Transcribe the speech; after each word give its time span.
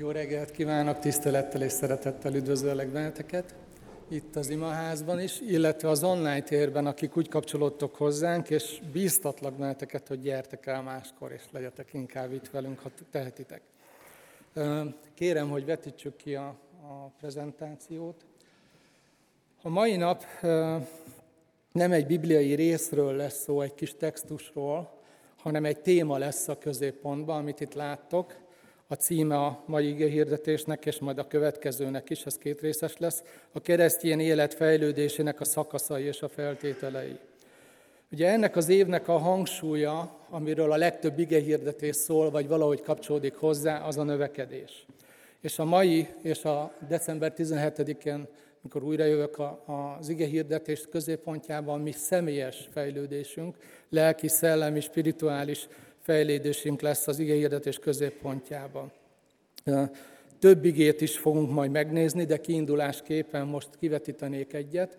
Jó 0.00 0.10
reggelt 0.10 0.50
kívánok, 0.50 0.98
tisztelettel 0.98 1.62
és 1.62 1.72
szeretettel 1.72 2.34
üdvözöllek 2.34 2.88
benneteket 2.88 3.54
itt 4.08 4.36
az 4.36 4.50
imaházban 4.50 5.20
is, 5.20 5.40
illetve 5.40 5.88
az 5.88 6.02
online 6.02 6.40
térben, 6.40 6.86
akik 6.86 7.16
úgy 7.16 7.28
kapcsolódtok 7.28 7.94
hozzánk, 7.94 8.50
és 8.50 8.80
bíztatlak 8.92 9.54
benneteket, 9.54 10.08
hogy 10.08 10.20
gyertek 10.20 10.66
el 10.66 10.82
máskor, 10.82 11.32
és 11.32 11.42
legyetek 11.50 11.92
inkább 11.92 12.32
itt 12.32 12.50
velünk, 12.50 12.78
ha 12.78 12.90
tehetitek. 13.10 13.60
Kérem, 15.14 15.50
hogy 15.50 15.64
vetítsük 15.64 16.16
ki 16.16 16.34
a, 16.34 16.46
a 16.82 17.10
prezentációt. 17.20 18.24
A 19.62 19.68
mai 19.68 19.96
nap 19.96 20.24
nem 21.72 21.92
egy 21.92 22.06
bibliai 22.06 22.54
részről 22.54 23.12
lesz 23.12 23.42
szó, 23.42 23.60
egy 23.60 23.74
kis 23.74 23.94
textusról, 23.96 24.90
hanem 25.36 25.64
egy 25.64 25.80
téma 25.80 26.18
lesz 26.18 26.48
a 26.48 26.58
középpontban, 26.58 27.38
amit 27.38 27.60
itt 27.60 27.74
láttok. 27.74 28.46
A 28.90 28.94
címe 28.94 29.36
a 29.36 29.62
mai 29.66 30.08
hirdetésnek, 30.08 30.86
és 30.86 30.98
majd 30.98 31.18
a 31.18 31.26
következőnek 31.26 32.10
is, 32.10 32.24
ez 32.24 32.38
két 32.38 32.60
részes 32.60 32.96
lesz, 32.96 33.22
a 33.52 33.60
keresztény 33.60 34.20
élet 34.20 34.54
fejlődésének 34.54 35.40
a 35.40 35.44
szakaszai 35.44 36.04
és 36.04 36.22
a 36.22 36.28
feltételei. 36.28 37.18
Ugye 38.12 38.28
ennek 38.28 38.56
az 38.56 38.68
évnek 38.68 39.08
a 39.08 39.18
hangsúlya, 39.18 40.16
amiről 40.30 40.72
a 40.72 40.76
legtöbb 40.76 41.18
ige 41.18 41.40
hirdetés 41.40 41.96
szól, 41.96 42.30
vagy 42.30 42.48
valahogy 42.48 42.80
kapcsolódik 42.80 43.34
hozzá, 43.34 43.78
az 43.78 43.98
a 43.98 44.02
növekedés. 44.02 44.86
És 45.40 45.58
a 45.58 45.64
mai 45.64 46.08
és 46.22 46.44
a 46.44 46.72
december 46.88 47.32
17-én 47.36 48.26
mikor 48.60 48.82
újra 48.82 49.04
jövök 49.04 49.40
az 49.66 50.08
ige 50.08 50.26
hirdetés 50.26 50.86
középpontjában, 50.90 51.80
mi 51.80 51.92
személyes 51.92 52.68
fejlődésünk, 52.70 53.56
lelki, 53.88 54.28
szellemi, 54.28 54.80
spirituális 54.80 55.68
fejlődésünk 56.08 56.80
lesz 56.80 57.06
az 57.06 57.18
ige 57.18 57.34
hirdetés 57.34 57.78
középpontjában. 57.78 58.92
Több 60.38 60.64
igét 60.64 61.00
is 61.00 61.18
fogunk 61.18 61.50
majd 61.50 61.70
megnézni, 61.70 62.24
de 62.24 62.36
kiindulásképpen 62.36 63.46
most 63.46 63.68
kivetítenék 63.80 64.52
egyet. 64.52 64.98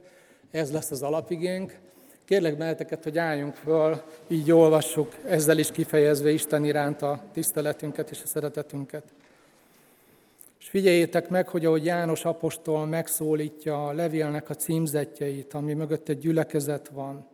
Ez 0.51 0.71
lesz 0.71 0.91
az 0.91 1.01
alapigénk. 1.01 1.77
Kérlek 2.25 2.57
benneteket, 2.57 3.03
hogy 3.03 3.17
álljunk 3.17 3.53
föl, 3.53 4.01
így 4.27 4.51
olvassuk, 4.51 5.15
ezzel 5.25 5.57
is 5.57 5.71
kifejezve 5.71 6.29
Isten 6.29 6.65
iránt 6.65 7.01
a 7.01 7.23
tiszteletünket 7.33 8.09
és 8.09 8.21
a 8.23 8.27
szeretetünket. 8.27 9.03
És 10.59 10.67
figyeljétek 10.69 11.29
meg, 11.29 11.47
hogy 11.47 11.65
ahogy 11.65 11.85
János 11.85 12.25
apostol 12.25 12.85
megszólítja 12.85 13.87
a 13.87 13.93
levélnek 13.93 14.49
a 14.49 14.55
címzetjeit, 14.55 15.53
ami 15.53 15.73
mögött 15.73 16.09
egy 16.09 16.19
gyülekezet 16.19 16.87
van, 16.87 17.27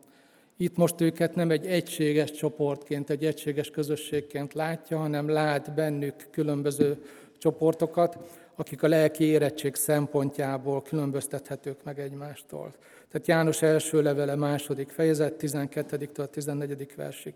itt 0.56 0.76
most 0.76 1.00
őket 1.00 1.34
nem 1.34 1.50
egy 1.50 1.66
egységes 1.66 2.30
csoportként, 2.30 3.10
egy 3.10 3.24
egységes 3.24 3.70
közösségként 3.70 4.54
látja, 4.54 4.98
hanem 4.98 5.28
lát 5.28 5.74
bennük 5.74 6.14
különböző 6.30 7.02
csoportokat, 7.38 8.18
akik 8.54 8.82
a 8.82 8.88
lelki 8.88 9.24
érettség 9.24 9.74
szempontjából 9.74 10.82
különböztethetők 10.82 11.84
meg 11.84 12.00
egymástól. 12.00 12.74
Tehát 13.10 13.26
János 13.26 13.62
első 13.62 14.02
levele 14.02 14.34
második 14.34 14.88
fejezet, 14.88 15.34
12-től 15.40 16.30
14. 16.30 16.94
versig. 16.96 17.34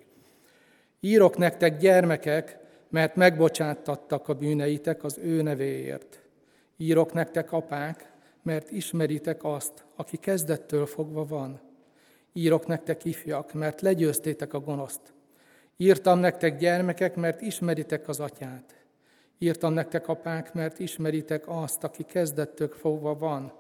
Írok 1.01 1.37
nektek 1.37 1.79
gyermekek, 1.79 2.59
mert 2.89 3.17
megbocsátattak 3.17 4.29
a 4.29 4.35
bűneitek 4.35 5.05
az 5.05 5.19
ő 5.23 5.43
nevéért. 5.43 6.21
Írok 6.77 7.13
nektek 7.13 7.53
apák, 7.53 8.13
mert 8.43 8.71
ismeritek 8.71 9.45
azt, 9.45 9.85
aki 9.97 10.17
kezdettől 10.17 10.87
fogva 10.87 11.27
van. 11.27 11.70
Írok 12.33 12.67
nektek 12.67 13.05
ifjak, 13.05 13.53
mert 13.53 13.81
legyőztétek 13.81 14.55
a 14.55 14.61
gonoszt. 14.61 15.01
Írtam 15.77 16.19
nektek 16.19 16.59
gyermekek, 16.59 17.17
mert 17.17 17.41
ismeritek 17.41 18.09
az 18.09 18.21
atyát. 18.21 18.75
Írtam 19.39 19.73
nektek 19.73 20.09
apák, 20.09 20.55
mert 20.55 20.79
ismeritek 20.79 21.45
azt, 21.47 21.85
aki 21.85 22.03
kezdettől 22.03 22.69
fogva 22.69 23.15
van. 23.15 23.53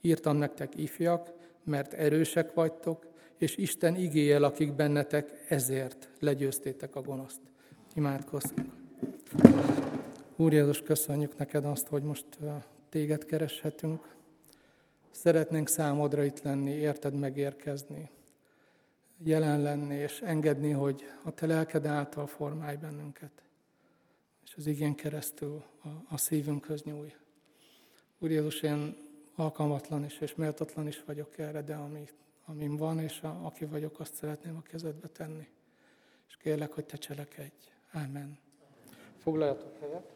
Írtam 0.00 0.36
nektek 0.36 0.76
ifjak, 0.76 1.32
mert 1.64 1.92
erősek 1.92 2.54
vagytok, 2.54 3.06
és 3.38 3.56
Isten 3.56 3.96
igéje 3.96 4.38
lakik 4.38 4.72
bennetek, 4.72 5.44
ezért 5.48 6.08
legyőztétek 6.20 6.96
a 6.96 7.00
gonoszt. 7.00 7.40
Imádkozzunk. 7.94 8.72
Úr 10.36 10.52
Jézus, 10.52 10.82
köszönjük 10.82 11.36
neked 11.36 11.64
azt, 11.64 11.86
hogy 11.86 12.02
most 12.02 12.26
téged 12.88 13.24
kereshetünk. 13.24 14.13
Szeretnénk 15.14 15.68
számodra 15.68 16.24
itt 16.24 16.42
lenni, 16.42 16.70
érted 16.70 17.14
megérkezni, 17.14 18.10
jelen 19.18 19.62
lenni, 19.62 19.94
és 19.94 20.20
engedni, 20.20 20.70
hogy 20.70 21.04
a 21.22 21.30
te 21.30 21.46
lelked 21.46 21.86
által 21.86 22.26
formálj 22.26 22.76
bennünket. 22.76 23.42
És 24.44 24.54
az 24.56 24.66
igén 24.66 24.94
keresztül 24.94 25.62
a, 25.82 25.88
a 26.08 26.16
szívünkhöz 26.16 26.82
nyúj. 26.82 27.14
Úr 28.18 28.30
Jézus, 28.30 28.62
én 28.62 28.96
alkalmatlan 29.34 30.04
is 30.04 30.18
és 30.20 30.34
méltatlan 30.34 30.86
is 30.86 31.02
vagyok 31.04 31.38
erre, 31.38 31.62
de 31.62 31.74
ami, 31.74 32.08
amim 32.44 32.76
van, 32.76 32.98
és 32.98 33.20
a, 33.20 33.40
aki 33.42 33.64
vagyok, 33.64 34.00
azt 34.00 34.14
szeretném 34.14 34.56
a 34.56 34.62
kezedbe 34.62 35.08
tenni. 35.08 35.48
És 36.28 36.36
kérlek, 36.36 36.72
hogy 36.72 36.84
te 36.84 36.96
cselekedj. 36.96 37.68
Amen. 37.92 38.38
Foglaljatok 39.18 39.78
helyet. 39.80 40.12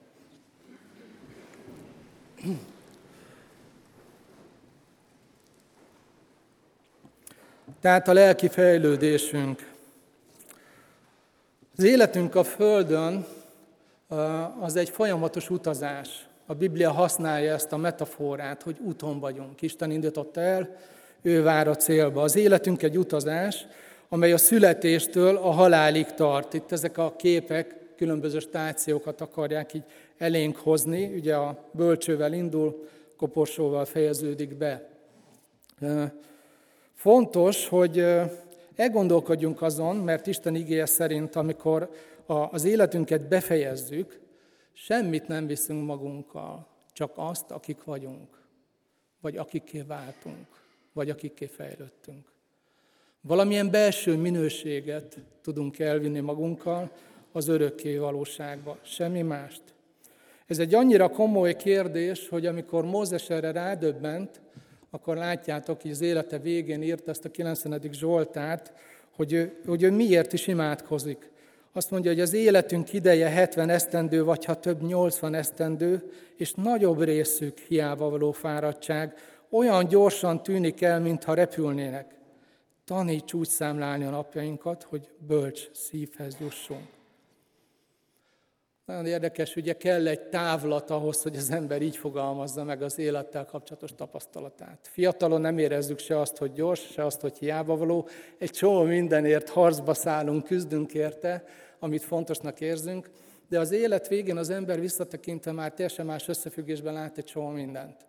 Tehát 7.81 8.09
a 8.09 8.13
lelki 8.13 8.49
fejlődésünk. 8.49 9.73
Az 11.77 11.85
életünk 11.85 12.35
a 12.35 12.45
Földön 12.45 13.27
az 14.61 14.77
egy 14.77 14.91
folyamatos 14.91 15.51
utazás. 15.51 16.29
A 16.47 16.55
Biblia 16.55 16.91
használja 16.91 17.53
ezt 17.53 17.73
a 17.73 17.77
metaforát, 17.77 18.63
hogy 18.63 18.77
úton 18.81 19.21
vagyunk. 19.21 19.63
Isten 19.63 19.91
indította 19.91 20.41
el, 20.41 20.77
ő 21.23 21.43
vár 21.43 21.69
a 21.69 21.77
célba. 21.77 22.23
Az 22.23 22.37
életünk 22.37 22.83
egy 22.83 22.99
utazás, 22.99 23.67
amely 24.09 24.33
a 24.33 24.39
születéstől 24.39 25.37
a 25.37 25.51
halálig 25.51 26.07
tart. 26.07 26.55
Itt 26.55 26.73
ezek 26.73 26.99
a 26.99 27.17
képek 27.17 27.77
különböző 27.97 28.39
stációkat 28.39 29.21
akarják 29.21 29.75
így 29.75 29.85
elénk 30.19 30.57
hozni. 30.57 31.15
Ugye 31.15 31.35
a 31.35 31.65
bölcsővel 31.71 32.33
indul, 32.33 32.89
koporsóval 33.17 33.85
fejeződik 33.85 34.57
be. 34.57 34.89
Fontos, 36.99 37.69
hogy 37.69 38.05
elgondolkodjunk 38.77 39.63
azon, 39.63 39.97
mert 39.97 40.27
Isten 40.27 40.55
igéje 40.55 40.87
szerint, 40.87 41.37
amikor 41.37 41.91
az 42.27 42.65
életünket 42.65 43.29
befejezzük, 43.29 44.21
semmit 44.73 45.29
nem 45.29 45.47
viszünk 45.47 45.87
magunkkal, 45.87 46.67
csak 46.93 47.13
azt, 47.15 47.51
akik 47.51 47.85
vagyunk, 47.85 48.43
vagy 49.21 49.37
akikké 49.37 49.81
váltunk, 49.81 50.47
vagy 50.93 51.11
akikké 51.11 51.47
fejlődtünk. 51.47 52.27
Valamilyen 53.21 53.71
belső 53.71 54.17
minőséget 54.17 55.19
tudunk 55.43 55.79
elvinni 55.79 56.21
magunkkal 56.21 56.91
az 57.33 57.49
örökké 57.49 57.97
valóságba, 57.97 58.79
semmi 58.83 59.23
mást. 59.23 59.63
Ez 60.47 60.59
egy 60.59 60.75
annyira 60.75 61.09
komoly 61.09 61.57
kérdés, 61.57 62.29
hogy 62.29 62.47
amikor 62.47 62.85
Mózes 62.85 63.31
erre 63.31 63.53
rádöbbent, 63.53 64.41
akkor 64.91 65.17
látjátok, 65.17 65.83
hogy 65.83 65.91
az 65.91 66.01
élete 66.01 66.39
végén 66.39 66.83
írt 66.83 67.09
ezt 67.09 67.25
a 67.25 67.31
90. 67.31 67.81
Zsoltárt, 67.93 68.73
hogy 69.17 69.33
ő, 69.33 69.61
hogy 69.67 69.83
ő 69.83 69.91
miért 69.91 70.33
is 70.33 70.47
imádkozik. 70.47 71.31
Azt 71.73 71.91
mondja, 71.91 72.11
hogy 72.11 72.21
az 72.21 72.33
életünk 72.33 72.93
ideje 72.93 73.29
70 73.29 73.69
esztendő, 73.69 74.25
vagy 74.25 74.45
ha 74.45 74.61
több 74.61 74.83
80 74.83 75.35
esztendő, 75.35 76.13
és 76.37 76.53
nagyobb 76.53 77.03
részük 77.03 77.59
hiába 77.59 78.11
való 78.11 78.33
fáradtság, 78.33 79.15
olyan 79.51 79.89
gyorsan 79.89 80.43
tűnik 80.43 80.83
el, 80.83 81.01
mintha 81.01 81.35
repülnének. 81.35 82.15
Taníts 82.85 83.33
úgy 83.33 83.49
számlálni 83.49 84.05
a 84.05 84.11
napjainkat, 84.11 84.83
hogy 84.83 85.09
bölcs 85.27 85.71
szívhez 85.73 86.37
jussunk. 86.41 86.98
Nagyon 88.89 89.07
érdekes, 89.07 89.57
ugye 89.57 89.73
kell 89.73 90.07
egy 90.07 90.29
távlat 90.29 90.91
ahhoz, 90.91 91.23
hogy 91.23 91.37
az 91.37 91.51
ember 91.51 91.83
így 91.83 91.97
fogalmazza 91.97 92.65
meg 92.65 92.83
az 92.83 92.99
élettel 92.99 93.45
kapcsolatos 93.45 93.95
tapasztalatát. 93.95 94.79
Fiatalon 94.83 95.41
nem 95.41 95.59
érezzük 95.59 95.99
se 95.99 96.21
azt, 96.21 96.37
hogy 96.37 96.53
gyors, 96.53 96.81
se 96.93 97.05
azt, 97.05 97.21
hogy 97.21 97.39
hiába 97.39 97.77
való. 97.77 98.09
Egy 98.39 98.51
csomó 98.51 98.83
mindenért 98.83 99.49
harcba 99.49 99.95
szállunk, 99.95 100.45
küzdünk 100.45 100.95
érte, 100.95 101.45
amit 101.79 102.03
fontosnak 102.03 102.61
érzünk, 102.61 103.11
de 103.49 103.59
az 103.59 103.71
élet 103.71 104.09
végén 104.09 104.37
az 104.37 104.51
ember 104.51 104.81
visszatekintve 104.81 105.53
már 105.53 105.73
teljesen 105.73 106.07
más 106.07 106.29
összefüggésben 106.29 106.95
lát 106.95 107.19
egy 107.19 107.25
csomó 107.25 107.49
mindent. 107.49 108.07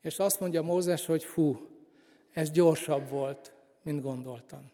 És 0.00 0.18
azt 0.18 0.40
mondja 0.40 0.62
Mózes, 0.62 1.06
hogy 1.06 1.24
fú, 1.24 1.68
ez 2.32 2.50
gyorsabb 2.50 3.08
volt, 3.08 3.52
mint 3.82 4.02
gondoltam. 4.02 4.70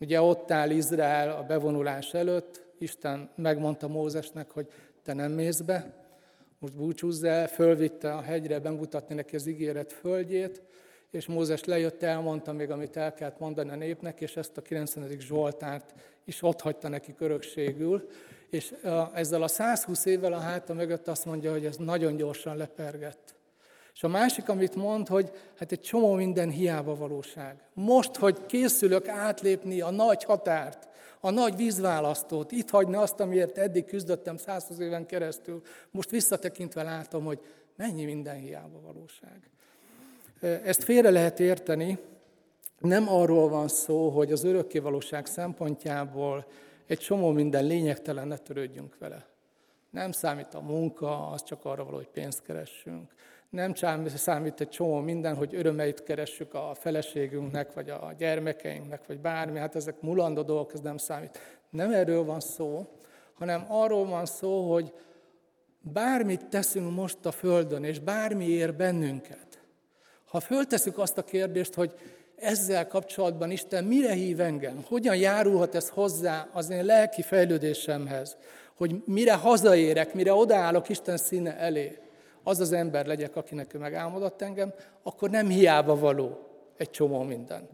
Ugye 0.00 0.20
ott 0.20 0.50
áll 0.50 0.70
Izrael 0.70 1.30
a 1.30 1.42
bevonulás 1.42 2.14
előtt, 2.14 2.68
Isten 2.80 3.30
megmondta 3.36 3.88
Mózesnek, 3.88 4.50
hogy 4.50 4.66
te 5.02 5.12
nem 5.12 5.32
mész 5.32 5.60
be, 5.60 5.94
most 6.58 6.76
búcsúzz 6.76 7.24
el, 7.24 7.48
fölvitte 7.48 8.14
a 8.14 8.20
hegyre 8.20 8.58
bemutatni 8.58 9.14
neki 9.14 9.36
az 9.36 9.46
ígéret 9.46 9.92
földjét, 9.92 10.62
és 11.10 11.26
Mózes 11.26 11.64
lejött, 11.64 12.02
elmondta 12.02 12.52
még, 12.52 12.70
amit 12.70 12.96
el 12.96 13.14
kellett 13.14 13.38
mondani 13.38 13.70
a 13.70 13.74
népnek, 13.74 14.20
és 14.20 14.36
ezt 14.36 14.56
a 14.56 14.62
90. 14.62 15.08
Zsoltárt 15.18 15.94
is 16.24 16.42
ott 16.42 16.60
hagyta 16.60 16.88
neki 16.88 17.14
örökségül, 17.18 18.08
És 18.50 18.74
ezzel 19.14 19.42
a 19.42 19.48
120 19.48 20.04
évvel 20.04 20.32
a 20.32 20.38
háta 20.38 20.74
mögött 20.74 21.08
azt 21.08 21.24
mondja, 21.24 21.50
hogy 21.50 21.64
ez 21.64 21.76
nagyon 21.76 22.16
gyorsan 22.16 22.56
lepergett. 22.56 23.34
És 23.94 24.02
a 24.02 24.08
másik, 24.08 24.48
amit 24.48 24.74
mond, 24.74 25.08
hogy 25.08 25.30
hát 25.56 25.72
egy 25.72 25.80
csomó 25.80 26.14
minden 26.14 26.50
hiába 26.50 26.94
valóság. 26.94 27.56
Most, 27.74 28.16
hogy 28.16 28.46
készülök 28.46 29.08
átlépni 29.08 29.80
a 29.80 29.90
nagy 29.90 30.24
határt, 30.24 30.88
a 31.20 31.30
nagy 31.30 31.56
vízválasztót, 31.56 32.52
itt 32.52 32.70
hagyni 32.70 32.96
azt, 32.96 33.20
amiért 33.20 33.58
eddig 33.58 33.84
küzdöttem 33.84 34.36
120 34.36 34.78
éven 34.78 35.06
keresztül, 35.06 35.62
most 35.90 36.10
visszatekintve 36.10 36.82
látom, 36.82 37.24
hogy 37.24 37.40
mennyi 37.76 38.04
minden 38.04 38.36
hiába 38.36 38.80
valóság. 38.80 39.50
Ezt 40.64 40.84
félre 40.84 41.10
lehet 41.10 41.40
érteni, 41.40 41.98
nem 42.78 43.08
arról 43.08 43.48
van 43.48 43.68
szó, 43.68 44.08
hogy 44.08 44.32
az 44.32 44.44
örökkévalóság 44.44 45.26
szempontjából 45.26 46.46
egy 46.86 46.98
csomó 46.98 47.30
minden 47.30 47.64
lényegtelen, 47.64 48.28
ne 48.28 48.36
törődjünk 48.36 48.98
vele. 48.98 49.26
Nem 49.90 50.12
számít 50.12 50.54
a 50.54 50.60
munka, 50.60 51.28
az 51.28 51.42
csak 51.42 51.64
arra 51.64 51.84
való, 51.84 51.96
hogy 51.96 52.08
pénzt 52.08 52.42
keressünk. 52.42 53.12
Nem 53.50 53.74
számít 54.16 54.60
egy 54.60 54.68
csomó 54.68 54.98
minden, 54.98 55.34
hogy 55.34 55.54
örömeit 55.54 56.02
keressük 56.02 56.54
a 56.54 56.72
feleségünknek, 56.74 57.72
vagy 57.72 57.90
a 57.90 58.14
gyermekeinknek, 58.18 59.06
vagy 59.06 59.20
bármi. 59.20 59.58
Hát 59.58 59.76
ezek 59.76 60.00
mulandó 60.00 60.42
dolgok, 60.42 60.72
ez 60.72 60.80
nem 60.80 60.96
számít. 60.96 61.38
Nem 61.70 61.92
erről 61.92 62.24
van 62.24 62.40
szó, 62.40 62.86
hanem 63.34 63.64
arról 63.68 64.06
van 64.06 64.26
szó, 64.26 64.72
hogy 64.72 64.92
bármit 65.80 66.46
teszünk 66.46 66.94
most 66.94 67.26
a 67.26 67.30
Földön, 67.30 67.84
és 67.84 67.98
bármi 67.98 68.48
ér 68.48 68.74
bennünket, 68.74 69.60
ha 70.30 70.40
föltesszük 70.40 70.98
azt 70.98 71.18
a 71.18 71.24
kérdést, 71.24 71.74
hogy 71.74 71.94
ezzel 72.36 72.86
kapcsolatban 72.86 73.50
Isten 73.50 73.84
mire 73.84 74.12
hív 74.12 74.40
engem, 74.40 74.84
hogyan 74.86 75.16
járulhat 75.16 75.74
ez 75.74 75.88
hozzá 75.88 76.48
az 76.52 76.70
én 76.70 76.84
lelki 76.84 77.22
fejlődésemhez, 77.22 78.36
hogy 78.74 79.02
mire 79.04 79.34
hazaérek, 79.34 80.14
mire 80.14 80.34
odaállok 80.34 80.88
Isten 80.88 81.16
színe 81.16 81.56
elé, 81.56 81.98
az 82.42 82.60
az 82.60 82.72
ember 82.72 83.06
legyek, 83.06 83.36
akinek 83.36 83.74
ő 83.74 83.78
megálmodott 83.78 84.42
engem, 84.42 84.72
akkor 85.02 85.30
nem 85.30 85.48
hiába 85.48 85.98
való 85.98 86.38
egy 86.76 86.90
csomó 86.90 87.22
minden. 87.22 87.68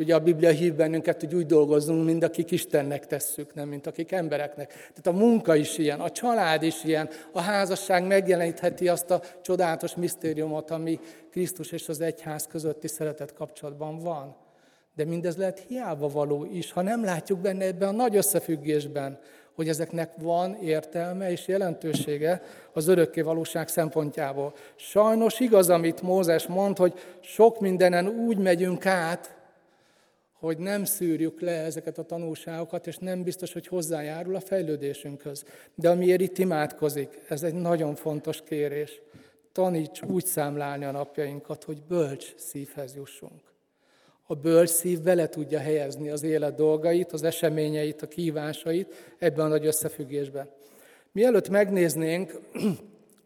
Ugye 0.00 0.14
a 0.14 0.20
Biblia 0.20 0.50
hív 0.50 0.74
bennünket, 0.74 1.20
hogy 1.20 1.34
úgy 1.34 1.46
dolgozzunk, 1.46 2.04
mint 2.04 2.24
akik 2.24 2.50
Istennek 2.50 3.06
tesszük, 3.06 3.54
nem 3.54 3.68
mint 3.68 3.86
akik 3.86 4.12
embereknek. 4.12 4.68
Tehát 4.68 5.06
a 5.06 5.12
munka 5.12 5.56
is 5.56 5.78
ilyen, 5.78 6.00
a 6.00 6.10
család 6.10 6.62
is 6.62 6.84
ilyen, 6.84 7.08
a 7.32 7.40
házasság 7.40 8.06
megjelenítheti 8.06 8.88
azt 8.88 9.10
a 9.10 9.22
csodálatos 9.42 9.94
misztériumot, 9.94 10.70
ami 10.70 11.00
Krisztus 11.30 11.72
és 11.72 11.88
az 11.88 12.00
egyház 12.00 12.46
közötti 12.46 12.88
szeretet 12.88 13.34
kapcsolatban 13.34 13.98
van. 13.98 14.36
De 14.94 15.04
mindez 15.04 15.36
lehet 15.36 15.64
hiába 15.68 16.08
való 16.08 16.44
is, 16.44 16.72
ha 16.72 16.82
nem 16.82 17.04
látjuk 17.04 17.38
benne 17.38 17.64
ebben 17.64 17.88
a 17.88 17.92
nagy 17.92 18.16
összefüggésben, 18.16 19.18
hogy 19.54 19.68
ezeknek 19.68 20.10
van 20.16 20.54
értelme 20.54 21.30
és 21.30 21.48
jelentősége 21.48 22.42
az 22.72 22.88
örökké 22.88 23.20
valóság 23.20 23.68
szempontjából. 23.68 24.54
Sajnos 24.76 25.40
igaz, 25.40 25.70
amit 25.70 26.02
Mózes 26.02 26.46
mond, 26.46 26.76
hogy 26.76 26.92
sok 27.20 27.60
mindenen 27.60 28.08
úgy 28.08 28.38
megyünk 28.38 28.86
át, 28.86 29.38
hogy 30.32 30.58
nem 30.58 30.84
szűrjük 30.84 31.40
le 31.40 31.52
ezeket 31.52 31.98
a 31.98 32.02
tanulságokat, 32.02 32.86
és 32.86 32.96
nem 32.96 33.22
biztos, 33.22 33.52
hogy 33.52 33.66
hozzájárul 33.66 34.34
a 34.34 34.40
fejlődésünkhöz. 34.40 35.44
De 35.74 35.90
amiért 35.90 36.20
itt 36.20 36.38
imádkozik, 36.38 37.18
ez 37.28 37.42
egy 37.42 37.54
nagyon 37.54 37.94
fontos 37.94 38.42
kérés. 38.42 39.00
Taníts 39.52 40.02
úgy 40.02 40.26
számlálni 40.26 40.84
a 40.84 40.90
napjainkat, 40.90 41.64
hogy 41.64 41.82
bölcs 41.88 42.34
szívhez 42.36 42.94
jussunk. 42.94 43.49
A 44.30 44.34
bölcs 44.34 44.70
szív 44.70 45.00
bele 45.00 45.28
tudja 45.28 45.58
helyezni 45.58 46.10
az 46.10 46.22
élet 46.22 46.54
dolgait, 46.54 47.12
az 47.12 47.22
eseményeit, 47.22 48.02
a 48.02 48.06
kívásait 48.06 49.14
ebben 49.18 49.44
a 49.44 49.48
nagy 49.48 49.66
összefüggésben. 49.66 50.48
Mielőtt 51.12 51.48
megnéznénk 51.48 52.40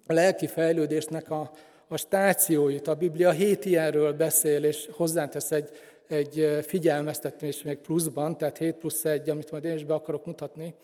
a 0.06 0.12
lelki 0.12 0.47
fejlődésnek 0.47 1.31
a, 1.31 1.51
a 1.89 1.97
stációit, 1.97 2.89
a 2.89 2.95
Biblia 2.95 3.31
hét 3.31 3.65
ilyenről 3.65 4.12
beszél, 4.12 4.65
és 4.65 4.89
hozzátesz 4.93 5.51
egy 5.51 5.71
egy 6.09 6.59
figyelmeztetés 6.67 7.62
még 7.62 7.79
pluszban, 7.79 8.39
tehát 8.39 8.59
7 8.59 8.75
plusz 8.75 9.05
1, 9.05 9.31
amit 9.31 9.51
majd 9.51 9.65
én 9.65 9.75
is 9.75 9.85
be 9.85 9.95
akarok 9.95 10.27
mutatni. 10.27 10.75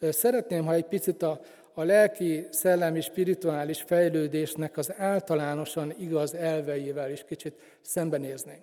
Szeretném, 0.00 0.64
ha 0.64 0.72
egy 0.72 0.84
picit 0.84 1.22
a, 1.22 1.40
a 1.74 1.82
lelki, 1.82 2.46
szellemi, 2.50 3.00
spirituális 3.00 3.82
fejlődésnek 3.82 4.76
az 4.76 4.92
általánosan 4.96 5.94
igaz 5.98 6.34
elveivel 6.34 7.10
is 7.10 7.24
kicsit 7.28 7.54
szembenéznénk. 7.80 8.62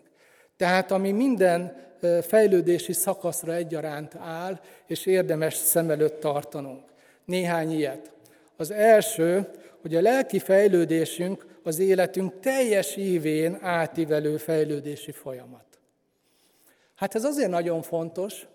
Tehát 0.57 0.91
ami 0.91 1.11
minden 1.11 1.83
fejlődési 2.21 2.93
szakaszra 2.93 3.53
egyaránt 3.53 4.15
áll, 4.15 4.59
és 4.87 5.05
érdemes 5.05 5.53
szem 5.53 5.89
előtt 5.89 6.19
tartanunk. 6.19 6.83
Néhány 7.25 7.71
ilyet. 7.71 8.11
Az 8.57 8.71
első, 8.71 9.49
hogy 9.81 9.95
a 9.95 10.01
lelki 10.01 10.39
fejlődésünk 10.39 11.45
az 11.63 11.79
életünk 11.79 12.39
teljes 12.39 12.95
évén 12.95 13.57
átívelő 13.61 14.37
fejlődési 14.37 15.11
folyamat. 15.11 15.65
Hát 16.95 17.15
ez 17.15 17.23
azért 17.23 17.49
nagyon 17.49 17.81
fontos, 17.81 18.47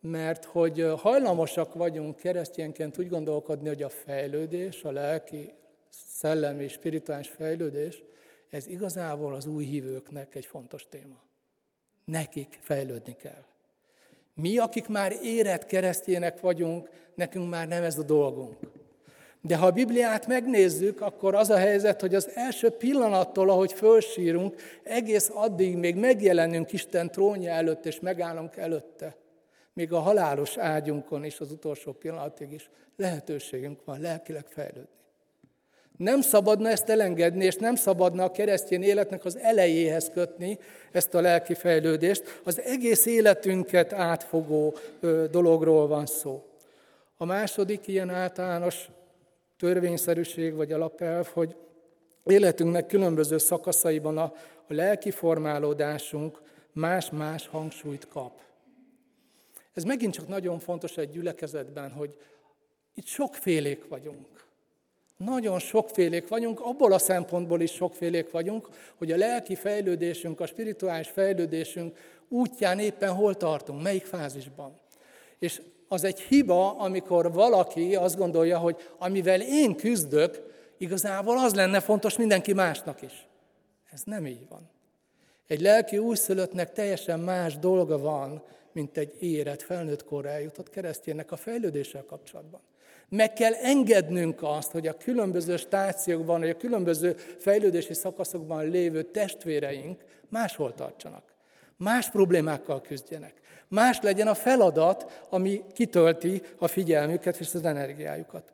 mert 0.00 0.44
hogy 0.44 0.86
hajlamosak 0.96 1.74
vagyunk 1.74 2.16
keresztényként 2.16 2.98
úgy 2.98 3.08
gondolkodni, 3.08 3.68
hogy 3.68 3.82
a 3.82 3.88
fejlődés, 3.88 4.84
a 4.84 4.90
lelki, 4.90 5.52
szellemi, 5.90 6.68
spirituális 6.68 7.28
fejlődés, 7.28 8.02
ez 8.50 8.66
igazából 8.66 9.34
az 9.34 9.46
új 9.46 9.64
hívőknek 9.64 10.34
egy 10.34 10.46
fontos 10.46 10.88
téma. 10.88 11.29
Nekik 12.04 12.58
fejlődni 12.60 13.16
kell. 13.16 13.44
Mi, 14.34 14.58
akik 14.58 14.88
már 14.88 15.12
érett 15.22 15.66
keresztjének 15.66 16.40
vagyunk, 16.40 16.90
nekünk 17.14 17.50
már 17.50 17.68
nem 17.68 17.82
ez 17.82 17.98
a 17.98 18.02
dolgunk. 18.02 18.56
De 19.40 19.56
ha 19.56 19.66
a 19.66 19.70
Bibliát 19.70 20.26
megnézzük, 20.26 21.00
akkor 21.00 21.34
az 21.34 21.50
a 21.50 21.56
helyzet, 21.56 22.00
hogy 22.00 22.14
az 22.14 22.30
első 22.34 22.70
pillanattól, 22.70 23.50
ahogy 23.50 23.72
fölsírunk, 23.72 24.54
egész 24.82 25.30
addig 25.34 25.76
még 25.76 25.96
megjelenünk 25.96 26.72
Isten 26.72 27.10
trónja 27.10 27.52
előtt, 27.52 27.86
és 27.86 28.00
megállunk 28.00 28.56
előtte. 28.56 29.16
Még 29.72 29.92
a 29.92 29.98
halálos 29.98 30.56
ágyunkon 30.56 31.24
is 31.24 31.40
az 31.40 31.52
utolsó 31.52 31.92
pillanatig 31.92 32.52
is 32.52 32.70
lehetőségünk 32.96 33.84
van 33.84 34.00
lelkileg 34.00 34.46
fejlődni. 34.48 34.99
Nem 36.00 36.20
szabadna 36.20 36.68
ezt 36.68 36.88
elengedni, 36.88 37.44
és 37.44 37.56
nem 37.56 37.74
szabadna 37.74 38.24
a 38.24 38.30
keresztény 38.30 38.82
életnek 38.82 39.24
az 39.24 39.38
elejéhez 39.38 40.10
kötni 40.12 40.58
ezt 40.92 41.14
a 41.14 41.20
lelki 41.20 41.54
fejlődést. 41.54 42.40
Az 42.44 42.60
egész 42.60 43.06
életünket 43.06 43.92
átfogó 43.92 44.76
dologról 45.30 45.86
van 45.86 46.06
szó. 46.06 46.44
A 47.16 47.24
második 47.24 47.86
ilyen 47.86 48.10
általános 48.10 48.88
törvényszerűség 49.58 50.54
vagy 50.54 50.72
alapelv, 50.72 51.26
hogy 51.26 51.56
életünknek 52.24 52.86
különböző 52.86 53.38
szakaszaiban 53.38 54.18
a, 54.18 54.32
a 54.68 54.74
lelki 54.74 55.10
formálódásunk 55.10 56.42
más-más 56.72 57.46
hangsúlyt 57.46 58.08
kap. 58.08 58.40
Ez 59.74 59.82
megint 59.82 60.14
csak 60.14 60.28
nagyon 60.28 60.58
fontos 60.58 60.96
egy 60.96 61.10
gyülekezetben, 61.10 61.90
hogy 61.90 62.16
itt 62.94 63.06
sokfélék 63.06 63.88
vagyunk. 63.88 64.48
Nagyon 65.24 65.58
sokfélék 65.58 66.28
vagyunk, 66.28 66.60
abból 66.60 66.92
a 66.92 66.98
szempontból 66.98 67.60
is 67.60 67.72
sokfélék 67.72 68.30
vagyunk, 68.30 68.68
hogy 68.96 69.12
a 69.12 69.16
lelki 69.16 69.54
fejlődésünk, 69.54 70.40
a 70.40 70.46
spirituális 70.46 71.08
fejlődésünk 71.08 71.96
útján 72.28 72.78
éppen 72.78 73.14
hol 73.14 73.34
tartunk, 73.34 73.82
melyik 73.82 74.04
fázisban. 74.04 74.80
És 75.38 75.62
az 75.88 76.04
egy 76.04 76.20
hiba, 76.20 76.78
amikor 76.78 77.32
valaki 77.32 77.94
azt 77.94 78.16
gondolja, 78.16 78.58
hogy 78.58 78.76
amivel 78.98 79.40
én 79.40 79.76
küzdök, 79.76 80.42
igazából 80.78 81.38
az 81.38 81.54
lenne 81.54 81.80
fontos 81.80 82.16
mindenki 82.16 82.52
másnak 82.52 83.02
is. 83.02 83.26
Ez 83.92 84.02
nem 84.04 84.26
így 84.26 84.48
van. 84.48 84.70
Egy 85.46 85.60
lelki 85.60 85.98
újszülöttnek 85.98 86.72
teljesen 86.72 87.20
más 87.20 87.58
dolga 87.58 87.98
van, 87.98 88.42
mint 88.72 88.96
egy 88.96 89.22
érett, 89.22 89.62
felnőtt 89.62 90.04
korra 90.04 90.28
eljutott 90.28 90.70
keresztjének 90.70 91.32
a 91.32 91.36
fejlődéssel 91.36 92.04
kapcsolatban. 92.04 92.60
Meg 93.10 93.32
kell 93.32 93.52
engednünk 93.52 94.42
azt, 94.42 94.70
hogy 94.70 94.86
a 94.86 94.96
különböző 94.96 95.56
stációkban, 95.56 96.40
vagy 96.40 96.48
a 96.48 96.56
különböző 96.56 97.12
fejlődési 97.38 97.94
szakaszokban 97.94 98.68
lévő 98.68 99.02
testvéreink 99.02 100.04
máshol 100.28 100.74
tartsanak. 100.74 101.22
Más 101.76 102.10
problémákkal 102.10 102.80
küzdjenek. 102.80 103.34
Más 103.68 104.00
legyen 104.00 104.26
a 104.26 104.34
feladat, 104.34 105.26
ami 105.28 105.62
kitölti 105.72 106.42
a 106.58 106.66
figyelmüket 106.66 107.36
és 107.40 107.54
az 107.54 107.64
energiájukat. 107.64 108.52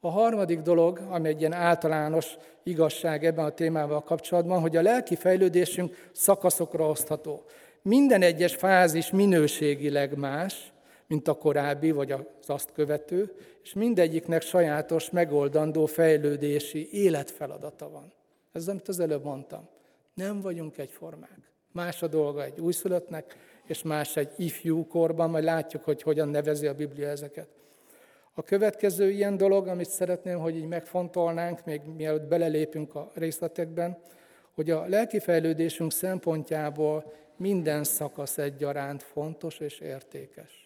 A 0.00 0.10
harmadik 0.10 0.60
dolog, 0.60 1.00
ami 1.10 1.28
egy 1.28 1.40
ilyen 1.40 1.52
általános 1.52 2.36
igazság 2.62 3.24
ebben 3.24 3.44
a 3.44 3.50
témával 3.50 4.02
kapcsolatban, 4.02 4.60
hogy 4.60 4.76
a 4.76 4.82
lelki 4.82 5.16
fejlődésünk 5.16 6.08
szakaszokra 6.12 6.88
osztható. 6.88 7.44
Minden 7.82 8.22
egyes 8.22 8.54
fázis 8.54 9.10
minőségileg 9.10 10.16
más, 10.16 10.72
mint 11.06 11.28
a 11.28 11.34
korábbi 11.34 11.90
vagy 11.90 12.12
az 12.12 12.20
azt 12.46 12.72
követő, 12.74 13.32
és 13.64 13.72
mindegyiknek 13.72 14.42
sajátos, 14.42 15.10
megoldandó 15.10 15.86
fejlődési 15.86 16.88
életfeladata 16.92 17.90
van. 17.90 18.12
Ez 18.52 18.68
amit 18.68 18.88
az 18.88 19.00
előbb 19.00 19.24
mondtam. 19.24 19.68
Nem 20.14 20.40
vagyunk 20.40 20.78
egyformák. 20.78 21.38
Más 21.72 22.02
a 22.02 22.06
dolga 22.06 22.44
egy 22.44 22.60
újszülöttnek, 22.60 23.36
és 23.66 23.82
más 23.82 24.16
egy 24.16 24.32
ifjú 24.36 24.86
korban, 24.86 25.30
majd 25.30 25.44
látjuk, 25.44 25.84
hogy 25.84 26.02
hogyan 26.02 26.28
nevezi 26.28 26.66
a 26.66 26.74
Biblia 26.74 27.08
ezeket. 27.08 27.48
A 28.34 28.42
következő 28.42 29.10
ilyen 29.10 29.36
dolog, 29.36 29.66
amit 29.66 29.90
szeretném, 29.90 30.38
hogy 30.38 30.56
így 30.56 30.66
megfontolnánk, 30.66 31.64
még 31.64 31.80
mielőtt 31.96 32.28
belelépünk 32.28 32.94
a 32.94 33.10
részletekben, 33.14 33.98
hogy 34.54 34.70
a 34.70 34.86
lelki 34.86 35.18
fejlődésünk 35.18 35.92
szempontjából 35.92 37.12
minden 37.36 37.84
szakasz 37.84 38.38
egyaránt 38.38 39.02
fontos 39.02 39.58
és 39.58 39.78
értékes. 39.78 40.63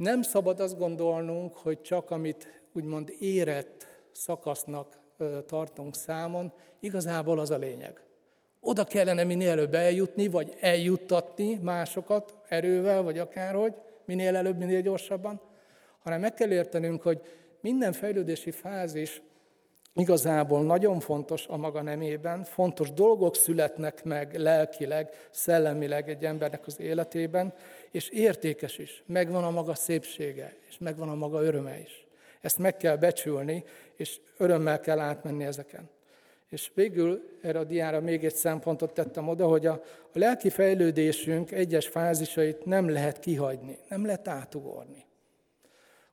Nem 0.00 0.22
szabad 0.22 0.60
azt 0.60 0.78
gondolnunk, 0.78 1.56
hogy 1.56 1.80
csak 1.80 2.10
amit 2.10 2.62
úgymond 2.72 3.14
érett 3.18 3.86
szakasznak 4.12 4.98
tartunk 5.46 5.94
számon, 5.94 6.52
igazából 6.78 7.38
az 7.38 7.50
a 7.50 7.56
lényeg. 7.56 8.02
Oda 8.60 8.84
kellene 8.84 9.24
minél 9.24 9.50
előbb 9.50 9.74
eljutni, 9.74 10.28
vagy 10.28 10.56
eljuttatni 10.60 11.58
másokat 11.62 12.38
erővel, 12.48 13.02
vagy 13.02 13.18
akárhogy, 13.18 13.74
minél 14.04 14.36
előbb, 14.36 14.58
minél 14.58 14.80
gyorsabban, 14.80 15.40
hanem 16.02 16.20
meg 16.20 16.34
kell 16.34 16.50
értenünk, 16.50 17.02
hogy 17.02 17.20
minden 17.60 17.92
fejlődési 17.92 18.50
fázis 18.50 19.22
igazából 20.00 20.62
nagyon 20.62 21.00
fontos 21.00 21.46
a 21.46 21.56
maga 21.56 21.82
nemében, 21.82 22.44
fontos 22.44 22.92
dolgok 22.92 23.36
születnek 23.36 24.04
meg 24.04 24.34
lelkileg, 24.34 25.28
szellemileg 25.30 26.08
egy 26.08 26.24
embernek 26.24 26.66
az 26.66 26.80
életében, 26.80 27.54
és 27.90 28.08
értékes 28.08 28.78
is, 28.78 29.02
megvan 29.06 29.44
a 29.44 29.50
maga 29.50 29.74
szépsége, 29.74 30.56
és 30.68 30.78
megvan 30.78 31.08
a 31.08 31.14
maga 31.14 31.42
öröme 31.42 31.78
is. 31.80 32.06
Ezt 32.40 32.58
meg 32.58 32.76
kell 32.76 32.96
becsülni, 32.96 33.64
és 33.96 34.20
örömmel 34.36 34.80
kell 34.80 34.98
átmenni 34.98 35.44
ezeken. 35.44 35.88
És 36.48 36.70
végül 36.74 37.38
erre 37.42 37.58
a 37.58 37.64
diára 37.64 38.00
még 38.00 38.24
egy 38.24 38.34
szempontot 38.34 38.92
tettem 38.92 39.28
oda, 39.28 39.46
hogy 39.46 39.66
a, 39.66 39.72
a 40.12 40.18
lelki 40.18 40.50
fejlődésünk 40.50 41.50
egyes 41.50 41.88
fázisait 41.88 42.64
nem 42.64 42.88
lehet 42.88 43.18
kihagyni, 43.18 43.78
nem 43.88 44.04
lehet 44.04 44.28
átugorni. 44.28 45.04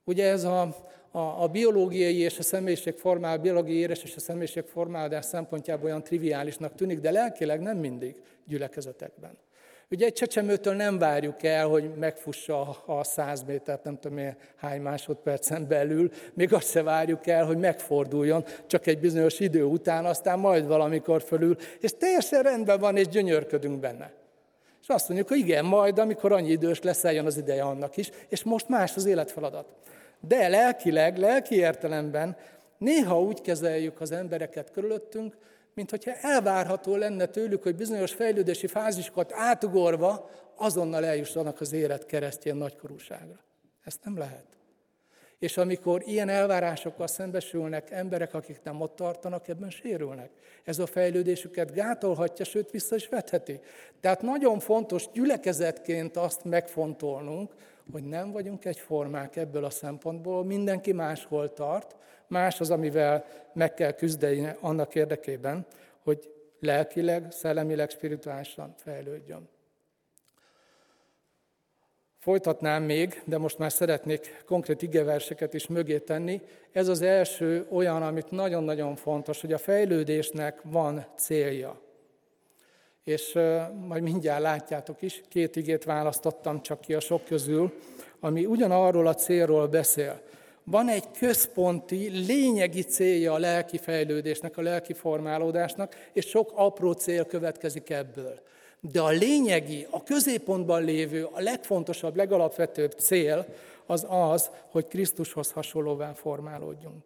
Ugye 0.03 0.29
ez 0.29 0.44
a, 0.44 0.75
a, 1.12 1.44
a 1.44 1.48
biológiai 1.48 2.18
és 2.18 2.40
a 2.40 2.44
személyiségformál, 2.44 3.38
a 3.38 3.42
biológiai 3.42 3.78
éres 3.78 4.04
és 4.04 4.16
a 4.16 4.20
személyiségformálódás 4.20 5.26
szempontjából 5.26 5.86
olyan 5.86 6.04
triviálisnak 6.04 6.76
tűnik, 6.76 7.00
de 7.00 7.12
lelkileg 7.12 7.62
nem 7.62 7.78
mindig 7.78 8.16
gyülekezetekben. 8.48 9.38
Ugye 9.90 10.06
egy 10.06 10.14
csecsemőtől 10.14 10.74
nem 10.74 10.98
várjuk 10.98 11.44
el, 11.44 11.68
hogy 11.68 11.92
megfussa 11.96 12.84
a 12.86 13.04
100 13.04 13.44
métert, 13.44 13.84
nem 13.84 14.00
tudom 14.00 14.18
én 14.18 14.36
hány 14.56 14.82
másodpercen 14.82 15.68
belül, 15.68 16.12
még 16.34 16.54
azt 16.54 16.70
se 16.70 16.84
várjuk 16.84 17.28
el, 17.28 17.46
hogy 17.46 17.58
megforduljon, 17.58 18.46
csak 18.66 18.88
egy 18.88 19.00
bizonyos 19.00 19.40
idő 19.40 19.64
után, 19.64 20.06
aztán 20.06 20.40
majd 20.40 20.68
valamikor 20.68 21.22
fölül, 21.22 21.56
és 21.80 21.92
teljesen 21.98 22.42
rendben 22.42 22.80
van, 22.80 22.98
és 22.98 23.08
gyönyörködünk 23.08 23.80
benne. 23.80 24.12
És 24.82 24.88
azt 24.88 25.08
mondjuk, 25.08 25.30
hogy 25.30 25.38
igen, 25.38 25.66
majd, 25.66 26.00
amikor 26.00 26.32
annyi 26.32 26.50
idős 26.50 26.82
lesz, 26.82 27.04
eljön 27.04 27.26
az 27.26 27.38
ideje 27.38 27.64
annak 27.64 27.98
is, 27.98 28.10
és 28.30 28.44
most 28.44 28.70
más 28.70 28.96
az 28.96 29.06
életfeladat. 29.06 29.66
De 30.19 30.47
lelkileg, 30.47 31.17
lelki 31.17 31.55
értelemben 31.55 32.38
néha 32.77 33.21
úgy 33.21 33.41
kezeljük 33.41 34.01
az 34.01 34.12
embereket 34.12 34.71
körülöttünk, 34.71 35.38
mint 35.74 35.89
hogyha 35.89 36.12
elvárható 36.21 36.95
lenne 36.95 37.25
tőlük, 37.25 37.63
hogy 37.63 37.75
bizonyos 37.75 38.13
fejlődési 38.13 38.67
fázisokat 38.67 39.33
átugorva 39.33 40.29
azonnal 40.55 41.05
eljussanak 41.05 41.62
az 41.62 41.74
élet 41.74 42.05
keresztjén 42.05 42.55
nagykorúságra. 42.55 43.39
Ezt 43.83 44.00
nem 44.03 44.17
lehet. 44.17 44.45
És 45.39 45.57
amikor 45.57 46.01
ilyen 46.05 46.29
elvárásokkal 46.29 47.07
szembesülnek 47.07 47.91
emberek, 47.91 48.33
akik 48.33 48.59
nem 48.63 48.81
ott 48.81 48.95
tartanak, 48.95 49.47
ebben 49.47 49.69
sérülnek. 49.69 50.29
Ez 50.63 50.79
a 50.79 50.86
fejlődésüket 50.86 51.74
gátolhatja, 51.74 52.45
sőt 52.45 52.71
vissza 52.71 52.95
is 52.95 53.07
vetheti. 53.07 53.59
Tehát 54.01 54.21
nagyon 54.21 54.59
fontos 54.59 55.09
gyülekezetként 55.13 56.17
azt 56.17 56.43
megfontolnunk, 56.43 57.53
hogy 57.91 58.03
nem 58.03 58.32
vagyunk 58.32 58.65
egyformák 58.65 59.36
ebből 59.36 59.63
a 59.63 59.70
szempontból, 59.70 60.46
mindenki 60.46 60.91
máshol 60.91 61.53
tart, 61.53 61.96
más 62.27 62.60
az, 62.60 62.72
amivel 62.72 63.25
meg 63.53 63.74
kell 63.74 63.91
küzdeni 63.91 64.50
annak 64.60 64.96
érdekében, 64.96 65.65
hogy 66.03 66.32
lelkileg, 66.60 67.32
szellemileg, 67.32 67.89
spirituálisan 67.89 68.74
fejlődjön. 68.77 69.50
Folytatnám 72.20 72.84
még, 72.84 73.22
de 73.25 73.38
most 73.38 73.58
már 73.58 73.72
szeretnék 73.72 74.44
konkrét 74.46 74.82
igeverseket 74.82 75.53
is 75.53 75.67
mögé 75.67 76.00
tenni. 76.00 76.41
Ez 76.72 76.88
az 76.88 77.01
első 77.01 77.67
olyan, 77.72 78.03
amit 78.03 78.32
nagyon-nagyon 78.32 78.96
fontos, 78.96 79.41
hogy 79.41 79.53
a 79.53 79.58
fejlődésnek 79.58 80.62
van 80.63 81.06
célja. 81.15 81.87
És 83.08 83.34
majd 83.88 84.04
mindjárt 84.04 84.42
látjátok 84.42 85.02
is, 85.02 85.22
két 85.30 85.56
igét 85.56 85.84
választottam 85.84 86.62
csak 86.62 86.82
ki 86.82 86.94
a 86.94 87.00
sok 87.00 87.26
közül, 87.26 87.74
ami 88.20 88.46
ugyanarról 88.46 89.08
a 89.08 89.14
célról 89.14 89.68
beszél. 89.68 90.22
Van 90.64 90.90
egy 90.90 91.12
központi, 91.12 92.10
lényegi 92.10 92.82
célja 92.82 93.34
a 93.34 93.38
lelki 93.38 93.78
fejlődésnek, 93.78 94.58
a 94.58 94.62
lelki 94.62 94.94
formálódásnak, 94.94 95.96
és 96.14 96.26
sok 96.26 96.52
apró 96.56 96.92
cél 96.92 97.26
következik 97.26 97.90
ebből. 97.90 98.40
De 98.80 99.02
a 99.02 99.10
lényegi, 99.10 99.88
a 99.90 100.04
középpontban 100.04 100.84
lévő, 100.84 101.24
a 101.24 101.40
legfontosabb, 101.40 102.16
legalapvetőbb 102.16 102.92
cél 102.92 103.46
az 103.86 104.06
az, 104.10 104.50
hogy 104.72 104.88
Krisztushoz 104.88 105.52
hasonlóvá 105.52 106.14
formálódjunk. 106.14 107.04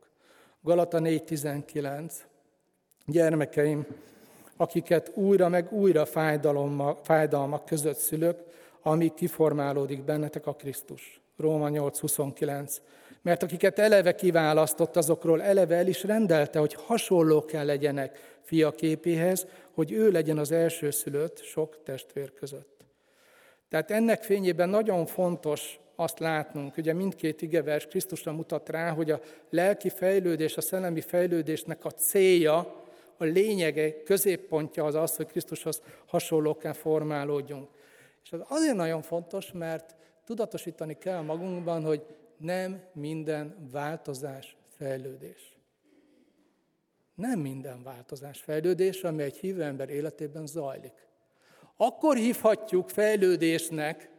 Galata 0.61 0.99
4.19. 0.99 2.11
Gyermekeim, 3.05 3.85
akiket 4.61 5.11
újra 5.13 5.49
meg 5.49 5.71
újra 5.71 6.05
fájdalmak 7.03 7.65
között 7.65 7.97
szülök, 7.97 8.39
amíg 8.81 9.13
kiformálódik 9.13 10.03
bennetek 10.03 10.47
a 10.47 10.53
Krisztus. 10.53 11.21
Róma 11.37 11.69
8.29. 11.69 12.77
Mert 13.21 13.43
akiket 13.43 13.79
eleve 13.79 14.15
kiválasztott, 14.15 14.95
azokról 14.95 15.41
eleve 15.41 15.75
el 15.75 15.87
is 15.87 16.03
rendelte, 16.03 16.59
hogy 16.59 16.73
hasonlók 16.73 17.45
kell 17.45 17.65
legyenek 17.65 18.37
fia 18.41 18.71
képéhez, 18.71 19.47
hogy 19.73 19.91
ő 19.91 20.11
legyen 20.11 20.37
az 20.37 20.51
elsőszülött 20.51 21.43
sok 21.43 21.83
testvér 21.83 22.33
között. 22.33 22.85
Tehát 23.69 23.91
ennek 23.91 24.23
fényében 24.23 24.69
nagyon 24.69 25.05
fontos 25.05 25.79
azt 25.95 26.19
látnunk, 26.19 26.77
ugye 26.77 26.93
mindkét 26.93 27.41
igevers 27.41 27.85
Krisztusra 27.85 28.31
mutat 28.31 28.69
rá, 28.69 28.89
hogy 28.89 29.11
a 29.11 29.19
lelki 29.49 29.89
fejlődés, 29.89 30.57
a 30.57 30.61
szellemi 30.61 31.01
fejlődésnek 31.01 31.85
a 31.85 31.91
célja, 31.91 32.80
a 33.21 33.25
lényege, 33.25 34.03
középpontja 34.03 34.85
az 34.85 34.95
az, 34.95 35.15
hogy 35.15 35.25
Krisztushoz 35.25 35.81
hasonlókká 36.05 36.71
formálódjunk. 36.71 37.69
És 38.23 38.31
az 38.31 38.39
azért 38.47 38.75
nagyon 38.75 39.01
fontos, 39.01 39.51
mert 39.51 39.95
tudatosítani 40.25 40.97
kell 40.97 41.21
magunkban, 41.21 41.83
hogy 41.83 42.05
nem 42.37 42.83
minden 42.93 43.69
változás 43.71 44.55
fejlődés. 44.77 45.57
Nem 47.15 47.39
minden 47.39 47.83
változás 47.83 48.39
fejlődés, 48.39 49.03
ami 49.03 49.23
egy 49.23 49.37
hívő 49.37 49.63
ember 49.63 49.89
életében 49.89 50.45
zajlik. 50.45 50.93
Akkor 51.77 52.15
hívhatjuk 52.15 52.89
fejlődésnek 52.89 54.09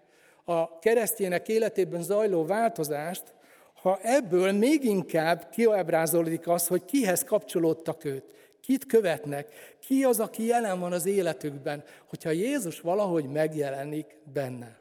a 0.44 0.78
keresztjének 0.78 1.48
életében 1.48 2.02
zajló 2.02 2.44
változást, 2.44 3.34
ha 3.82 3.98
ebből 4.02 4.52
még 4.52 4.84
inkább 4.84 5.48
kiábrázolódik 5.50 6.48
az, 6.48 6.66
hogy 6.66 6.84
kihez 6.84 7.24
kapcsolódtak 7.24 8.04
őt, 8.04 8.34
kit 8.62 8.86
követnek, 8.86 9.76
ki 9.78 10.04
az, 10.04 10.20
aki 10.20 10.46
jelen 10.46 10.80
van 10.80 10.92
az 10.92 11.06
életükben, 11.06 11.84
hogyha 12.06 12.30
Jézus 12.30 12.80
valahogy 12.80 13.24
megjelenik 13.24 14.16
benne. 14.32 14.76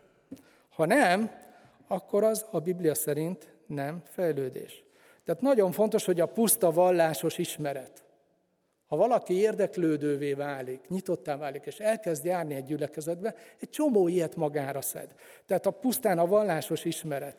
Ha 0.70 0.86
nem, 0.86 1.32
akkor 1.88 2.24
az 2.24 2.46
a 2.52 2.60
Biblia 2.60 2.96
szerint 2.96 3.54
nem 3.68 4.02
fejlődés. 4.06 4.84
Tehát 5.26 5.42
nagyon 5.42 5.72
fontos, 5.72 6.06
hogy 6.06 6.20
a 6.20 6.26
puszta 6.26 6.72
vallásos 6.72 7.38
ismeret, 7.38 8.04
ha 8.88 8.96
valaki 8.96 9.34
érdeklődővé 9.34 10.34
válik, 10.34 10.88
nyitottá 10.88 11.38
válik, 11.38 11.66
és 11.66 11.80
elkezd 11.80 12.26
járni 12.26 12.56
egy 12.56 12.66
gyülekezetbe, 12.66 13.36
egy 13.60 13.70
csomó 13.70 14.08
ilyet 14.08 14.36
magára 14.36 14.82
szed. 14.82 15.16
Tehát 15.46 15.66
a 15.66 15.72
pusztán 15.72 16.20
a 16.20 16.28
vallásos 16.28 16.86
ismeret, 16.86 17.36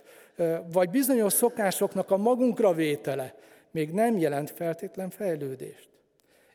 vagy 0.72 0.90
bizonyos 0.90 1.32
szokásoknak 1.32 2.10
a 2.10 2.16
magunkra 2.16 2.72
vétele 2.72 3.34
még 3.70 3.90
nem 3.90 4.18
jelent 4.18 4.50
feltétlen 4.50 5.10
fejlődést. 5.10 5.91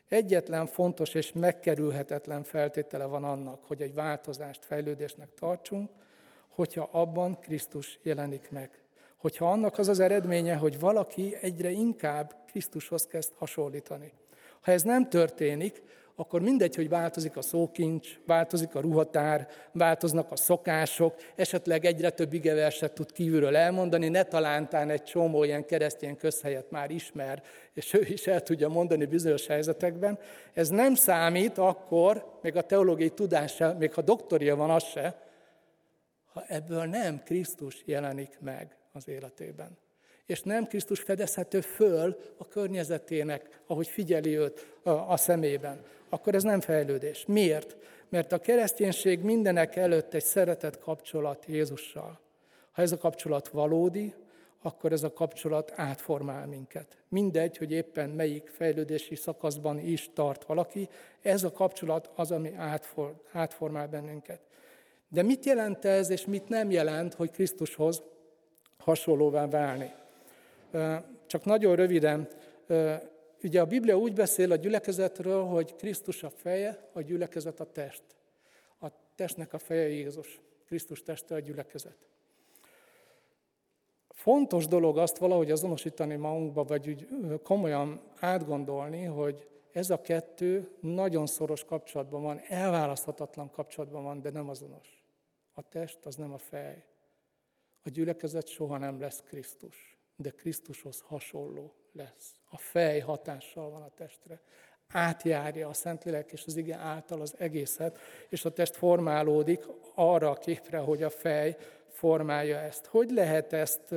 Egyetlen 0.08 0.66
fontos 0.66 1.14
és 1.14 1.32
megkerülhetetlen 1.32 2.42
feltétele 2.42 3.04
van 3.04 3.24
annak, 3.24 3.64
hogy 3.64 3.82
egy 3.82 3.94
változást 3.94 4.64
fejlődésnek 4.64 5.28
tartsunk, 5.34 5.90
hogyha 6.48 6.88
abban 6.92 7.38
Krisztus 7.40 7.98
jelenik 8.02 8.50
meg. 8.50 8.70
Hogyha 9.16 9.50
annak 9.50 9.78
az 9.78 9.88
az 9.88 10.00
eredménye, 10.00 10.54
hogy 10.54 10.78
valaki 10.78 11.36
egyre 11.40 11.70
inkább 11.70 12.34
Krisztushoz 12.46 13.06
kezd 13.06 13.32
hasonlítani. 13.36 14.12
Ha 14.60 14.72
ez 14.72 14.82
nem 14.82 15.08
történik, 15.08 15.82
akkor 16.20 16.40
mindegy, 16.40 16.74
hogy 16.74 16.88
változik 16.88 17.36
a 17.36 17.42
szókincs, 17.42 18.18
változik 18.26 18.74
a 18.74 18.80
ruhatár, 18.80 19.48
változnak 19.72 20.30
a 20.30 20.36
szokások, 20.36 21.14
esetleg 21.34 21.84
egyre 21.84 22.10
több 22.10 22.32
igeverset 22.32 22.92
tud 22.92 23.12
kívülről 23.12 23.56
elmondani, 23.56 24.08
ne 24.08 24.22
talántán 24.22 24.90
egy 24.90 25.02
csomó 25.02 25.44
ilyen 25.44 25.66
keresztény 25.66 26.16
közhelyet 26.16 26.70
már 26.70 26.90
ismer, 26.90 27.42
és 27.74 27.94
ő 27.94 28.06
is 28.08 28.26
el 28.26 28.42
tudja 28.42 28.68
mondani 28.68 29.04
bizonyos 29.04 29.46
helyzetekben. 29.46 30.18
Ez 30.52 30.68
nem 30.68 30.94
számít 30.94 31.58
akkor, 31.58 32.38
még 32.42 32.56
a 32.56 32.62
teológiai 32.62 33.10
tudása, 33.10 33.74
még 33.78 33.94
ha 33.94 34.02
doktoria 34.02 34.56
van, 34.56 34.70
az 34.70 34.84
se, 34.84 35.22
ha 36.32 36.44
ebből 36.46 36.84
nem 36.84 37.22
Krisztus 37.24 37.82
jelenik 37.84 38.38
meg 38.40 38.76
az 38.92 39.08
életében. 39.08 39.78
És 40.28 40.42
nem 40.42 40.66
Krisztus 40.66 41.00
fedezhető 41.00 41.60
föl 41.60 42.16
a 42.36 42.48
környezetének, 42.48 43.60
ahogy 43.66 43.88
figyeli 43.88 44.38
őt 44.38 44.66
a, 44.82 45.16
szemében. 45.16 45.80
Akkor 46.08 46.34
ez 46.34 46.42
nem 46.42 46.60
fejlődés. 46.60 47.24
Miért? 47.26 47.76
Mert 48.08 48.32
a 48.32 48.38
kereszténység 48.38 49.20
mindenek 49.20 49.76
előtt 49.76 50.14
egy 50.14 50.24
szeretett 50.24 50.78
kapcsolat 50.78 51.44
Jézussal. 51.46 52.20
Ha 52.72 52.82
ez 52.82 52.92
a 52.92 52.96
kapcsolat 52.96 53.48
valódi, 53.48 54.14
akkor 54.62 54.92
ez 54.92 55.02
a 55.02 55.12
kapcsolat 55.12 55.72
átformál 55.76 56.46
minket. 56.46 56.96
Mindegy, 57.08 57.56
hogy 57.56 57.72
éppen 57.72 58.10
melyik 58.10 58.48
fejlődési 58.48 59.14
szakaszban 59.14 59.78
is 59.78 60.10
tart 60.14 60.44
valaki, 60.44 60.88
ez 61.22 61.44
a 61.44 61.52
kapcsolat 61.52 62.10
az, 62.14 62.30
ami 62.30 62.54
átfor, 62.56 63.14
átformál 63.32 63.88
bennünket. 63.88 64.40
De 65.08 65.22
mit 65.22 65.44
jelent 65.44 65.84
ez, 65.84 66.10
és 66.10 66.24
mit 66.24 66.48
nem 66.48 66.70
jelent, 66.70 67.14
hogy 67.14 67.30
Krisztushoz 67.30 68.02
hasonlóvá 68.78 69.46
válni? 69.46 69.92
Csak 71.26 71.44
nagyon 71.44 71.76
röviden, 71.76 72.28
ugye 73.42 73.60
a 73.60 73.66
Biblia 73.66 73.98
úgy 73.98 74.14
beszél 74.14 74.52
a 74.52 74.56
gyülekezetről, 74.56 75.44
hogy 75.44 75.76
Krisztus 75.76 76.22
a 76.22 76.30
feje, 76.30 76.90
a 76.92 77.00
gyülekezet 77.00 77.60
a 77.60 77.72
test. 77.72 78.02
A 78.80 78.86
testnek 79.14 79.52
a 79.52 79.58
feje 79.58 79.88
Jézus, 79.88 80.40
Krisztus 80.66 81.02
teste 81.02 81.34
a 81.34 81.38
gyülekezet. 81.38 81.96
Fontos 84.08 84.66
dolog 84.66 84.98
azt 84.98 85.18
valahogy 85.18 85.50
azonosítani 85.50 86.16
magunkba, 86.16 86.64
vagy 86.64 86.88
úgy 86.88 87.08
komolyan 87.42 88.00
átgondolni, 88.20 89.04
hogy 89.04 89.48
ez 89.72 89.90
a 89.90 90.00
kettő 90.00 90.70
nagyon 90.80 91.26
szoros 91.26 91.64
kapcsolatban 91.64 92.22
van, 92.22 92.40
elválaszthatatlan 92.48 93.50
kapcsolatban 93.50 94.02
van, 94.02 94.20
de 94.20 94.30
nem 94.30 94.48
azonos. 94.48 95.04
A 95.52 95.62
test 95.62 96.06
az 96.06 96.16
nem 96.16 96.32
a 96.32 96.38
fej. 96.38 96.84
A 97.82 97.88
gyülekezet 97.88 98.46
soha 98.46 98.78
nem 98.78 99.00
lesz 99.00 99.22
Krisztus, 99.22 99.97
de 100.20 100.30
Krisztushoz 100.30 101.02
hasonló 101.06 101.72
lesz. 101.92 102.34
A 102.50 102.58
fej 102.58 103.00
hatással 103.00 103.70
van 103.70 103.82
a 103.82 103.90
testre. 103.96 104.40
Átjárja 104.88 105.68
a 105.68 105.72
Szentlélek 105.72 106.32
és 106.32 106.42
az 106.46 106.56
ige 106.56 106.76
által 106.76 107.20
az 107.20 107.34
egészet, 107.38 107.98
és 108.28 108.44
a 108.44 108.52
test 108.52 108.76
formálódik 108.76 109.66
arra 109.94 110.30
a 110.30 110.34
képre, 110.34 110.78
hogy 110.78 111.02
a 111.02 111.10
fej 111.10 111.56
formálja 111.88 112.58
ezt. 112.58 112.86
Hogy 112.86 113.10
lehet 113.10 113.52
ezt 113.52 113.94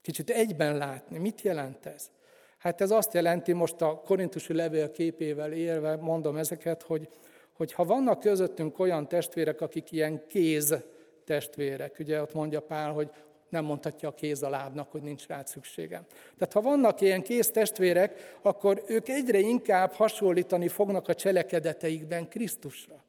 kicsit 0.00 0.30
egyben 0.30 0.76
látni? 0.76 1.18
Mit 1.18 1.40
jelent 1.40 1.86
ez? 1.86 2.10
Hát 2.58 2.80
ez 2.80 2.90
azt 2.90 3.14
jelenti, 3.14 3.52
most 3.52 3.80
a 3.80 4.00
korintusi 4.04 4.54
levél 4.54 4.90
képével 4.90 5.52
élve 5.52 5.96
mondom 5.96 6.36
ezeket, 6.36 6.82
hogy, 6.82 7.08
hogy 7.52 7.72
ha 7.72 7.84
vannak 7.84 8.20
közöttünk 8.20 8.78
olyan 8.78 9.08
testvérek, 9.08 9.60
akik 9.60 9.92
ilyen 9.92 10.26
kéz 10.26 10.76
testvérek, 11.24 11.96
ugye 11.98 12.22
ott 12.22 12.34
mondja 12.34 12.60
Pál, 12.60 12.92
hogy 12.92 13.10
nem 13.50 13.64
mondhatja 13.64 14.08
a 14.08 14.14
kéz 14.14 14.42
a 14.42 14.48
lábnak, 14.48 14.90
hogy 14.90 15.02
nincs 15.02 15.26
rá 15.26 15.42
szükségem. 15.44 16.06
Tehát 16.38 16.52
ha 16.52 16.60
vannak 16.60 17.00
ilyen 17.00 17.22
kéz 17.22 17.50
testvérek, 17.50 18.38
akkor 18.42 18.82
ők 18.86 19.08
egyre 19.08 19.38
inkább 19.38 19.92
hasonlítani 19.92 20.68
fognak 20.68 21.08
a 21.08 21.14
cselekedeteikben 21.14 22.28
Krisztusra. 22.28 23.04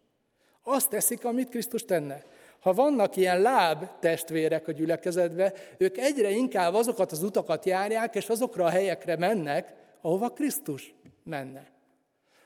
Azt 0.63 0.89
teszik, 0.89 1.25
amit 1.25 1.49
Krisztus 1.49 1.85
tenne. 1.85 2.23
Ha 2.59 2.73
vannak 2.73 3.15
ilyen 3.15 3.41
láb 3.41 3.85
testvérek 3.99 4.67
a 4.67 4.71
gyülekezetbe, 4.71 5.53
ők 5.77 5.97
egyre 5.97 6.29
inkább 6.29 6.73
azokat 6.73 7.11
az 7.11 7.23
utakat 7.23 7.65
járják, 7.65 8.15
és 8.15 8.29
azokra 8.29 8.65
a 8.65 8.69
helyekre 8.69 9.17
mennek, 9.17 9.73
ahova 10.01 10.29
Krisztus 10.29 10.93
menne. 11.23 11.69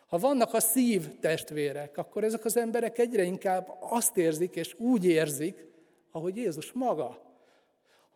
Ha 0.08 0.18
vannak 0.18 0.54
a 0.54 0.60
szív 0.60 1.20
testvérek, 1.20 1.98
akkor 1.98 2.24
ezek 2.24 2.46
az 2.46 2.58
emberek 2.58 2.98
egyre 2.98 3.24
inkább 3.24 3.75
azt 3.80 4.18
érzik, 4.18 4.56
és 4.56 4.75
úgy 4.78 5.06
érzik, 5.06 5.66
ahogy 6.12 6.36
Jézus 6.38 6.72
maga. 6.72 7.25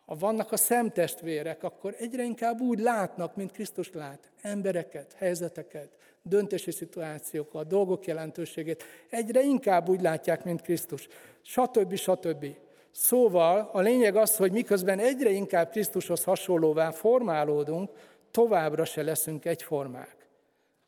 Ha 0.09 0.15
vannak 0.15 0.51
a 0.51 0.57
szemtestvérek, 0.57 1.63
akkor 1.63 1.95
egyre 1.97 2.23
inkább 2.23 2.61
úgy 2.61 2.79
látnak, 2.79 3.35
mint 3.35 3.51
Krisztus 3.51 3.91
lát. 3.93 4.31
Embereket, 4.41 5.13
helyzeteket, 5.17 5.89
döntési 6.21 6.71
szituációkat, 6.71 7.67
dolgok 7.67 8.05
jelentőségét. 8.05 8.83
Egyre 9.09 9.41
inkább 9.41 9.89
úgy 9.89 10.01
látják, 10.01 10.43
mint 10.43 10.61
Krisztus. 10.61 11.07
Stb. 11.41 11.95
stb. 11.95 12.45
Szóval 12.91 13.69
a 13.73 13.79
lényeg 13.79 14.15
az, 14.15 14.35
hogy 14.35 14.51
miközben 14.51 14.99
egyre 14.99 15.29
inkább 15.29 15.69
Krisztushoz 15.69 16.23
hasonlóvá 16.23 16.91
formálódunk, 16.91 17.91
továbbra 18.31 18.85
se 18.85 19.01
leszünk 19.01 19.45
egyformák. 19.45 20.27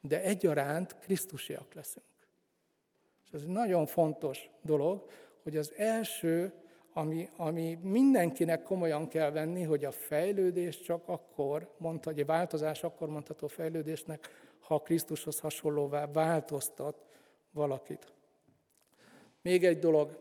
De 0.01 0.21
egyaránt 0.21 0.95
Krisztusiak 0.99 1.73
leszünk. 1.73 2.05
És 3.25 3.29
ez 3.33 3.41
egy 3.41 3.47
nagyon 3.47 3.85
fontos 3.85 4.49
dolog, 4.61 5.09
hogy 5.43 5.57
az 5.57 5.73
első 5.77 6.53
ami, 6.93 7.29
ami 7.35 7.77
mindenkinek 7.81 8.63
komolyan 8.63 9.07
kell 9.07 9.31
venni, 9.31 9.63
hogy 9.63 9.85
a 9.85 9.91
fejlődés 9.91 10.81
csak 10.81 11.01
akkor, 11.05 11.69
mondta, 11.77 12.09
hogy 12.09 12.19
a 12.19 12.25
változás 12.25 12.83
akkor 12.83 13.09
mondható 13.09 13.47
fejlődésnek, 13.47 14.29
ha 14.59 14.79
Krisztushoz 14.79 15.39
hasonlóvá 15.39 16.07
változtat 16.11 17.05
valakit. 17.51 18.11
Még 19.41 19.65
egy 19.65 19.79
dolog, 19.79 20.19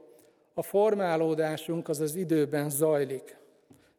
a 0.55 0.63
formálódásunk 0.63 1.89
az 1.89 2.01
az 2.01 2.15
időben 2.15 2.71
zajlik. 2.71 3.39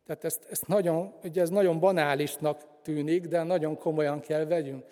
Tehát 0.05 0.23
ezt, 0.23 0.45
ezt 0.49 0.67
nagyon, 0.67 1.13
ugye 1.23 1.41
ez 1.41 1.49
nagyon 1.49 1.79
banálisnak 1.79 2.61
tűnik, 2.81 3.27
de 3.27 3.43
nagyon 3.43 3.77
komolyan 3.77 4.19
kell 4.19 4.45
vegyünk. 4.45 4.85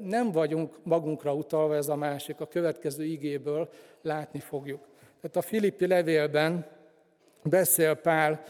Nem 0.00 0.32
vagyunk 0.32 0.78
magunkra 0.82 1.34
utalva, 1.34 1.74
ez 1.74 1.88
a 1.88 1.96
másik, 1.96 2.40
a 2.40 2.46
következő 2.46 3.04
igéből 3.04 3.68
látni 4.02 4.38
fogjuk. 4.40 4.86
Tehát 5.20 5.36
a 5.36 5.42
Filippi 5.42 5.86
levélben 5.86 6.66
beszél 7.48 7.94
Pál 7.94 8.44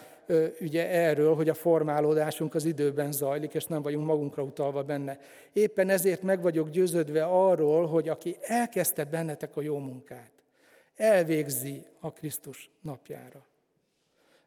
ugye 0.61 0.89
erről, 0.89 1.35
hogy 1.35 1.49
a 1.49 1.55
formálódásunk 1.55 2.55
az 2.55 2.65
időben 2.65 3.13
zajlik, 3.13 3.55
és 3.55 3.65
nem 3.65 3.83
vagyunk 3.83 4.07
magunkra 4.07 4.43
utalva 4.43 4.83
benne. 4.83 5.19
Éppen 5.53 5.89
ezért 5.89 6.23
meg 6.23 6.43
vagyok 6.43 6.71
győződve 6.71 7.25
arról, 7.25 7.87
hogy 7.87 8.09
aki 8.09 8.37
elkezdte 8.41 9.05
bennetek 9.05 9.57
a 9.57 9.63
jó 9.63 9.79
munkát, 9.79 10.33
elvégzi 10.97 11.87
a 12.01 12.13
Krisztus 12.13 12.71
napjára. 12.81 13.47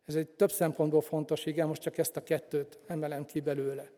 Ez 0.05 0.15
egy 0.15 0.27
több 0.27 0.51
szempontból 0.51 1.01
fontos, 1.01 1.45
igen, 1.45 1.67
most 1.67 1.81
csak 1.81 1.97
ezt 1.97 2.17
a 2.17 2.23
kettőt 2.23 2.79
emelem 2.87 3.25
ki 3.25 3.39
belőle. 3.39 3.89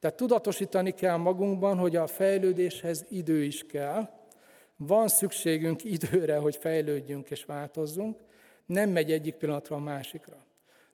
Tehát 0.00 0.16
tudatosítani 0.16 0.90
kell 0.90 1.16
magunkban, 1.16 1.78
hogy 1.78 1.96
a 1.96 2.06
fejlődéshez 2.06 3.04
idő 3.08 3.42
is 3.42 3.66
kell, 3.66 4.08
van 4.76 5.08
szükségünk 5.08 5.84
időre, 5.84 6.36
hogy 6.36 6.56
fejlődjünk 6.56 7.30
és 7.30 7.44
változzunk, 7.44 8.16
nem 8.70 8.90
megy 8.90 9.12
egyik 9.12 9.34
pillanatra 9.34 9.76
a 9.76 9.78
másikra. 9.78 10.44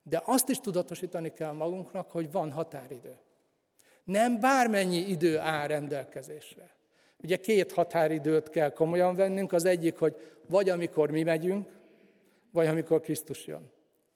De 0.03 0.23
azt 0.25 0.49
is 0.49 0.61
tudatosítani 0.61 1.33
kell 1.33 1.53
magunknak, 1.53 2.11
hogy 2.11 2.33
van 2.33 2.53
határidő. 2.53 3.17
Nem 4.05 4.41
bármennyi 4.41 4.97
idő 4.97 5.39
áll 5.39 5.67
rendelkezésre. 5.67 6.77
Ugye 7.23 7.37
két 7.37 7.73
határidőt 7.73 8.51
kell 8.51 8.71
komolyan 8.71 9.15
vennünk, 9.15 9.53
az 9.53 9.65
egyik, 9.65 9.99
hogy 9.99 10.17
vagy 10.49 10.69
amikor 10.69 11.11
mi 11.11 11.23
megyünk, 11.23 11.69
vagy 12.53 12.67
amikor 12.67 13.01
Krisztus 13.01 13.47
jön. 13.47 13.71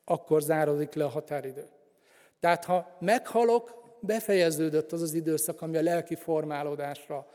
Akkor 0.05 0.43
zárodik 0.43 0.95
le 0.95 1.05
a 1.05 1.09
határidő. 1.09 1.65
Tehát 2.41 2.65
ha 2.65 2.97
meghalok, 3.01 3.81
befejeződött 4.01 4.93
az 4.93 5.03
az 5.03 5.15
időszak, 5.15 5.63
ami 5.63 5.77
a 5.77 5.83
lelki 5.83 6.15
formálódásra 6.15 7.27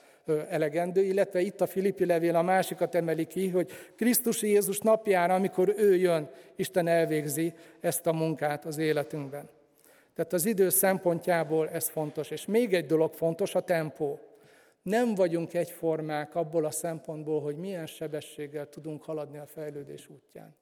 elegendő, 0.50 1.04
illetve 1.04 1.42
itt 1.42 1.62
a 1.62 1.68
Filippi 1.68 2.06
levél 2.06 2.36
a 2.36 2.42
másikat 2.42 2.96
emeli 2.96 3.26
ki, 3.26 3.50
hogy 3.50 3.72
Krisztus 3.96 4.42
Jézus 4.42 4.80
napjára, 4.80 5.34
amikor 5.34 5.74
ő 5.78 5.96
jön, 5.96 6.30
Isten 6.56 6.88
elvégzi 6.88 7.54
ezt 7.80 8.08
a 8.08 8.14
munkát 8.14 8.66
az 8.66 8.78
életünkben. 8.78 9.50
Tehát 10.16 10.34
az 10.34 10.46
idő 10.46 10.70
szempontjából 10.70 11.70
ez 11.70 11.90
fontos. 11.90 12.30
És 12.30 12.46
még 12.46 12.74
egy 12.74 12.86
dolog 12.86 13.14
fontos, 13.14 13.56
a 13.56 13.62
tempó. 13.62 14.20
Nem 14.82 15.16
vagyunk 15.16 15.54
egyformák 15.54 16.36
abból 16.36 16.66
a 16.66 16.72
szempontból, 16.72 17.42
hogy 17.42 17.56
milyen 17.56 17.86
sebességgel 17.86 18.70
tudunk 18.70 19.04
haladni 19.04 19.38
a 19.38 19.46
fejlődés 19.46 20.10
útján. 20.10 20.56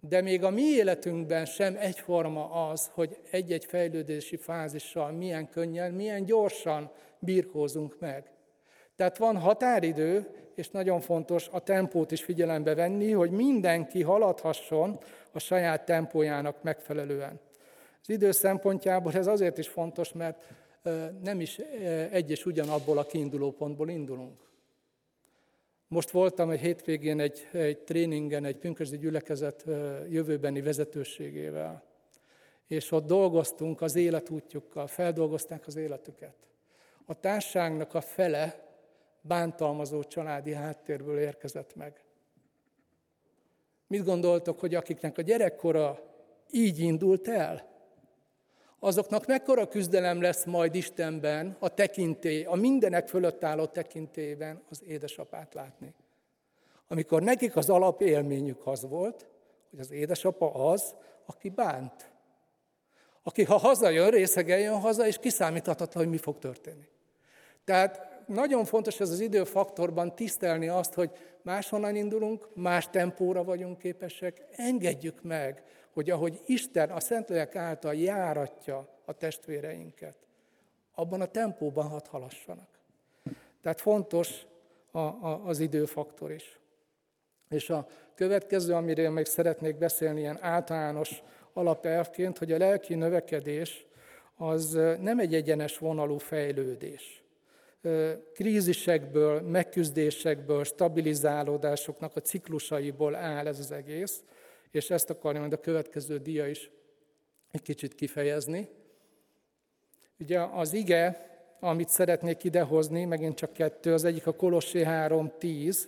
De 0.00 0.20
még 0.20 0.44
a 0.44 0.50
mi 0.50 0.62
életünkben 0.62 1.44
sem 1.44 1.76
egyforma 1.78 2.68
az, 2.68 2.90
hogy 2.92 3.18
egy-egy 3.30 3.64
fejlődési 3.64 4.36
fázissal 4.36 5.12
milyen 5.12 5.48
könnyen, 5.48 5.92
milyen 5.92 6.24
gyorsan 6.24 6.90
birkózunk 7.18 7.96
meg. 8.00 8.30
Tehát 8.96 9.18
van 9.18 9.36
határidő, 9.36 10.28
és 10.54 10.70
nagyon 10.70 11.00
fontos 11.00 11.48
a 11.52 11.60
tempót 11.60 12.10
is 12.10 12.22
figyelembe 12.22 12.74
venni, 12.74 13.10
hogy 13.10 13.30
mindenki 13.30 14.02
haladhasson 14.02 14.98
a 15.32 15.38
saját 15.38 15.84
tempójának 15.84 16.62
megfelelően. 16.62 17.40
Az 18.02 18.08
idő 18.08 18.30
szempontjából 18.30 19.12
ez 19.12 19.26
azért 19.26 19.58
is 19.58 19.68
fontos, 19.68 20.12
mert 20.12 20.42
nem 21.22 21.40
is 21.40 21.58
egy 22.10 22.30
és 22.30 22.46
ugyanabból 22.46 22.98
a 22.98 23.06
kiinduló 23.06 23.50
pontból 23.50 23.88
indulunk. 23.88 24.40
Most 25.88 26.10
voltam 26.10 26.50
egy 26.50 26.60
hétvégén 26.60 27.20
egy, 27.20 27.48
egy 27.52 27.78
tréningen, 27.78 28.44
egy 28.44 28.56
pünkösdi 28.56 28.98
gyülekezet 28.98 29.64
jövőbeni 30.10 30.60
vezetőségével, 30.60 31.82
és 32.66 32.92
ott 32.92 33.06
dolgoztunk 33.06 33.80
az 33.80 33.96
életútjukkal, 33.96 34.86
feldolgozták 34.86 35.66
az 35.66 35.76
életüket. 35.76 36.34
A 37.04 37.20
társágnak 37.20 37.94
a 37.94 38.00
fele 38.00 38.63
bántalmazó 39.26 40.02
családi 40.02 40.52
háttérből 40.52 41.18
érkezett 41.18 41.74
meg. 41.74 42.04
Mit 43.86 44.04
gondoltok, 44.04 44.60
hogy 44.60 44.74
akiknek 44.74 45.18
a 45.18 45.22
gyerekkora 45.22 46.00
így 46.50 46.78
indult 46.78 47.28
el. 47.28 47.72
Azoknak 48.78 49.26
mekkora 49.26 49.68
küzdelem 49.68 50.20
lesz 50.20 50.44
majd 50.44 50.74
Istenben 50.74 51.56
a 51.58 51.68
tekintély, 51.68 52.44
a 52.44 52.54
mindenek 52.54 53.08
fölött 53.08 53.44
álló 53.44 53.66
tekintélyben 53.66 54.62
az 54.70 54.82
édesapát 54.86 55.54
látni. 55.54 55.94
Amikor 56.88 57.22
nekik 57.22 57.56
az 57.56 57.70
alapélményük 57.70 58.66
az 58.66 58.88
volt, 58.88 59.26
hogy 59.70 59.78
az 59.78 59.90
édesapa 59.90 60.70
az, 60.70 60.94
aki 61.26 61.48
bánt. 61.48 62.12
Aki 63.22 63.44
ha 63.44 63.56
hazajön, 63.56 64.10
részegeljön 64.10 64.80
haza, 64.80 65.06
és 65.06 65.18
kiszámíthatatlan, 65.18 66.02
hogy 66.02 66.12
mi 66.12 66.18
fog 66.18 66.38
történni. 66.38 66.88
Tehát 67.64 68.13
nagyon 68.26 68.64
fontos 68.64 69.00
ez 69.00 69.10
az 69.10 69.20
időfaktorban 69.20 70.14
tisztelni 70.14 70.68
azt, 70.68 70.94
hogy 70.94 71.10
máshonnan 71.42 71.96
indulunk, 71.96 72.48
más 72.54 72.90
tempóra 72.90 73.44
vagyunk 73.44 73.78
képesek, 73.78 74.46
engedjük 74.56 75.22
meg, 75.22 75.62
hogy 75.92 76.10
ahogy 76.10 76.40
Isten 76.46 76.90
a 76.90 77.00
Szentlélek 77.00 77.56
által 77.56 77.94
járatja 77.94 78.88
a 79.04 79.12
testvéreinket, 79.12 80.16
abban 80.94 81.20
a 81.20 81.26
tempóban 81.26 81.88
hat 81.88 82.06
halassanak. 82.06 82.68
Tehát 83.62 83.80
fontos 83.80 84.46
a, 84.90 84.98
a, 84.98 85.42
az 85.44 85.60
időfaktor 85.60 86.32
is. 86.32 86.58
És 87.48 87.70
a 87.70 87.86
következő, 88.14 88.74
amiről 88.74 89.10
még 89.10 89.24
szeretnék 89.24 89.78
beszélni 89.78 90.20
ilyen 90.20 90.38
általános 90.40 91.22
alapelvként, 91.52 92.38
hogy 92.38 92.52
a 92.52 92.58
lelki 92.58 92.94
növekedés 92.94 93.86
az 94.36 94.78
nem 95.00 95.18
egy 95.18 95.34
egyenes 95.34 95.78
vonalú 95.78 96.18
fejlődés 96.18 97.23
krízisekből, 98.34 99.40
megküzdésekből, 99.40 100.64
stabilizálódásoknak 100.64 102.16
a 102.16 102.20
ciklusaiból 102.20 103.14
áll 103.14 103.46
ez 103.46 103.58
az 103.58 103.70
egész, 103.70 104.22
és 104.70 104.90
ezt 104.90 105.10
akarja 105.10 105.40
majd 105.40 105.52
a 105.52 105.60
következő 105.60 106.18
dia 106.18 106.46
is 106.46 106.70
egy 107.50 107.62
kicsit 107.62 107.94
kifejezni. 107.94 108.68
Ugye 110.18 110.40
az 110.40 110.72
ige, 110.72 111.28
amit 111.60 111.88
szeretnék 111.88 112.44
idehozni, 112.44 113.04
megint 113.04 113.36
csak 113.36 113.52
kettő, 113.52 113.92
az 113.92 114.04
egyik 114.04 114.26
a 114.26 114.32
Kolossé 114.32 114.82
3.10, 114.86 115.78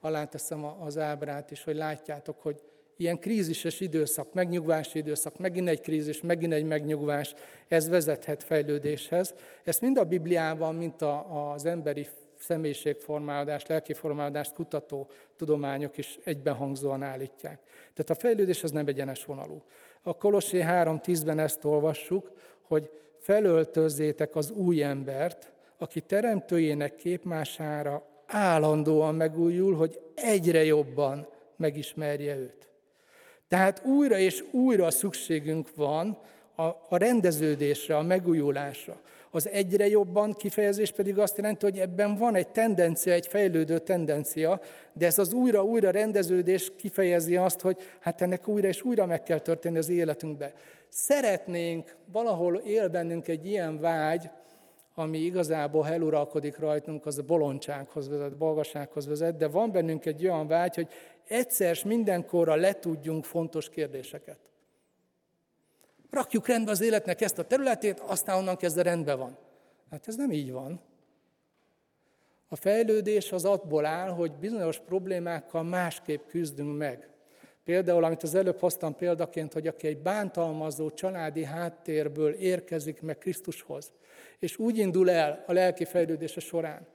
alá 0.00 0.24
teszem 0.24 0.64
az 0.64 0.98
ábrát 0.98 1.50
is, 1.50 1.64
hogy 1.64 1.76
látjátok, 1.76 2.40
hogy 2.42 2.62
ilyen 3.00 3.18
krízises 3.18 3.80
időszak, 3.80 4.34
megnyugvási 4.34 4.98
időszak, 4.98 5.38
megint 5.38 5.68
egy 5.68 5.80
krízis, 5.80 6.20
megint 6.20 6.52
egy 6.52 6.64
megnyugvás, 6.64 7.34
ez 7.68 7.88
vezethet 7.88 8.42
fejlődéshez. 8.42 9.34
Ezt 9.64 9.80
mind 9.80 9.98
a 9.98 10.04
Bibliában, 10.04 10.74
mint 10.74 11.02
a, 11.02 11.52
az 11.52 11.64
emberi 11.64 12.06
személyiségformálódást, 12.38 13.68
lelkiformálódást 13.68 14.52
kutató 14.52 15.08
tudományok 15.36 15.98
is 15.98 16.18
egybenhangzóan 16.24 17.02
állítják. 17.02 17.60
Tehát 17.94 18.10
a 18.10 18.14
fejlődés 18.14 18.62
az 18.62 18.70
nem 18.70 18.86
egyenes 18.86 19.24
vonalú. 19.24 19.62
A 20.02 20.16
Kolossé 20.16 20.64
3.10-ben 20.66 21.38
ezt 21.38 21.64
olvassuk, 21.64 22.32
hogy 22.62 22.90
felöltözzétek 23.18 24.36
az 24.36 24.50
új 24.50 24.82
embert, 24.82 25.52
aki 25.78 26.00
teremtőjének 26.00 26.96
képmására 26.96 28.06
állandóan 28.26 29.14
megújul, 29.14 29.74
hogy 29.74 30.00
egyre 30.14 30.64
jobban 30.64 31.28
megismerje 31.56 32.36
őt. 32.36 32.67
Tehát 33.48 33.84
újra 33.84 34.18
és 34.18 34.44
újra 34.50 34.90
szükségünk 34.90 35.74
van 35.74 36.18
a, 36.56 36.62
a 36.62 36.96
rendeződésre, 36.96 37.96
a 37.96 38.02
megújulásra. 38.02 39.00
Az 39.30 39.48
egyre 39.48 39.88
jobban 39.88 40.32
kifejezés 40.32 40.90
pedig 40.90 41.18
azt 41.18 41.36
jelenti, 41.36 41.64
hogy 41.64 41.78
ebben 41.78 42.16
van 42.16 42.34
egy 42.34 42.48
tendencia, 42.48 43.12
egy 43.12 43.26
fejlődő 43.26 43.78
tendencia, 43.78 44.60
de 44.92 45.06
ez 45.06 45.18
az 45.18 45.32
újra-újra 45.32 45.90
rendeződés 45.90 46.72
kifejezi 46.76 47.36
azt, 47.36 47.60
hogy 47.60 47.76
hát 48.00 48.22
ennek 48.22 48.48
újra 48.48 48.68
és 48.68 48.82
újra 48.82 49.06
meg 49.06 49.22
kell 49.22 49.38
történni 49.38 49.78
az 49.78 49.88
életünkbe. 49.88 50.52
Szeretnénk, 50.88 51.96
valahol 52.12 52.56
él 52.56 52.88
bennünk 52.88 53.28
egy 53.28 53.46
ilyen 53.46 53.80
vágy, 53.80 54.30
ami 54.94 55.18
igazából 55.18 55.86
eluralkodik 55.88 56.58
rajtunk, 56.58 57.06
az 57.06 57.18
a 57.18 57.22
bolondsághoz 57.22 58.08
vezet, 58.08 58.36
bolgasághoz 58.36 59.06
vezet, 59.06 59.36
de 59.36 59.48
van 59.48 59.72
bennünk 59.72 60.06
egy 60.06 60.24
olyan 60.24 60.46
vágy, 60.46 60.74
hogy 60.74 60.88
egyszer 61.28 61.78
mindenkorra 61.84 62.54
letudjunk 62.54 63.24
fontos 63.24 63.68
kérdéseket. 63.68 64.38
Rakjuk 66.10 66.46
rendbe 66.46 66.70
az 66.70 66.80
életnek 66.80 67.20
ezt 67.20 67.38
a 67.38 67.44
területét, 67.44 68.00
aztán 68.00 68.36
onnan 68.38 68.56
kezdve 68.56 68.82
rendben 68.82 69.18
van. 69.18 69.38
Hát 69.90 70.08
ez 70.08 70.16
nem 70.16 70.30
így 70.30 70.52
van. 70.52 70.80
A 72.48 72.56
fejlődés 72.56 73.32
az 73.32 73.44
abból 73.44 73.84
áll, 73.84 74.08
hogy 74.08 74.32
bizonyos 74.32 74.78
problémákkal 74.78 75.62
másképp 75.62 76.26
küzdünk 76.26 76.78
meg. 76.78 77.08
Például, 77.64 78.04
amit 78.04 78.22
az 78.22 78.34
előbb 78.34 78.58
hoztam 78.58 78.94
példaként, 78.94 79.52
hogy 79.52 79.66
aki 79.66 79.86
egy 79.86 79.98
bántalmazó 79.98 80.90
családi 80.90 81.44
háttérből 81.44 82.32
érkezik 82.32 83.02
meg 83.02 83.18
Krisztushoz, 83.18 83.92
és 84.38 84.58
úgy 84.58 84.78
indul 84.78 85.10
el 85.10 85.44
a 85.46 85.52
lelki 85.52 85.84
fejlődése 85.84 86.40
során, 86.40 86.86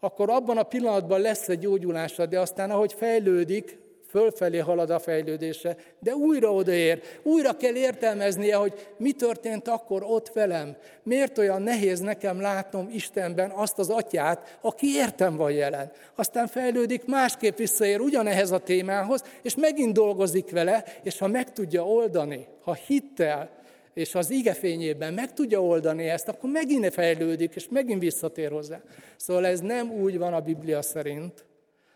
akkor 0.00 0.30
abban 0.30 0.58
a 0.58 0.62
pillanatban 0.62 1.20
lesz 1.20 1.48
egy 1.48 1.58
gyógyulása, 1.58 2.26
de 2.26 2.40
aztán 2.40 2.70
ahogy 2.70 2.92
fejlődik, 2.92 3.78
fölfelé 4.08 4.58
halad 4.58 4.90
a 4.90 4.98
fejlődése, 4.98 5.76
de 5.98 6.14
újra 6.14 6.52
odaér, 6.52 7.02
újra 7.22 7.56
kell 7.56 7.74
értelmeznie, 7.74 8.56
hogy 8.56 8.88
mi 8.98 9.12
történt 9.12 9.68
akkor 9.68 10.02
ott 10.02 10.28
velem. 10.32 10.76
Miért 11.02 11.38
olyan 11.38 11.62
nehéz 11.62 12.00
nekem 12.00 12.40
látnom 12.40 12.88
Istenben 12.92 13.50
azt 13.50 13.78
az 13.78 13.90
atyát, 13.90 14.58
aki 14.60 14.86
értem 14.86 15.36
van 15.36 15.50
jelen. 15.50 15.92
Aztán 16.14 16.46
fejlődik, 16.46 17.06
másképp 17.06 17.56
visszaér 17.56 18.00
ugyanehez 18.00 18.50
a 18.50 18.58
témához, 18.58 19.22
és 19.42 19.54
megint 19.54 19.92
dolgozik 19.92 20.50
vele, 20.50 20.84
és 21.02 21.18
ha 21.18 21.26
meg 21.26 21.52
tudja 21.52 21.86
oldani, 21.86 22.46
ha 22.64 22.74
hittel, 22.74 23.50
és 23.96 24.14
az 24.14 24.30
igefényében 24.30 25.14
meg 25.14 25.32
tudja 25.32 25.62
oldani 25.62 26.08
ezt, 26.08 26.28
akkor 26.28 26.50
megint 26.50 26.92
fejlődik, 26.92 27.54
és 27.54 27.68
megint 27.68 28.00
visszatér 28.00 28.50
hozzá. 28.50 28.82
Szóval 29.16 29.46
ez 29.46 29.60
nem 29.60 29.90
úgy 29.90 30.18
van 30.18 30.32
a 30.32 30.40
Biblia 30.40 30.82
szerint, 30.82 31.44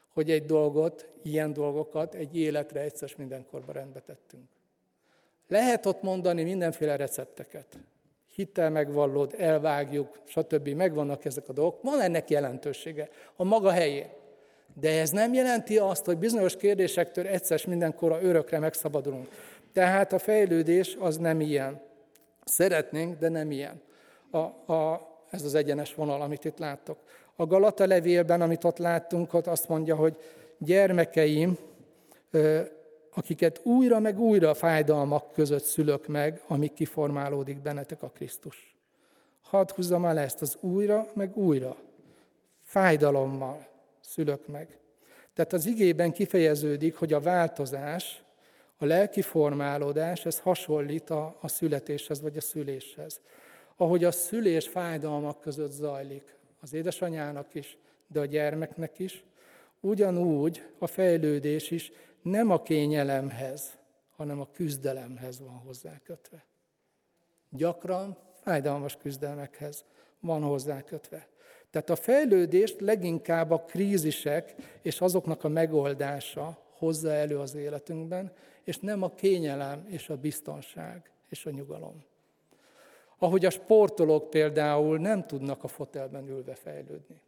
hogy 0.08 0.30
egy 0.30 0.44
dolgot, 0.44 1.08
ilyen 1.22 1.52
dolgokat 1.52 2.14
egy 2.14 2.36
életre 2.36 2.80
egyszer 2.80 3.10
mindenkorban 3.16 3.74
rendbe 3.74 4.00
tettünk. 4.00 4.44
Lehet 5.48 5.86
ott 5.86 6.02
mondani 6.02 6.42
mindenféle 6.42 6.96
recepteket. 6.96 7.66
Hittel 8.34 8.70
megvallod, 8.70 9.34
elvágjuk, 9.38 10.20
stb. 10.24 10.68
Megvannak 10.68 11.24
ezek 11.24 11.48
a 11.48 11.52
dolgok. 11.52 11.82
Van 11.82 12.00
ennek 12.00 12.30
jelentősége 12.30 13.08
a 13.36 13.44
maga 13.44 13.70
helyén. 13.70 14.08
De 14.80 15.00
ez 15.00 15.10
nem 15.10 15.32
jelenti 15.32 15.78
azt, 15.78 16.04
hogy 16.04 16.18
bizonyos 16.18 16.56
kérdésektől 16.56 17.26
egyszer 17.26 17.60
mindenkorra 17.66 18.22
örökre 18.22 18.58
megszabadulunk. 18.58 19.28
Tehát 19.72 20.12
a 20.12 20.18
fejlődés 20.18 20.96
az 21.00 21.16
nem 21.16 21.40
ilyen. 21.40 21.88
Szeretnénk, 22.50 23.18
de 23.18 23.28
nem 23.28 23.50
ilyen. 23.50 23.80
A, 24.30 24.38
a, 24.72 25.08
ez 25.30 25.44
az 25.44 25.54
egyenes 25.54 25.94
vonal, 25.94 26.22
amit 26.22 26.44
itt 26.44 26.58
láttok. 26.58 26.98
A 27.36 27.46
Galata 27.46 27.86
levélben, 27.86 28.40
amit 28.40 28.64
ott 28.64 28.78
láttunk, 28.78 29.34
ott 29.34 29.46
azt 29.46 29.68
mondja, 29.68 29.96
hogy 29.96 30.16
gyermekeim, 30.58 31.58
akiket 33.14 33.60
újra 33.62 33.98
meg 33.98 34.18
újra 34.18 34.54
fájdalmak 34.54 35.32
között 35.32 35.64
szülök 35.64 36.06
meg, 36.06 36.42
amíg 36.46 36.72
kiformálódik 36.72 37.60
bennetek 37.60 38.02
a 38.02 38.08
Krisztus. 38.08 38.76
Hadd 39.42 39.70
húzzam 39.74 40.04
el 40.04 40.18
ezt 40.18 40.42
az 40.42 40.56
újra, 40.60 41.06
meg 41.14 41.36
újra. 41.36 41.76
Fájdalommal 42.62 43.66
szülök 44.00 44.46
meg. 44.46 44.78
Tehát 45.34 45.52
az 45.52 45.66
igében 45.66 46.12
kifejeződik, 46.12 46.96
hogy 46.96 47.12
a 47.12 47.20
változás, 47.20 48.22
a 48.82 48.84
lelki 48.84 49.22
formálódás, 49.22 50.26
ez 50.26 50.38
hasonlít 50.38 51.10
a, 51.10 51.36
a 51.40 51.48
születéshez 51.48 52.20
vagy 52.20 52.36
a 52.36 52.40
szüléshez. 52.40 53.20
Ahogy 53.76 54.04
a 54.04 54.10
szülés 54.10 54.68
fájdalmak 54.68 55.40
között 55.40 55.70
zajlik, 55.70 56.36
az 56.60 56.72
édesanyának 56.72 57.54
is, 57.54 57.78
de 58.06 58.20
a 58.20 58.24
gyermeknek 58.24 58.98
is, 58.98 59.24
ugyanúgy 59.80 60.62
a 60.78 60.86
fejlődés 60.86 61.70
is 61.70 61.92
nem 62.22 62.50
a 62.50 62.62
kényelemhez, 62.62 63.78
hanem 64.16 64.40
a 64.40 64.50
küzdelemhez 64.52 65.40
van 65.40 65.62
hozzákötve. 65.66 66.44
Gyakran 67.48 68.16
fájdalmas 68.42 68.96
küzdelmekhez 68.96 69.84
van 70.20 70.42
hozzákötve. 70.42 71.28
Tehát 71.70 71.90
a 71.90 71.96
fejlődést 71.96 72.80
leginkább 72.80 73.50
a 73.50 73.64
krízisek 73.64 74.54
és 74.82 75.00
azoknak 75.00 75.44
a 75.44 75.48
megoldása 75.48 76.58
hozza 76.70 77.12
elő 77.12 77.38
az 77.38 77.54
életünkben, 77.54 78.32
és 78.64 78.78
nem 78.78 79.02
a 79.02 79.14
kényelem 79.14 79.86
és 79.88 80.08
a 80.08 80.16
biztonság 80.16 81.10
és 81.28 81.46
a 81.46 81.50
nyugalom. 81.50 82.04
Ahogy 83.18 83.44
a 83.44 83.50
sportolók 83.50 84.30
például 84.30 84.98
nem 84.98 85.26
tudnak 85.26 85.64
a 85.64 85.68
fotelben 85.68 86.28
ülve 86.28 86.54
fejlődni. 86.54 87.20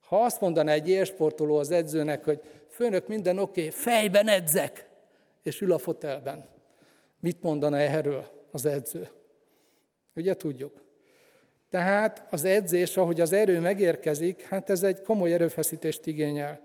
Ha 0.00 0.24
azt 0.24 0.40
mondaná 0.40 0.72
egy 0.72 0.88
élsportoló 0.88 1.56
az 1.56 1.70
edzőnek, 1.70 2.24
hogy 2.24 2.40
főnök 2.68 3.08
minden 3.08 3.38
oké, 3.38 3.60
okay, 3.60 3.72
fejben 3.72 4.28
edzek, 4.28 4.88
és 5.42 5.60
ül 5.60 5.72
a 5.72 5.78
fotelben, 5.78 6.48
mit 7.20 7.42
mondana 7.42 7.76
erről 7.76 8.26
az 8.50 8.66
edző? 8.66 9.08
Ugye 10.14 10.34
tudjuk. 10.34 10.82
Tehát 11.70 12.26
az 12.30 12.44
edzés, 12.44 12.96
ahogy 12.96 13.20
az 13.20 13.32
erő 13.32 13.60
megérkezik, 13.60 14.42
hát 14.42 14.70
ez 14.70 14.82
egy 14.82 15.02
komoly 15.02 15.32
erőfeszítést 15.32 16.06
igényel. 16.06 16.60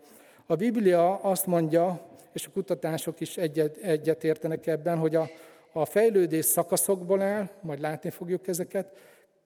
A 0.46 0.56
Biblia 0.56 1.16
azt 1.16 1.46
mondja, 1.46 2.15
és 2.36 2.46
a 2.46 2.52
kutatások 2.54 3.20
is 3.20 3.38
egyet, 3.38 4.24
értenek 4.24 4.68
ebben, 4.68 4.98
hogy 4.98 5.16
a, 5.16 5.30
a 5.72 5.86
fejlődés 5.86 6.46
szakaszokból 6.46 7.22
áll, 7.22 7.50
majd 7.62 7.80
látni 7.80 8.10
fogjuk 8.10 8.48
ezeket, 8.48 8.88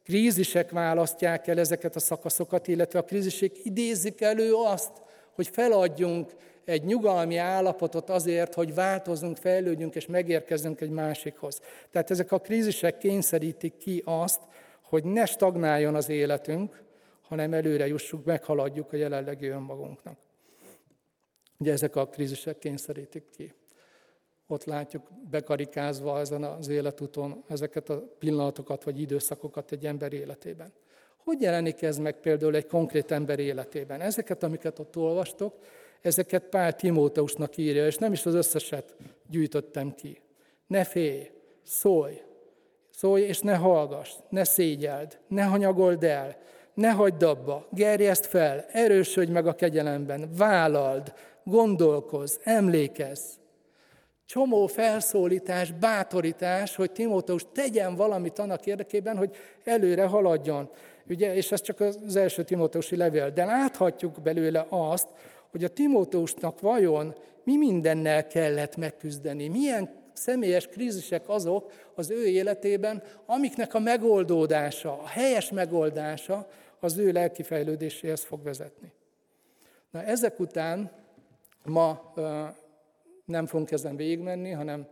krízisek 0.04 0.72
választják 0.72 1.48
el 1.48 1.60
ezeket 1.60 1.96
a 1.96 2.00
szakaszokat, 2.00 2.68
illetve 2.68 3.00
a 3.00 3.04
krízisek 3.04 3.66
idézik 3.66 4.22
elő 4.22 4.54
azt, 4.54 4.92
hogy 5.32 5.48
feladjunk 5.48 6.32
egy 6.66 6.84
nyugalmi 6.84 7.38
állapotot 7.38 8.10
azért, 8.10 8.54
hogy 8.54 8.74
változunk, 8.74 9.38
fejlődjünk 9.38 9.96
és 9.96 10.06
megérkezzünk 10.06 10.82
egy 10.82 10.90
másikhoz. 10.90 11.62
Tehát 11.92 12.12
ezek 12.12 12.32
a 12.32 12.40
krízisek 12.40 12.98
kényszerítik 12.98 13.78
ki 13.78 14.02
azt, 14.06 14.42
hogy 14.82 15.04
ne 15.04 15.26
stagnáljon 15.26 15.96
az 15.96 16.10
életünk, 16.10 16.84
hanem 17.22 17.54
előre 17.54 17.88
jussuk, 17.88 18.26
meghaladjuk 18.26 18.94
a 18.94 18.96
jelenlegi 18.96 19.48
önmagunknak. 19.48 20.18
Ugye 21.60 21.72
ezek 21.72 21.96
a 21.96 22.08
krízisek 22.08 22.58
kényszerítik 22.58 23.24
ki. 23.30 23.54
Ott 24.48 24.64
látjuk 24.64 25.10
bekarikázva 25.30 26.20
ezen 26.20 26.44
az 26.44 26.68
életúton 26.68 27.44
ezeket 27.48 27.90
a 27.90 28.04
pillanatokat 28.20 28.84
vagy 28.84 29.02
időszakokat 29.02 29.72
egy 29.72 29.86
ember 29.86 30.14
életében. 30.14 30.74
Hogy 31.24 31.42
jelenik 31.42 31.82
ez 31.82 31.98
meg 31.98 32.16
például 32.16 32.56
egy 32.56 32.68
konkrét 32.68 33.12
ember 33.12 33.40
életében? 33.40 34.02
Ezeket, 34.02 34.44
amiket 34.44 34.80
ott 34.80 34.98
olvastok, 34.98 35.56
ezeket 36.02 36.44
Pál 36.44 36.76
Timóteusnak 36.76 37.58
írja, 37.58 37.86
és 37.86 37.98
nem 37.98 38.12
is 38.12 38.26
az 38.26 38.34
összeset 38.34 38.96
gyűjtöttem 39.30 39.96
ki. 39.96 40.22
Ne 40.68 40.84
félj, 40.84 41.32
szólj, 41.64 42.22
szólj 42.90 43.22
és 43.22 43.40
ne 43.40 43.56
hallgass, 43.56 44.14
ne 44.30 44.44
szégyeld, 44.44 45.20
ne 45.28 45.44
hanyagold 45.44 46.04
el, 46.04 46.38
ne 46.74 46.90
hagyd 46.90 47.24
abba, 47.24 47.68
gerjezd 47.72 48.26
fel, 48.26 48.66
erősödj 48.72 49.32
meg 49.32 49.48
a 49.48 49.56
kegyelemben, 49.56 50.30
vállald, 50.38 51.14
gondolkozz, 51.44 52.38
emlékezz. 52.44 53.38
Csomó 54.26 54.68
felszólítás, 54.68 55.72
bátorítás, 55.72 56.76
hogy 56.76 56.92
Timóteus 56.92 57.46
tegyen 57.54 57.96
valamit 57.96 58.40
annak 58.40 58.66
érdekében, 58.66 59.18
hogy 59.18 59.36
előre 59.64 60.06
haladjon. 60.06 60.70
Ugye, 61.08 61.36
és 61.36 61.52
ez 61.52 61.62
csak 61.62 61.80
az 61.80 62.16
első 62.16 62.44
Timóteusi 62.44 62.96
levél. 62.96 63.30
De 63.30 63.46
láthatjuk 63.46 64.22
belőle 64.22 64.66
azt, 64.70 65.08
hogy 65.52 65.64
a 65.64 65.68
Timóteusnak 65.68 66.60
vajon 66.60 67.16
mi 67.44 67.58
mindennel 67.58 68.28
kellett 68.28 68.76
megküzdeni, 68.76 69.48
milyen 69.48 69.90
személyes 70.14 70.68
krízisek 70.68 71.30
azok 71.30 71.72
az 71.96 72.10
ő 72.10 72.26
életében, 72.26 73.04
amiknek 73.26 73.74
a 73.74 73.80
megoldódása, 73.80 75.02
a 75.02 75.08
helyes 75.08 75.52
megoldása 75.52 76.48
az 76.80 76.98
ő 76.98 77.12
lelki 77.12 77.44
fejlődéséhez 77.44 78.24
fog 78.24 78.44
vezetni. 78.44 78.92
Na 79.92 80.04
ezek 80.04 80.40
után 80.40 80.92
ma 81.66 82.14
nem 83.26 83.46
fogunk 83.46 83.72
ezen 83.72 83.96
végigmenni, 83.96 84.52
hanem 84.52 84.88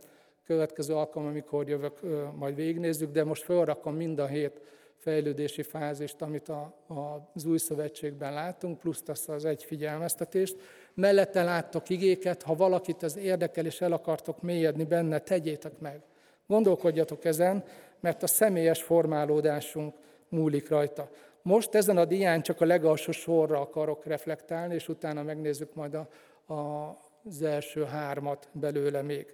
következő 0.46 0.94
alkalom, 0.94 1.28
amikor 1.28 1.68
jövök, 1.68 2.00
majd 2.36 2.54
végignézzük, 2.54 3.12
de 3.12 3.24
most 3.24 3.42
felrakom 3.42 3.94
mind 3.94 4.18
a 4.18 4.26
hét 4.26 4.60
fejlődési 4.98 5.62
fázist, 5.62 6.22
amit 6.22 6.48
a, 6.48 6.74
a, 6.86 7.28
az 7.34 7.44
új 7.44 7.58
szövetségben 7.58 8.32
látunk, 8.32 8.78
plusz 8.78 9.02
azt 9.06 9.28
az 9.28 9.44
egy 9.44 9.64
figyelmeztetést. 9.64 10.56
Mellette 10.94 11.42
láttok 11.42 11.88
igéket, 11.88 12.42
ha 12.42 12.54
valakit 12.54 13.02
ez 13.02 13.16
érdekel, 13.16 13.66
és 13.66 13.80
el 13.80 13.92
akartok 13.92 14.42
mélyedni 14.42 14.84
benne, 14.84 15.18
tegyétek 15.18 15.78
meg. 15.78 16.00
Gondolkodjatok 16.46 17.24
ezen, 17.24 17.64
mert 18.00 18.22
a 18.22 18.26
személyes 18.26 18.82
formálódásunk 18.82 19.94
múlik 20.28 20.68
rajta. 20.68 21.10
Most 21.42 21.74
ezen 21.74 21.96
a 21.96 22.04
dián 22.04 22.42
csak 22.42 22.60
a 22.60 22.64
legalsó 22.64 23.12
sorra 23.12 23.60
akarok 23.60 24.04
reflektálni, 24.04 24.74
és 24.74 24.88
utána 24.88 25.22
megnézzük 25.22 25.74
majd 25.74 25.94
a, 25.94 26.08
az 26.48 27.42
első 27.42 27.84
hármat 27.84 28.48
belőle 28.52 29.02
még. 29.02 29.26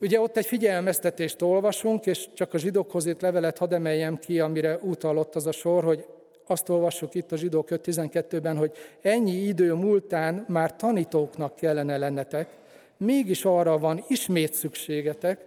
Ugye 0.00 0.20
ott 0.20 0.36
egy 0.36 0.46
figyelmeztetést 0.46 1.42
olvasunk, 1.42 2.06
és 2.06 2.28
csak 2.34 2.54
a 2.54 2.58
zsidókhoz 2.58 3.06
írt 3.06 3.22
levelet 3.22 3.58
hadd 3.58 3.74
emeljem 3.74 4.18
ki, 4.18 4.40
amire 4.40 4.76
utalott 4.76 5.34
az 5.34 5.46
a 5.46 5.52
sor, 5.52 5.84
hogy 5.84 6.06
azt 6.46 6.68
olvassuk 6.68 7.14
itt 7.14 7.32
a 7.32 7.36
zsidók 7.36 7.68
5.12-ben, 7.70 8.56
hogy 8.56 8.72
ennyi 9.00 9.32
idő 9.32 9.74
múltán 9.74 10.44
már 10.48 10.76
tanítóknak 10.76 11.54
kellene 11.54 11.96
lennetek, 11.96 12.48
mégis 12.96 13.44
arra 13.44 13.78
van 13.78 14.04
ismét 14.08 14.54
szükségetek, 14.54 15.44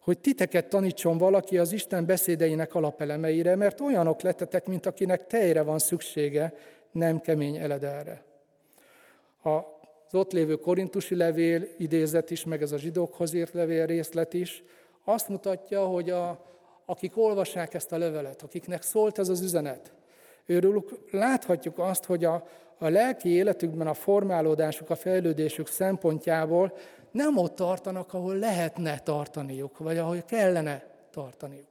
hogy 0.00 0.18
titeket 0.18 0.68
tanítson 0.68 1.18
valaki 1.18 1.58
az 1.58 1.72
Isten 1.72 2.06
beszédeinek 2.06 2.74
alapelemeire, 2.74 3.56
mert 3.56 3.80
olyanok 3.80 4.20
lettetek, 4.20 4.66
mint 4.66 4.86
akinek 4.86 5.26
tejre 5.26 5.62
van 5.62 5.78
szüksége, 5.78 6.54
nem 6.90 7.20
kemény 7.20 7.56
eledelre. 7.56 8.22
A 9.42 9.79
az 10.12 10.18
ott 10.18 10.32
lévő 10.32 10.56
korintusi 10.56 11.14
levél 11.14 11.66
idézet 11.78 12.30
is, 12.30 12.44
meg 12.44 12.62
ez 12.62 12.72
a 12.72 12.78
zsidókhoz 12.78 13.32
írt 13.32 13.52
levél 13.52 13.86
részlet 13.86 14.34
is, 14.34 14.62
azt 15.04 15.28
mutatja, 15.28 15.84
hogy 15.84 16.10
a, 16.10 16.44
akik 16.84 17.16
olvassák 17.16 17.74
ezt 17.74 17.92
a 17.92 17.98
levelet, 17.98 18.42
akiknek 18.42 18.82
szólt 18.82 19.18
ez 19.18 19.28
az 19.28 19.40
üzenet, 19.40 19.92
őrülük 20.46 20.88
láthatjuk 21.10 21.78
azt, 21.78 22.04
hogy 22.04 22.24
a, 22.24 22.46
a 22.78 22.88
lelki 22.88 23.28
életükben 23.28 23.86
a 23.86 23.94
formálódásuk, 23.94 24.90
a 24.90 24.96
fejlődésük 24.96 25.66
szempontjából 25.66 26.76
nem 27.10 27.36
ott 27.36 27.54
tartanak, 27.54 28.14
ahol 28.14 28.36
lehetne 28.36 28.98
tartaniuk, 28.98 29.78
vagy 29.78 29.98
ahol 29.98 30.22
kellene 30.22 30.84
tartaniuk. 31.10 31.66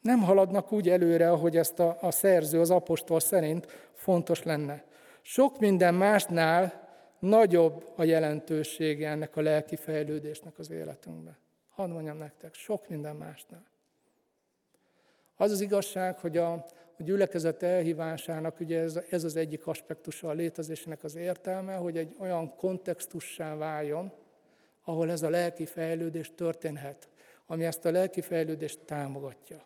Nem 0.00 0.22
haladnak 0.22 0.72
úgy 0.72 0.88
előre, 0.88 1.30
ahogy 1.30 1.56
ezt 1.56 1.78
a, 1.78 1.96
a 2.00 2.10
szerző, 2.10 2.60
az 2.60 2.70
apostol 2.70 3.20
szerint 3.20 3.66
fontos 3.92 4.42
lenne. 4.42 4.84
Sok 5.22 5.58
minden 5.58 5.94
másnál 5.94 6.81
nagyobb 7.22 7.92
a 7.96 8.04
jelentősége 8.04 9.08
ennek 9.08 9.36
a 9.36 9.40
lelki 9.40 9.76
fejlődésnek 9.76 10.58
az 10.58 10.70
életünkben. 10.70 11.36
Hadd 11.68 11.90
mondjam 11.90 12.16
nektek, 12.16 12.54
sok 12.54 12.88
minden 12.88 13.16
másnál. 13.16 13.66
Az 15.36 15.50
az 15.50 15.60
igazság, 15.60 16.18
hogy 16.18 16.36
a, 16.36 16.52
a 16.98 17.02
gyülekezet 17.02 17.62
elhívásának 17.62 18.60
ugye 18.60 18.80
ez, 18.80 19.00
ez 19.10 19.24
az 19.24 19.36
egyik 19.36 19.66
aspektusa 19.66 20.28
a 20.28 20.32
létezésnek 20.32 21.04
az 21.04 21.14
értelme, 21.14 21.74
hogy 21.74 21.96
egy 21.96 22.16
olyan 22.18 22.56
kontextussá 22.56 23.54
váljon, 23.54 24.12
ahol 24.84 25.10
ez 25.10 25.22
a 25.22 25.30
lelki 25.30 25.66
fejlődés 25.66 26.32
történhet, 26.34 27.08
ami 27.46 27.64
ezt 27.64 27.84
a 27.84 27.90
lelki 27.90 28.20
fejlődést 28.20 28.80
támogatja. 28.80 29.64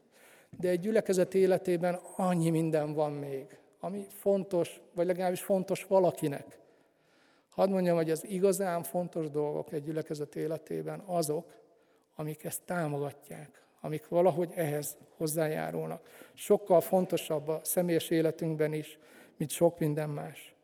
De 0.59 0.69
egy 0.69 0.81
gyülekezet 0.81 1.35
életében 1.35 2.01
annyi 2.16 2.51
minden 2.51 2.95
van 2.95 3.12
még, 3.12 3.59
ami 3.81 4.07
fontos, 4.09 4.81
vagy 4.95 5.07
legalábbis 5.07 5.42
fontos 5.42 5.85
valakinek. 5.85 6.64
Hadd 7.57 7.71
mondjam, 7.71 7.97
hogy 7.97 8.11
az 8.11 8.25
igazán 8.29 8.83
fontos 8.83 9.31
dolgok 9.31 9.73
egy 9.73 9.83
gyülekezet 9.83 10.37
életében 10.37 11.03
azok, 11.07 11.53
amik 12.14 12.45
ezt 12.45 12.62
támogatják, 12.64 13.62
amik 13.81 14.09
valahogy 14.09 14.53
ehhez 14.55 14.97
hozzájárulnak. 15.16 16.09
Sokkal 16.35 16.81
fontosabb 16.81 17.49
a 17.49 17.61
személyes 17.62 18.11
életünkben 18.11 18.73
is, 18.73 18.99
mint 19.37 19.51
sok 19.51 19.79
minden 19.79 20.11
más. 20.11 20.55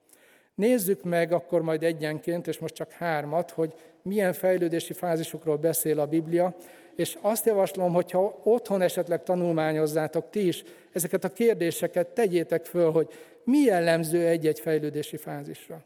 Nézzük 0.55 1.02
meg 1.02 1.33
akkor 1.33 1.62
majd 1.62 1.83
egyenként, 1.83 2.46
és 2.46 2.59
most 2.59 2.74
csak 2.74 2.90
hármat, 2.90 3.50
hogy 3.50 3.74
milyen 4.02 4.33
fejlődési 4.33 4.92
fázisokról 4.92 5.57
beszél 5.57 6.00
a 6.00 6.07
Biblia, 6.07 6.57
és 6.96 7.18
azt 7.20 7.46
javaslom, 7.46 7.92
hogyha 7.92 8.40
otthon 8.42 8.83
esetleg 8.83 9.22
tanulmányozzátok 9.22 10.31
ti 10.31 10.46
is 10.46 10.62
ezeket 10.92 11.24
a 11.24 11.33
kérdéseket, 11.33 12.09
tegyétek 12.09 12.64
föl, 12.64 12.90
hogy 12.90 13.09
mi 13.44 13.59
jellemző 13.59 14.26
egy-egy 14.26 14.61
fejlődési 14.61 15.16
fázisra. 15.16 15.85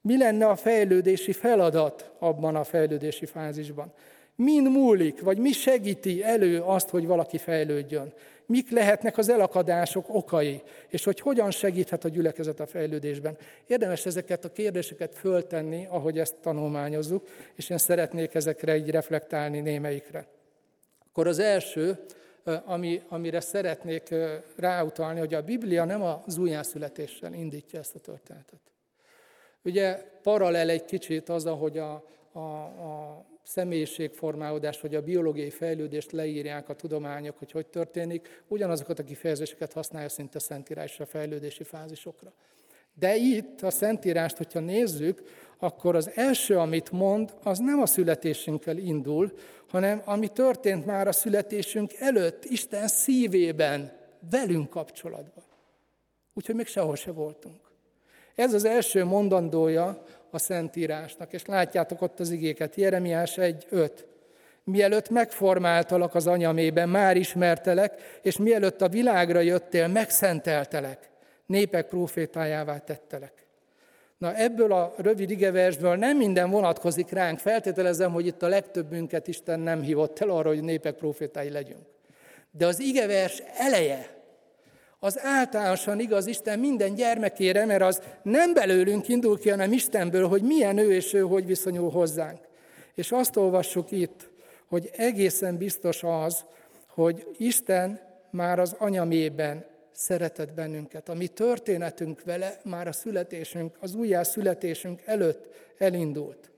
Mi 0.00 0.18
lenne 0.18 0.48
a 0.48 0.56
fejlődési 0.56 1.32
feladat 1.32 2.10
abban 2.18 2.56
a 2.56 2.64
fejlődési 2.64 3.26
fázisban? 3.26 3.92
Min 4.34 4.62
múlik, 4.62 5.20
vagy 5.20 5.38
mi 5.38 5.52
segíti 5.52 6.22
elő 6.22 6.60
azt, 6.60 6.88
hogy 6.88 7.06
valaki 7.06 7.38
fejlődjön? 7.38 8.12
Mik 8.46 8.70
lehetnek 8.70 9.18
az 9.18 9.28
elakadások 9.28 10.14
okai, 10.14 10.62
és 10.88 11.04
hogy 11.04 11.20
hogyan 11.20 11.50
segíthet 11.50 12.04
a 12.04 12.08
gyülekezet 12.08 12.60
a 12.60 12.66
fejlődésben? 12.66 13.36
Érdemes 13.66 14.06
ezeket 14.06 14.44
a 14.44 14.52
kérdéseket 14.52 15.14
föltenni, 15.14 15.86
ahogy 15.88 16.18
ezt 16.18 16.34
tanulmányozzuk, 16.40 17.28
és 17.54 17.70
én 17.70 17.78
szeretnék 17.78 18.34
ezekre 18.34 18.76
így 18.76 18.90
reflektálni 18.90 19.60
némelyikre. 19.60 20.26
Akkor 21.08 21.26
az 21.26 21.38
első, 21.38 22.04
ami, 22.64 23.02
amire 23.08 23.40
szeretnék 23.40 24.14
ráutalni, 24.56 25.18
hogy 25.18 25.34
a 25.34 25.42
Biblia 25.42 25.84
nem 25.84 26.02
az 26.02 26.38
újjászületéssel 26.38 27.34
indítja 27.34 27.78
ezt 27.78 27.94
a 27.94 27.98
történetet. 27.98 28.69
Ugye 29.64 29.94
paralel 30.22 30.68
egy 30.68 30.84
kicsit 30.84 31.28
az, 31.28 31.46
ahogy 31.46 31.78
a, 31.78 32.04
a, 32.32 32.38
a 32.38 33.24
személyiségformálódás, 33.42 34.80
vagy 34.80 34.94
a 34.94 35.02
biológiai 35.02 35.50
fejlődést 35.50 36.12
leírják 36.12 36.68
a 36.68 36.74
tudományok, 36.74 37.38
hogy 37.38 37.50
hogy 37.50 37.66
történik, 37.66 38.42
ugyanazokat 38.48 38.98
a 38.98 39.04
kifejezéseket 39.04 39.72
használja 39.72 40.08
szinte 40.08 40.38
Szentírás 40.38 41.00
a 41.00 41.06
fejlődési 41.06 41.64
fázisokra. 41.64 42.32
De 42.94 43.16
itt 43.16 43.62
a 43.62 43.70
Szentírást, 43.70 44.36
hogyha 44.36 44.60
nézzük, 44.60 45.22
akkor 45.58 45.96
az 45.96 46.10
első, 46.14 46.58
amit 46.58 46.90
mond, 46.90 47.34
az 47.42 47.58
nem 47.58 47.80
a 47.80 47.86
születésünkkel 47.86 48.76
indul, 48.76 49.32
hanem 49.68 50.02
ami 50.04 50.28
történt 50.28 50.86
már 50.86 51.08
a 51.08 51.12
születésünk 51.12 51.92
előtt, 51.94 52.44
Isten 52.44 52.88
szívében, 52.88 53.92
velünk 54.30 54.70
kapcsolatban. 54.70 55.44
Úgyhogy 56.34 56.54
még 56.54 56.66
sehol 56.66 56.96
se 56.96 57.12
voltunk. 57.12 57.69
Ez 58.34 58.54
az 58.54 58.64
első 58.64 59.04
mondandója 59.04 60.02
a 60.30 60.38
Szentírásnak, 60.38 61.32
és 61.32 61.46
látjátok 61.46 62.02
ott 62.02 62.20
az 62.20 62.30
igéket, 62.30 62.74
Jeremiás 62.74 63.34
1.5. 63.36 63.90
Mielőtt 64.64 65.10
megformáltalak 65.10 66.14
az 66.14 66.26
anyamében, 66.26 66.88
már 66.88 67.16
ismertelek, 67.16 68.20
és 68.22 68.36
mielőtt 68.36 68.82
a 68.82 68.88
világra 68.88 69.40
jöttél, 69.40 69.88
megszenteltelek, 69.88 71.10
népek 71.46 71.86
profétájává 71.86 72.78
tettelek. 72.78 73.32
Na 74.18 74.34
ebből 74.34 74.72
a 74.72 74.94
rövid 74.96 75.30
igeversből 75.30 75.96
nem 75.96 76.16
minden 76.16 76.50
vonatkozik 76.50 77.10
ránk. 77.10 77.38
Feltételezem, 77.38 78.12
hogy 78.12 78.26
itt 78.26 78.42
a 78.42 78.48
legtöbbünket 78.48 79.28
Isten 79.28 79.60
nem 79.60 79.82
hívott 79.82 80.20
el 80.20 80.30
arra, 80.30 80.48
hogy 80.48 80.62
népek 80.62 80.94
profétái 80.94 81.50
legyünk. 81.50 81.86
De 82.50 82.66
az 82.66 82.80
igevers 82.80 83.42
eleje, 83.56 84.19
az 85.02 85.18
általánosan 85.22 86.00
igaz 86.00 86.26
Isten 86.26 86.58
minden 86.58 86.94
gyermekére, 86.94 87.64
mert 87.64 87.82
az 87.82 88.02
nem 88.22 88.54
belőlünk 88.54 89.08
indul 89.08 89.38
ki, 89.38 89.48
hanem 89.48 89.72
Istenből, 89.72 90.28
hogy 90.28 90.42
milyen 90.42 90.78
ő 90.78 90.92
és 90.92 91.12
ő 91.12 91.20
hogy 91.20 91.46
viszonyul 91.46 91.90
hozzánk. 91.90 92.38
És 92.94 93.12
azt 93.12 93.36
olvassuk 93.36 93.90
itt, 93.90 94.30
hogy 94.66 94.90
egészen 94.96 95.56
biztos 95.56 96.02
az, 96.02 96.44
hogy 96.86 97.26
Isten 97.36 98.00
már 98.30 98.58
az 98.58 98.76
anyamében 98.78 99.64
szeretett 99.92 100.52
bennünket. 100.52 101.08
A 101.08 101.14
mi 101.14 101.26
történetünk 101.26 102.22
vele 102.24 102.60
már 102.64 102.88
a 102.88 102.92
születésünk, 102.92 103.76
az 103.80 103.96
születésünk 104.22 105.02
előtt 105.04 105.48
elindult. 105.78 106.50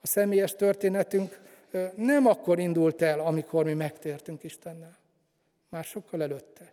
A 0.00 0.06
személyes 0.06 0.54
történetünk 0.54 1.40
nem 1.96 2.26
akkor 2.26 2.58
indult 2.58 3.02
el, 3.02 3.20
amikor 3.20 3.64
mi 3.64 3.72
megtértünk 3.74 4.42
Istennel. 4.42 4.98
Már 5.68 5.84
sokkal 5.84 6.22
előtte. 6.22 6.72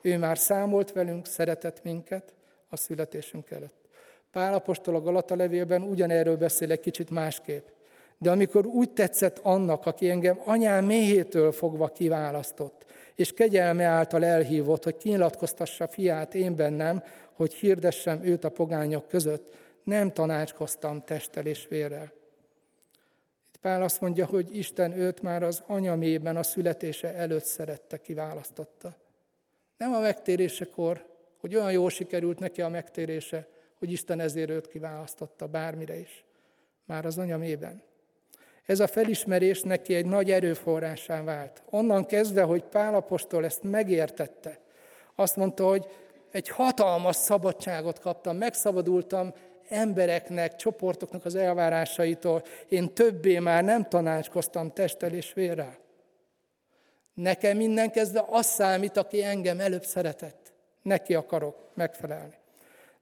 Ő 0.00 0.18
már 0.18 0.38
számolt 0.38 0.92
velünk, 0.92 1.26
szeretett 1.26 1.82
minket 1.82 2.32
a 2.68 2.76
születésünk 2.76 3.50
előtt. 3.50 3.88
Pál 4.32 4.54
apostol 4.54 4.94
a 4.94 5.00
Galata 5.00 5.36
levélben 5.36 5.82
ugyanerről 5.82 6.36
beszél 6.36 6.70
egy 6.70 6.80
kicsit 6.80 7.10
másképp. 7.10 7.66
De 8.18 8.30
amikor 8.30 8.66
úgy 8.66 8.90
tetszett 8.90 9.38
annak, 9.38 9.86
aki 9.86 10.10
engem 10.10 10.40
anyám 10.44 10.84
méhétől 10.84 11.52
fogva 11.52 11.88
kiválasztott, 11.88 12.84
és 13.14 13.32
kegyelme 13.32 13.84
által 13.84 14.24
elhívott, 14.24 14.84
hogy 14.84 14.96
kinyilatkoztassa 14.96 15.88
fiát 15.88 16.34
én 16.34 16.56
bennem, 16.56 17.02
hogy 17.32 17.54
hirdessem 17.54 18.24
őt 18.24 18.44
a 18.44 18.48
pogányok 18.48 19.08
között, 19.08 19.54
nem 19.84 20.12
tanácskoztam 20.12 21.04
testtel 21.04 21.46
és 21.46 21.66
vérrel. 21.68 22.12
Itt 23.48 23.60
Pál 23.60 23.82
azt 23.82 24.00
mondja, 24.00 24.26
hogy 24.26 24.56
Isten 24.56 24.92
őt 24.92 25.22
már 25.22 25.42
az 25.42 25.62
anyamében 25.66 26.36
a 26.36 26.42
születése 26.42 27.14
előtt 27.14 27.44
szerette, 27.44 27.96
kiválasztotta. 27.96 28.96
Nem 29.78 29.94
a 29.94 30.00
megtérésekor, 30.00 31.04
hogy 31.40 31.54
olyan 31.54 31.72
jól 31.72 31.90
sikerült 31.90 32.38
neki 32.38 32.62
a 32.62 32.68
megtérése, 32.68 33.46
hogy 33.78 33.92
Isten 33.92 34.20
ezért 34.20 34.50
őt 34.50 34.68
kiválasztotta 34.68 35.46
bármire 35.46 35.98
is. 35.98 36.24
Már 36.84 37.06
az 37.06 37.18
anyamében. 37.18 37.82
Ez 38.66 38.80
a 38.80 38.86
felismerés 38.86 39.62
neki 39.62 39.94
egy 39.94 40.06
nagy 40.06 40.30
erőforrásá 40.30 41.22
vált. 41.22 41.62
Onnan 41.70 42.06
kezdve, 42.06 42.42
hogy 42.42 42.62
Pál 42.62 42.94
apostol 42.94 43.44
ezt 43.44 43.62
megértette, 43.62 44.58
azt 45.14 45.36
mondta, 45.36 45.68
hogy 45.68 45.86
egy 46.30 46.48
hatalmas 46.48 47.16
szabadságot 47.16 47.98
kaptam, 47.98 48.36
megszabadultam 48.36 49.32
embereknek, 49.68 50.56
csoportoknak 50.56 51.24
az 51.24 51.34
elvárásaitól. 51.34 52.42
Én 52.68 52.94
többé 52.94 53.38
már 53.38 53.64
nem 53.64 53.88
tanácskoztam 53.88 54.72
testtel 54.72 55.12
és 55.12 55.32
vérrel. 55.32 55.76
Nekem 57.18 57.56
minden 57.56 57.90
kezdve 57.90 58.24
az 58.30 58.46
számít, 58.46 58.96
aki 58.96 59.24
engem 59.24 59.60
előbb 59.60 59.84
szeretett. 59.84 60.52
Neki 60.82 61.14
akarok 61.14 61.56
megfelelni. 61.74 62.34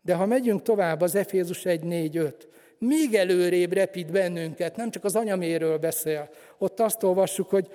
De 0.03 0.15
ha 0.15 0.27
megyünk 0.27 0.63
tovább 0.63 1.01
az 1.01 1.15
Efézus 1.15 1.65
1, 1.65 1.83
4, 1.83 2.17
5, 2.17 2.49
még 2.79 3.15
előrébb 3.15 3.73
repít 3.73 4.11
bennünket, 4.11 4.77
nem 4.77 4.91
csak 4.91 5.05
az 5.05 5.17
anyaméről 5.17 5.79
beszél. 5.79 6.29
Ott 6.59 6.81
azt 6.81 7.03
olvassuk, 7.03 7.51
hogy 7.51 7.71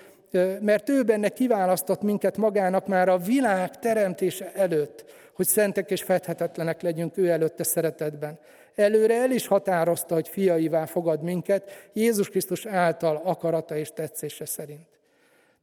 mert 0.62 0.90
ő 0.90 1.04
benne 1.04 1.30
kiválasztott 1.30 2.02
minket 2.02 2.38
magának 2.38 2.88
már 2.88 3.10
a 3.10 3.18
világ 3.18 3.80
teremtése 3.80 4.52
előtt, 4.54 5.06
hogy 5.34 5.48
szentek 5.48 5.92
és 5.92 6.04
fedhetetlenek 6.04 6.82
legyünk 6.82 7.18
ő 7.18 7.30
előtte 7.30 7.64
szeretetben. 7.64 8.40
Előre 8.76 9.22
el 9.22 9.32
is 9.32 9.48
határozta, 9.48 10.14
hogy 10.14 10.28
fiaivá 10.28 10.86
fogad 10.86 11.22
minket, 11.22 11.90
Jézus 11.94 12.30
Krisztus 12.30 12.66
által 12.66 13.22
akarata 13.24 13.76
és 13.78 13.90
tetszése 13.94 14.46
szerint. 14.46 15.01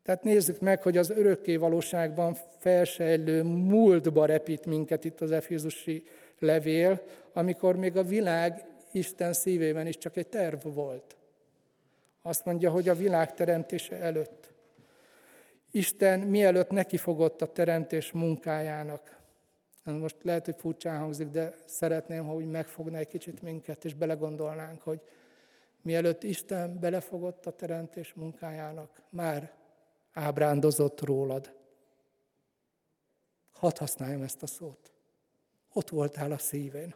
Tehát 0.09 0.25
nézzük 0.25 0.61
meg, 0.61 0.83
hogy 0.83 0.97
az 0.97 1.11
örökké 1.11 1.57
valóságban 1.57 2.37
felsejlő 2.59 3.43
múltba 3.43 4.27
repít 4.27 4.67
minket 4.67 5.05
itt 5.05 5.21
az 5.21 5.31
Efézusi 5.31 6.05
levél, 6.39 7.03
amikor 7.33 7.77
még 7.77 7.97
a 7.97 8.03
világ 8.03 8.65
Isten 8.93 9.33
szívében 9.33 9.87
is 9.87 9.99
csak 9.99 10.17
egy 10.17 10.27
terv 10.27 10.67
volt. 10.75 11.17
Azt 12.23 12.45
mondja, 12.45 12.71
hogy 12.71 12.89
a 12.89 12.95
világ 12.95 13.35
teremtése 13.35 13.97
előtt. 13.97 14.53
Isten 15.71 16.21
mielőtt 16.21 16.71
nekifogott 16.71 17.43
a 17.43 17.53
teremtés 17.53 18.13
munkájának. 18.13 19.19
Most 19.85 20.17
lehet, 20.23 20.45
hogy 20.45 20.57
furcsán 20.59 20.99
hangzik, 20.99 21.29
de 21.29 21.55
szeretném, 21.67 22.27
ha 22.27 22.35
úgy 22.35 22.51
megfogna 22.51 22.99
egy 22.99 23.09
kicsit 23.09 23.43
minket, 23.43 23.85
és 23.85 23.95
belegondolnánk, 23.95 24.83
hogy 24.83 25.01
mielőtt 25.83 26.23
Isten 26.23 26.79
belefogott 26.81 27.47
a 27.47 27.57
teremtés 27.57 28.15
munkájának, 28.15 29.03
már 29.09 29.58
ábrándozott 30.19 31.01
rólad. 31.01 31.53
Hadd 33.53 33.79
használjam 33.79 34.23
ezt 34.23 34.43
a 34.43 34.47
szót. 34.47 34.93
Ott 35.73 35.89
voltál 35.89 36.33
a 36.33 36.39
szívén. 36.39 36.95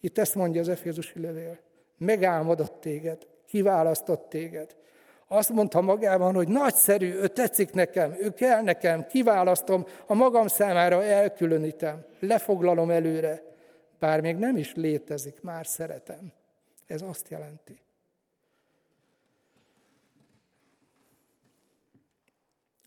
Itt 0.00 0.18
ezt 0.18 0.34
mondja 0.34 0.60
az 0.60 0.68
Efézusi 0.68 1.20
levél. 1.20 1.58
Megálmodott 1.96 2.80
téged, 2.80 3.26
kiválasztott 3.46 4.28
téged. 4.28 4.76
Azt 5.26 5.50
mondta 5.50 5.80
magában, 5.80 6.34
hogy 6.34 6.48
nagyszerű, 6.48 7.12
ő 7.12 7.28
tetszik 7.28 7.72
nekem, 7.72 8.14
ő 8.18 8.32
kell 8.32 8.62
nekem, 8.62 9.06
kiválasztom, 9.06 9.86
a 10.06 10.14
magam 10.14 10.46
számára 10.46 11.04
elkülönítem, 11.04 12.04
lefoglalom 12.20 12.90
előre. 12.90 13.42
Bár 13.98 14.20
még 14.20 14.36
nem 14.36 14.56
is 14.56 14.74
létezik, 14.74 15.40
már 15.40 15.66
szeretem. 15.66 16.32
Ez 16.86 17.02
azt 17.02 17.28
jelenti. 17.28 17.80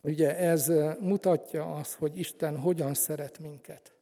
Ugye 0.01 0.37
ez 0.37 0.71
mutatja 0.99 1.75
azt, 1.75 1.93
hogy 1.93 2.17
Isten 2.17 2.57
hogyan 2.57 2.93
szeret 2.93 3.39
minket. 3.39 3.95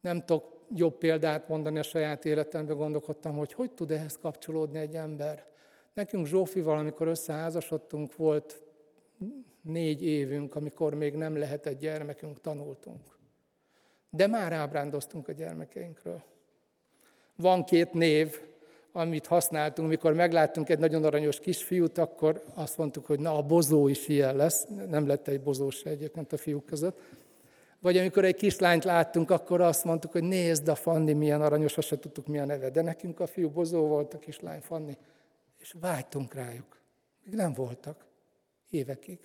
Nem 0.00 0.24
tudok 0.24 0.60
jobb 0.74 0.98
példát 0.98 1.48
mondani 1.48 1.78
a 1.78 1.82
saját 1.82 2.24
életemben, 2.24 2.76
gondolkodtam, 2.76 3.36
hogy 3.36 3.52
hogy 3.52 3.72
tud 3.72 3.90
ehhez 3.90 4.18
kapcsolódni 4.18 4.78
egy 4.78 4.94
ember. 4.94 5.46
Nekünk 5.92 6.26
Zsófival, 6.26 6.78
amikor 6.78 7.06
összeházasodtunk, 7.06 8.16
volt 8.16 8.62
négy 9.62 10.04
évünk, 10.04 10.54
amikor 10.54 10.94
még 10.94 11.14
nem 11.14 11.36
lehetett 11.36 11.78
gyermekünk, 11.78 12.40
tanultunk. 12.40 13.18
De 14.10 14.26
már 14.26 14.52
ábrándoztunk 14.52 15.28
a 15.28 15.32
gyermekeinkről. 15.32 16.22
Van 17.36 17.64
két 17.64 17.92
név, 17.92 18.40
amit 18.92 19.26
használtunk, 19.26 19.88
mikor 19.88 20.12
megláttunk 20.12 20.68
egy 20.68 20.78
nagyon 20.78 21.04
aranyos 21.04 21.40
kisfiút, 21.40 21.98
akkor 21.98 22.42
azt 22.54 22.78
mondtuk, 22.78 23.06
hogy 23.06 23.20
na 23.20 23.36
a 23.36 23.42
bozó 23.42 23.88
is 23.88 24.08
ilyen 24.08 24.36
lesz. 24.36 24.66
Nem 24.88 25.06
lett 25.06 25.28
egy 25.28 25.40
bozó 25.40 25.70
se 25.70 25.90
egyébként 25.90 26.32
a 26.32 26.36
fiúk 26.36 26.66
között. 26.66 27.00
Vagy 27.80 27.96
amikor 27.96 28.24
egy 28.24 28.34
kislányt 28.34 28.84
láttunk, 28.84 29.30
akkor 29.30 29.60
azt 29.60 29.84
mondtuk, 29.84 30.12
hogy 30.12 30.22
nézd 30.22 30.68
a 30.68 30.74
Fanni 30.74 31.12
milyen 31.12 31.42
aranyos, 31.42 31.76
azt 31.76 31.86
se 31.86 31.98
tudtuk 31.98 32.26
mi 32.26 32.38
a 32.38 32.44
neve. 32.44 32.70
De 32.70 32.82
nekünk 32.82 33.20
a 33.20 33.26
fiú 33.26 33.50
Bozó 33.50 33.86
volt, 33.86 34.14
a 34.14 34.18
kislány 34.18 34.60
Fanni. 34.60 34.96
És 35.58 35.74
vágytunk 35.80 36.34
rájuk. 36.34 36.80
Még 37.24 37.34
nem 37.34 37.52
voltak. 37.52 38.04
Évekig. 38.70 39.18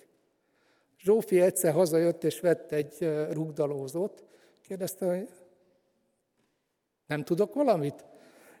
Zsófi 0.98 1.40
egyszer 1.40 1.72
hazajött 1.72 2.24
és 2.24 2.40
vett 2.40 2.72
egy 2.72 3.10
rugdalózót. 3.30 4.24
Kérdezte, 4.60 5.06
hogy 5.06 5.28
nem 7.06 7.24
tudok 7.24 7.54
valamit? 7.54 8.04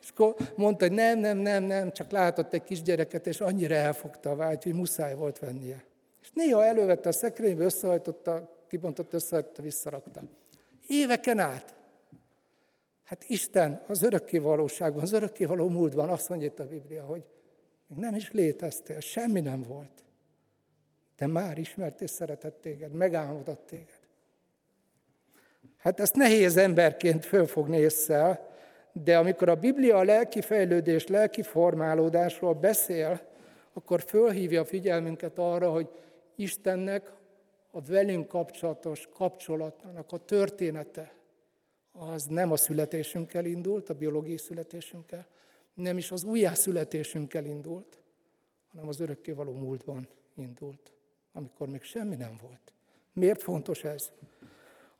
És 0.02 0.10
akkor 0.10 0.34
mondta, 0.56 0.86
hogy 0.86 0.94
nem, 0.94 1.18
nem, 1.18 1.38
nem, 1.38 1.64
nem, 1.64 1.92
csak 1.92 2.10
látott 2.10 2.52
egy 2.52 2.64
kisgyereket, 2.64 3.26
és 3.26 3.40
annyira 3.40 3.74
elfogta 3.74 4.30
a 4.30 4.36
vágy, 4.36 4.62
hogy 4.64 4.74
muszáj 4.74 5.14
volt 5.14 5.38
vennie. 5.38 5.84
És 6.22 6.30
néha 6.34 6.64
elővette 6.64 7.08
a 7.08 7.12
szekrénybe, 7.12 7.64
összehajtotta, 7.64 8.56
kibontott 8.68 9.12
össze, 9.12 9.50
visszarakta. 9.62 10.22
Éveken 10.86 11.38
át. 11.38 11.74
Hát 13.04 13.24
Isten 13.26 13.82
az 13.86 14.02
örökké 14.02 14.38
valóságban, 14.38 15.02
az 15.02 15.12
örökké 15.12 15.44
való 15.44 15.68
múltban 15.68 16.08
azt 16.08 16.28
mondja 16.28 16.46
itt 16.46 16.58
a 16.58 16.66
Biblia, 16.66 17.04
hogy 17.04 17.24
nem 17.96 18.14
is 18.14 18.32
léteztél, 18.32 19.00
semmi 19.00 19.40
nem 19.40 19.62
volt. 19.62 20.04
De 21.16 21.26
már 21.26 21.58
ismert 21.58 22.00
és 22.00 22.10
szeretett 22.10 22.60
téged, 22.60 22.92
megálmodott 22.92 23.66
téged. 23.66 23.98
Hát 25.76 26.00
ezt 26.00 26.14
nehéz 26.14 26.56
emberként 26.56 27.24
fölfogni 27.24 27.76
észre, 27.76 28.47
de 29.04 29.18
amikor 29.18 29.48
a 29.48 29.54
Biblia 29.54 29.96
a 29.96 30.02
lelki 30.02 30.40
fejlődés, 30.40 31.06
lelki 31.06 31.42
formálódásról 31.42 32.54
beszél, 32.54 33.20
akkor 33.72 34.02
fölhívja 34.02 34.60
a 34.60 34.64
figyelmünket 34.64 35.38
arra, 35.38 35.70
hogy 35.70 35.88
Istennek 36.34 37.12
a 37.70 37.80
velünk 37.80 38.28
kapcsolatos 38.28 39.08
kapcsolatnak 39.12 40.12
a 40.12 40.16
története 40.16 41.12
az 41.92 42.24
nem 42.24 42.52
a 42.52 42.56
születésünkkel 42.56 43.44
indult, 43.44 43.88
a 43.88 43.94
biológiai 43.94 44.38
születésünkkel, 44.38 45.26
nem 45.74 45.96
is 45.96 46.10
az 46.10 46.24
újjászületésünkkel 46.24 47.44
indult, 47.44 47.98
hanem 48.70 48.88
az 48.88 49.00
örökkévaló 49.00 49.52
múltban 49.52 50.08
indult, 50.34 50.92
amikor 51.32 51.68
még 51.68 51.82
semmi 51.82 52.16
nem 52.16 52.38
volt. 52.42 52.72
Miért 53.12 53.42
fontos 53.42 53.84
ez? 53.84 54.10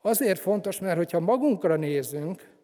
Azért 0.01 0.39
fontos, 0.39 0.79
mert 0.79 0.97
hogyha 0.97 1.19
magunkra 1.19 1.75
nézünk, 1.75 2.58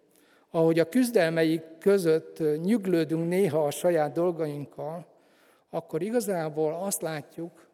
ahogy 0.56 0.80
a 0.80 0.90
küzdelmeik 0.90 1.78
között 1.80 2.40
nyüglődünk 2.62 3.28
néha 3.28 3.66
a 3.66 3.72
saját 3.72 4.12
dolgainkkal, 4.12 5.06
akkor 5.70 6.02
igazából 6.02 6.74
azt 6.74 7.02
látjuk, 7.02 7.70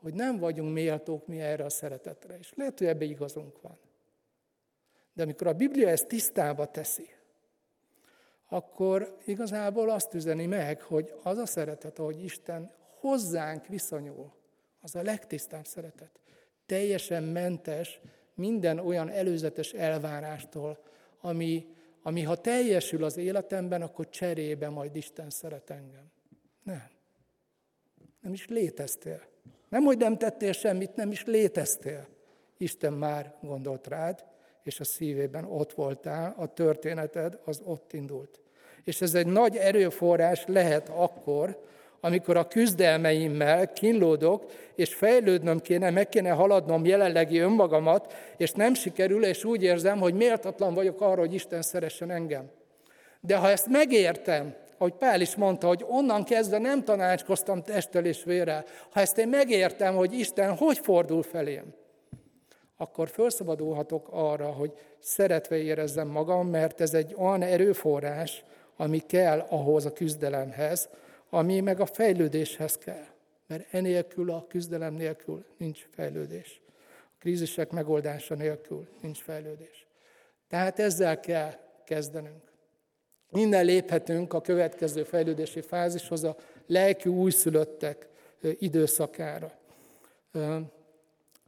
hogy 0.00 0.14
nem 0.14 0.38
vagyunk 0.38 0.72
méltók 0.72 1.26
mi 1.26 1.40
erre 1.40 1.64
a 1.64 1.68
szeretetre. 1.68 2.38
És 2.38 2.52
lehet, 2.54 2.78
hogy 2.78 2.86
ebbe 2.86 3.04
igazunk 3.04 3.60
van. 3.60 3.78
De 5.12 5.22
amikor 5.22 5.46
a 5.46 5.52
Biblia 5.52 5.88
ezt 5.88 6.06
tisztába 6.06 6.66
teszi, 6.66 7.08
akkor 8.48 9.16
igazából 9.24 9.90
azt 9.90 10.14
üzeni 10.14 10.46
meg, 10.46 10.82
hogy 10.82 11.14
az 11.22 11.38
a 11.38 11.46
szeretet, 11.46 11.98
ahogy 11.98 12.24
Isten 12.24 12.70
hozzánk 13.00 13.66
viszonyul, 13.66 14.32
az 14.80 14.94
a 14.94 15.02
legtisztább 15.02 15.66
szeretet. 15.66 16.10
Teljesen 16.66 17.22
mentes 17.22 18.00
minden 18.34 18.78
olyan 18.78 19.08
előzetes 19.08 19.72
elvárástól, 19.72 20.78
ami, 21.20 21.66
ami 22.02 22.22
ha 22.22 22.36
teljesül 22.36 23.04
az 23.04 23.16
életemben, 23.16 23.82
akkor 23.82 24.08
cserébe 24.08 24.68
majd 24.68 24.96
Isten 24.96 25.30
szeret 25.30 25.70
engem. 25.70 26.10
Nem. 26.62 26.90
Nem 28.20 28.32
is 28.32 28.48
léteztél. 28.48 29.22
Nem, 29.68 29.82
hogy 29.82 29.98
nem 29.98 30.18
tettél 30.18 30.52
semmit, 30.52 30.96
nem 30.96 31.10
is 31.10 31.24
léteztél. 31.24 32.06
Isten 32.56 32.92
már 32.92 33.34
gondolt 33.40 33.86
rád, 33.86 34.24
és 34.62 34.80
a 34.80 34.84
szívében 34.84 35.44
ott 35.44 35.72
voltál, 35.72 36.34
a 36.36 36.46
történeted 36.46 37.38
az 37.44 37.60
ott 37.64 37.92
indult. 37.92 38.40
És 38.84 39.00
ez 39.00 39.14
egy 39.14 39.26
nagy 39.26 39.56
erőforrás 39.56 40.44
lehet 40.46 40.88
akkor, 40.88 41.62
amikor 42.04 42.36
a 42.36 42.48
küzdelmeimmel 42.48 43.72
kínlódok, 43.72 44.44
és 44.74 44.94
fejlődnöm 44.94 45.60
kéne, 45.60 45.90
meg 45.90 46.08
kéne 46.08 46.30
haladnom 46.30 46.84
jelenlegi 46.84 47.38
önmagamat, 47.38 48.14
és 48.36 48.52
nem 48.52 48.74
sikerül, 48.74 49.24
és 49.24 49.44
úgy 49.44 49.62
érzem, 49.62 49.98
hogy 49.98 50.14
méltatlan 50.14 50.74
vagyok 50.74 51.00
arra, 51.00 51.20
hogy 51.20 51.34
Isten 51.34 51.62
szeressen 51.62 52.10
engem. 52.10 52.50
De 53.20 53.36
ha 53.36 53.50
ezt 53.50 53.68
megértem, 53.68 54.54
ahogy 54.78 54.92
Pál 54.92 55.20
is 55.20 55.36
mondta, 55.36 55.66
hogy 55.66 55.84
onnan 55.88 56.24
kezdve 56.24 56.58
nem 56.58 56.84
tanácskoztam 56.84 57.62
testtel 57.62 58.04
és 58.04 58.24
vérrel, 58.24 58.64
ha 58.90 59.00
ezt 59.00 59.18
én 59.18 59.28
megértem, 59.28 59.94
hogy 59.94 60.12
Isten 60.12 60.56
hogy 60.56 60.78
fordul 60.78 61.22
felém, 61.22 61.74
akkor 62.76 63.08
felszabadulhatok 63.08 64.08
arra, 64.10 64.46
hogy 64.46 64.72
szeretve 64.98 65.56
érezzem 65.56 66.08
magam, 66.08 66.48
mert 66.48 66.80
ez 66.80 66.94
egy 66.94 67.14
olyan 67.18 67.42
erőforrás, 67.42 68.44
ami 68.76 68.98
kell 68.98 69.46
ahhoz 69.48 69.86
a 69.86 69.92
küzdelemhez, 69.92 70.88
ami 71.34 71.60
meg 71.60 71.80
a 71.80 71.86
fejlődéshez 71.86 72.78
kell. 72.78 73.06
Mert 73.46 73.74
enélkül, 73.74 74.30
a 74.30 74.46
küzdelem 74.48 74.94
nélkül 74.94 75.44
nincs 75.56 75.86
fejlődés. 75.94 76.60
A 77.04 77.16
krízisek 77.18 77.70
megoldása 77.70 78.34
nélkül 78.34 78.88
nincs 79.00 79.18
fejlődés. 79.18 79.86
Tehát 80.48 80.78
ezzel 80.78 81.20
kell 81.20 81.52
kezdenünk. 81.84 82.52
Minden 83.30 83.64
léphetünk 83.64 84.32
a 84.32 84.40
következő 84.40 85.02
fejlődési 85.02 85.60
fázishoz, 85.60 86.24
a 86.24 86.36
lelki 86.66 87.08
újszülöttek 87.08 88.08
időszakára. 88.58 89.52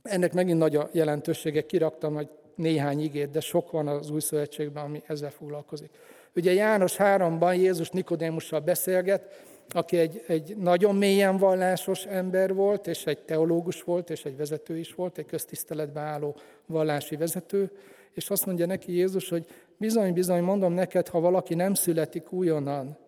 Ennek 0.03 0.33
megint 0.33 0.59
nagy 0.59 0.77
a 0.77 0.89
jelentősége, 0.93 1.67
kiraktam 1.67 2.19
egy 2.19 2.31
néhány 2.55 3.01
igét, 3.01 3.31
de 3.31 3.41
sok 3.41 3.71
van 3.71 3.89
az 3.89 4.11
új 4.11 4.21
szövetségben, 4.21 4.85
ami 4.85 5.03
ezzel 5.07 5.31
foglalkozik. 5.31 5.91
Ugye 6.37 6.53
János 6.53 6.97
3-ban 6.99 7.57
Jézus 7.57 7.91
Nikodémussal 7.91 8.61
beszélget, 8.61 9.53
aki 9.69 9.99
egy, 9.99 10.25
egy 10.27 10.57
nagyon 10.57 10.97
mélyen 10.97 11.37
vallásos 11.37 12.07
ember 12.07 12.55
volt, 12.55 12.87
és 12.87 13.07
egy 13.07 13.19
teológus 13.19 13.83
volt, 13.83 14.11
és 14.11 14.25
egy 14.25 14.37
vezető 14.37 14.79
is 14.79 14.95
volt, 14.95 15.19
egy 15.19 15.27
köztiszteletbe 15.27 16.01
álló 16.01 16.37
vallási 16.67 17.17
vezető, 17.17 17.71
és 18.13 18.31
azt 18.31 18.47
mondja 18.47 18.67
neki 18.67 18.93
Jézus, 18.93 19.29
hogy 19.29 19.47
bizony, 19.77 20.13
bizony, 20.13 20.43
mondom 20.43 20.73
neked, 20.73 21.09
ha 21.09 21.21
valaki 21.21 21.55
nem 21.55 21.75
születik 21.75 22.33
újonnan, 22.33 22.99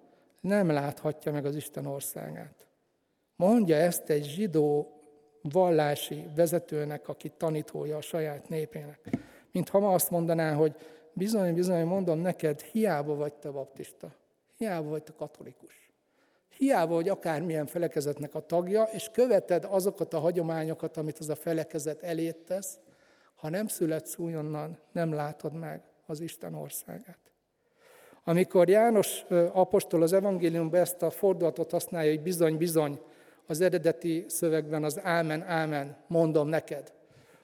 nem 0.41 0.71
láthatja 0.71 1.33
meg 1.33 1.45
az 1.45 1.57
Isten 1.57 1.87
országát. 1.87 2.67
Mondja 3.37 3.77
ezt 3.77 4.11
egy 4.11 4.25
zsidó 4.25 4.97
vallási 5.43 6.25
vezetőnek, 6.35 7.09
aki 7.09 7.33
tanítója 7.37 7.97
a 7.97 8.01
saját 8.01 8.49
népének. 8.49 9.01
Mint 9.53 9.69
ha 9.69 9.79
ma 9.79 9.93
azt 9.93 10.11
mondaná, 10.11 10.55
hogy 10.55 10.77
bizony, 11.13 11.55
bizony, 11.55 11.85
mondom 11.85 12.19
neked, 12.19 12.61
hiába 12.61 13.15
vagy 13.15 13.33
te 13.33 13.51
baptista, 13.51 14.15
hiába 14.57 14.89
vagy 14.89 15.03
te 15.03 15.13
katolikus. 15.17 15.86
Hiába, 16.57 16.95
hogy 16.95 17.09
akármilyen 17.09 17.67
felekezetnek 17.67 18.35
a 18.35 18.47
tagja, 18.47 18.83
és 18.83 19.11
követed 19.13 19.67
azokat 19.71 20.15
a 20.15 20.19
hagyományokat, 20.19 20.97
amit 20.97 21.19
az 21.19 21.29
a 21.29 21.35
felekezet 21.35 22.03
elét 22.03 22.37
tesz, 22.37 22.79
ha 23.35 23.49
nem 23.49 23.67
születsz 23.67 24.19
újonnan, 24.19 24.79
nem 24.93 25.13
látod 25.13 25.53
meg 25.53 25.83
az 26.07 26.21
Isten 26.21 26.55
országát. 26.55 27.19
Amikor 28.25 28.69
János 28.69 29.25
apostol 29.53 30.03
az 30.03 30.13
evangéliumban 30.13 30.81
ezt 30.81 31.03
a 31.03 31.11
fordulatot 31.11 31.71
használja, 31.71 32.11
hogy 32.11 32.23
bizony, 32.23 32.57
bizony, 32.57 33.01
az 33.47 33.61
eredeti 33.61 34.25
szövegben 34.29 34.85
az 34.85 35.01
ámen, 35.03 35.43
ámen, 35.43 35.97
mondom 36.07 36.49
neked, 36.49 36.93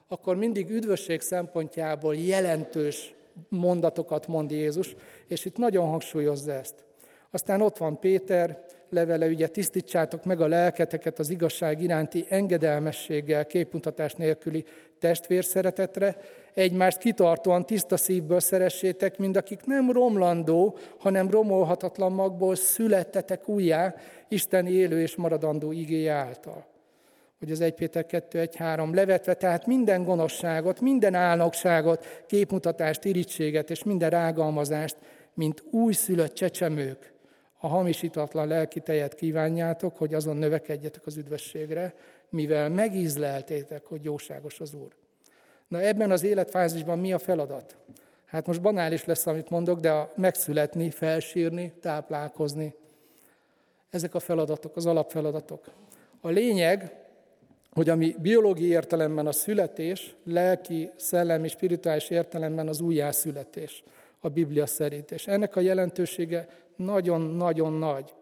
akkor 0.08 0.36
mindig 0.36 0.70
üdvösség 0.70 1.20
szempontjából 1.20 2.16
jelentős 2.16 3.14
mondatokat 3.48 4.26
mond 4.26 4.50
Jézus, 4.50 4.96
és 5.26 5.44
itt 5.44 5.56
nagyon 5.56 5.88
hangsúlyozza 5.88 6.52
ezt. 6.52 6.84
Aztán 7.30 7.60
ott 7.60 7.76
van 7.76 7.98
Péter 7.98 8.64
levele, 8.92 9.26
ugye 9.26 9.46
tisztítsátok 9.46 10.24
meg 10.24 10.40
a 10.40 10.46
lelketeket 10.46 11.18
az 11.18 11.30
igazság 11.30 11.82
iránti 11.82 12.26
engedelmességgel, 12.28 13.46
képmutatás 13.46 14.14
nélküli 14.14 14.64
testvérszeretetre, 14.98 16.16
egymást 16.54 16.98
kitartóan 16.98 17.66
tiszta 17.66 17.96
szívből 17.96 18.40
szeressétek, 18.40 19.18
mind 19.18 19.36
akik 19.36 19.64
nem 19.64 19.90
romlandó, 19.90 20.76
hanem 20.98 21.30
romolhatatlan 21.30 22.12
magból 22.12 22.54
születtetek 22.54 23.48
újjá, 23.48 23.94
Isten 24.28 24.66
élő 24.66 25.00
és 25.00 25.16
maradandó 25.16 25.72
igéje 25.72 26.12
által. 26.12 26.66
Hogy 27.38 27.50
az 27.50 27.60
1 27.60 27.74
Péter 27.74 28.06
2, 28.06 28.38
1, 28.38 28.56
3 28.56 28.94
levetve, 28.94 29.34
tehát 29.34 29.66
minden 29.66 30.04
gonoszságot, 30.04 30.80
minden 30.80 31.14
álnokságot, 31.14 32.24
képmutatást, 32.26 33.04
irítséget 33.04 33.70
és 33.70 33.84
minden 33.84 34.10
rágalmazást, 34.10 34.96
mint 35.34 35.64
újszülött 35.70 36.34
csecsemők, 36.34 37.11
a 37.64 37.68
hamisítatlan 37.68 38.48
lelki 38.48 38.80
tejet 38.80 39.14
kívánjátok, 39.14 39.96
hogy 39.96 40.14
azon 40.14 40.36
növekedjetek 40.36 41.06
az 41.06 41.16
üdvösségre, 41.16 41.94
mivel 42.28 42.68
megízleltétek, 42.68 43.84
hogy 43.84 44.04
jóságos 44.04 44.60
az 44.60 44.74
Úr. 44.74 44.88
Na 45.68 45.80
ebben 45.80 46.10
az 46.10 46.22
életfázisban 46.22 46.98
mi 46.98 47.12
a 47.12 47.18
feladat? 47.18 47.76
Hát 48.24 48.46
most 48.46 48.60
banális 48.60 49.04
lesz, 49.04 49.26
amit 49.26 49.50
mondok, 49.50 49.80
de 49.80 49.90
a 49.90 50.12
megszületni, 50.16 50.90
felsírni, 50.90 51.72
táplálkozni. 51.80 52.74
Ezek 53.90 54.14
a 54.14 54.20
feladatok, 54.20 54.76
az 54.76 54.86
alapfeladatok. 54.86 55.64
A 56.20 56.28
lényeg, 56.28 56.94
hogy 57.70 57.88
ami 57.88 58.14
biológiai 58.18 58.70
értelemben 58.70 59.26
a 59.26 59.32
születés, 59.32 60.14
lelki, 60.24 60.90
szellemi, 60.96 61.48
spirituális 61.48 62.10
értelemben 62.10 62.68
az 62.68 62.80
újjászületés 62.80 63.82
a 64.20 64.28
Biblia 64.28 64.66
szerint. 64.66 65.10
És 65.10 65.26
ennek 65.26 65.56
a 65.56 65.60
jelentősége 65.60 66.48
nagyon-nagyon 66.84 67.72
nagy. 67.72 68.14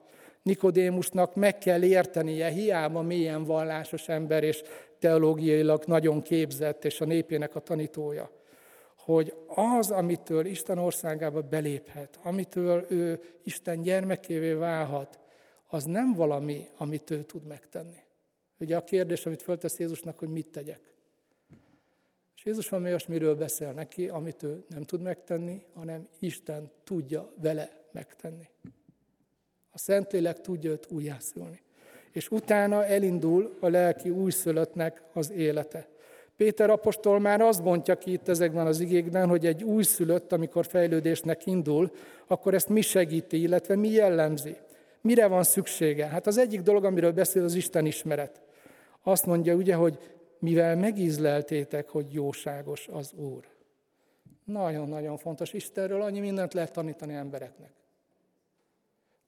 Nikodémusnak 0.43 1.35
meg 1.35 1.59
kell 1.59 1.83
értenie, 1.83 2.49
hiába 2.49 3.03
mélyen 3.03 3.45
vallásos 3.45 4.09
ember 4.09 4.43
és 4.43 4.63
teológiailag 4.99 5.85
nagyon 5.87 6.23
képzett, 6.23 6.85
és 6.85 7.01
a 7.01 7.05
népének 7.05 7.55
a 7.55 7.61
tanítója, 7.61 8.31
hogy 8.97 9.35
az, 9.47 9.91
amitől 9.91 10.47
Isten 10.47 10.79
országába 10.79 11.43
beléphet, 11.43 12.19
amitől 12.23 12.87
ő 12.89 13.21
Isten 13.43 13.83
gyermekévé 13.83 14.53
válhat, 14.53 15.19
az 15.67 15.85
nem 15.85 16.13
valami, 16.13 16.69
amit 16.77 17.11
ő 17.11 17.23
tud 17.23 17.47
megtenni. 17.47 17.99
Ugye 18.59 18.77
a 18.77 18.85
kérdés, 18.85 19.27
amit 19.27 19.43
föltesz 19.43 19.79
Jézusnak, 19.79 20.19
hogy 20.19 20.29
mit 20.29 20.47
tegyek. 20.47 20.95
És 22.37 22.45
Jézus 22.45 22.69
van 22.69 22.85
olyasmiről 22.85 23.35
beszél 23.35 23.73
neki, 23.73 24.09
amit 24.09 24.43
ő 24.43 24.65
nem 24.69 24.83
tud 24.83 25.01
megtenni, 25.01 25.65
hanem 25.75 26.09
Isten 26.19 26.71
tudja 26.85 27.33
vele 27.37 27.80
megtenni. 27.93 28.49
A 29.71 29.79
Szentlélek 29.79 30.41
tudja 30.41 30.71
őt 30.71 30.87
újjászülni. 30.91 31.61
És 32.13 32.31
utána 32.31 32.85
elindul 32.85 33.57
a 33.61 33.69
lelki 33.69 34.11
újszülöttnek 34.11 35.03
az 35.13 35.31
élete. 35.31 35.89
Péter 36.37 36.71
apostol 36.71 37.19
már 37.19 37.41
azt 37.41 37.63
mondja 37.63 37.97
ki 37.99 38.13
itt 38.13 38.29
ezekben 38.29 38.67
az 38.67 38.81
igékben, 38.81 39.29
hogy 39.29 39.47
egy 39.47 39.63
újszülött, 39.63 40.33
amikor 40.33 40.67
fejlődésnek 40.67 41.47
indul, 41.47 41.91
akkor 42.27 42.55
ezt 42.55 42.69
mi 42.69 42.81
segíti, 42.81 43.41
illetve 43.41 43.77
mi 43.77 43.89
jellemzi. 43.89 44.57
Mire 45.01 45.27
van 45.27 45.43
szüksége? 45.43 46.07
Hát 46.07 46.27
az 46.27 46.39
egyik 46.39 46.61
dolog, 46.61 46.85
amiről 46.85 47.13
beszél, 47.13 47.45
az 47.45 47.55
Isten 47.55 47.87
ismeret. 47.87 48.43
Azt 49.03 49.27
mondja 49.27 49.55
ugye, 49.55 49.75
hogy 49.75 49.99
mivel 50.39 50.77
megízleltétek, 50.77 51.89
hogy 51.89 52.13
jóságos 52.13 52.89
az 52.93 53.13
Úr. 53.13 53.45
Nagyon-nagyon 54.45 55.17
fontos. 55.17 55.53
Istenről 55.53 56.03
annyi 56.03 56.21
mindent 56.21 56.55
lehet 56.55 56.73
tanítani 56.73 57.15
embereknek. 57.15 57.73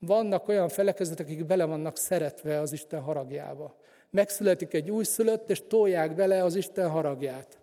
Vannak 0.06 0.48
olyan 0.48 0.68
felekezetek, 0.68 1.26
akik 1.26 1.46
bele 1.46 1.64
vannak 1.64 1.96
szeretve 1.96 2.60
az 2.60 2.72
Isten 2.72 3.00
haragjába. 3.00 3.74
Megszületik 4.10 4.74
egy 4.74 4.90
újszülött, 4.90 5.50
és 5.50 5.62
tolják 5.68 6.14
bele 6.14 6.44
az 6.44 6.54
Isten 6.54 6.90
haragját. 6.90 7.58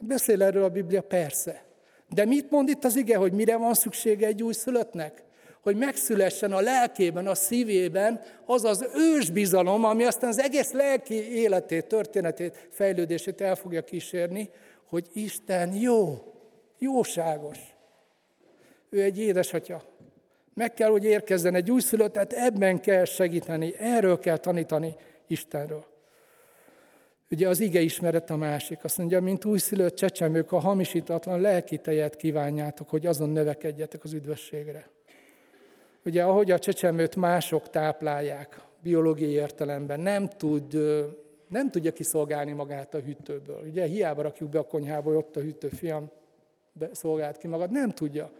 Beszél 0.00 0.42
erről 0.42 0.64
a 0.64 0.68
Biblia, 0.68 1.02
persze. 1.02 1.64
De 2.08 2.24
mit 2.24 2.50
mond 2.50 2.68
itt 2.68 2.84
az 2.84 2.96
ige, 2.96 3.16
hogy 3.16 3.32
mire 3.32 3.56
van 3.56 3.74
szüksége 3.74 4.26
egy 4.26 4.42
újszülöttnek? 4.42 5.22
Hogy 5.60 5.76
megszülessen 5.76 6.52
a 6.52 6.60
lelkében, 6.60 7.26
a 7.26 7.34
szívében 7.34 8.20
az 8.44 8.64
az 8.64 8.86
ősbizalom, 8.94 9.84
ami 9.84 10.04
aztán 10.04 10.30
az 10.30 10.40
egész 10.40 10.72
lelki 10.72 11.36
életét, 11.36 11.86
történetét, 11.86 12.68
fejlődését 12.70 13.40
el 13.40 13.54
fogja 13.54 13.84
kísérni, 13.84 14.50
hogy 14.88 15.08
Isten 15.12 15.72
jó, 15.72 16.32
jóságos. 16.78 17.58
Ő 18.90 19.02
egy 19.02 19.18
édesatya. 19.18 19.82
Meg 20.54 20.74
kell, 20.74 20.90
hogy 20.90 21.04
érkezzen 21.04 21.54
egy 21.54 21.70
újszülött, 21.70 22.12
tehát 22.12 22.32
ebben 22.32 22.80
kell 22.80 23.04
segíteni, 23.04 23.74
erről 23.78 24.18
kell 24.18 24.36
tanítani 24.36 24.94
Istenről. 25.26 25.84
Ugye 27.30 27.48
az 27.48 27.60
ige 27.60 27.80
ismeret 27.80 28.30
a 28.30 28.36
másik. 28.36 28.84
Azt 28.84 28.98
mondja, 28.98 29.20
mint 29.20 29.44
újszülött 29.44 29.94
csecsemők, 29.94 30.52
a 30.52 30.58
hamisítatlan 30.58 31.40
lelki 31.40 31.78
tejet 31.78 32.16
kívánjátok, 32.16 32.88
hogy 32.88 33.06
azon 33.06 33.30
növekedjetek 33.30 34.04
az 34.04 34.12
üdvösségre. 34.12 34.88
Ugye 36.04 36.22
ahogy 36.22 36.50
a 36.50 36.58
csecsemőt 36.58 37.16
mások 37.16 37.70
táplálják, 37.70 38.60
biológiai 38.82 39.30
értelemben, 39.30 40.00
nem, 40.00 40.28
tud, 40.28 40.76
nem 41.48 41.70
tudja 41.70 41.92
kiszolgálni 41.92 42.52
magát 42.52 42.94
a 42.94 42.98
hűtőből. 42.98 43.62
Ugye 43.66 43.84
hiába 43.84 44.22
rakjuk 44.22 44.50
be 44.50 44.58
a 44.58 44.66
konyhába, 44.66 45.08
hogy 45.08 45.18
ott 45.18 45.36
a 45.36 45.40
hűtő, 45.40 45.68
fiam, 45.68 46.10
szolgált 46.92 47.36
ki 47.36 47.46
magad, 47.46 47.70
nem 47.70 47.90
tudja. 47.90 48.30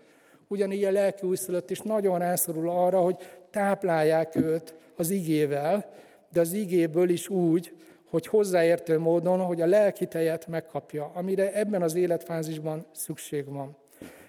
Ugyanígy 0.49 0.85
a 0.85 0.91
lelki 0.91 1.27
újszülött 1.27 1.71
is 1.71 1.81
nagyon 1.81 2.19
rászorul 2.19 2.71
arra, 2.71 3.01
hogy 3.01 3.17
táplálják 3.51 4.37
őt 4.37 4.75
az 4.97 5.11
igével, 5.11 5.91
de 6.33 6.41
az 6.41 6.53
igéből 6.53 7.09
is 7.09 7.29
úgy, 7.29 7.73
hogy 8.11 8.27
hozzáértő 8.27 8.99
módon, 8.99 9.41
hogy 9.41 9.61
a 9.61 9.67
lelki 9.67 10.07
tejet 10.07 10.47
megkapja, 10.47 11.11
amire 11.15 11.53
ebben 11.53 11.83
az 11.83 11.95
életfázisban 11.95 12.87
szükség 12.93 13.53
van. 13.53 13.77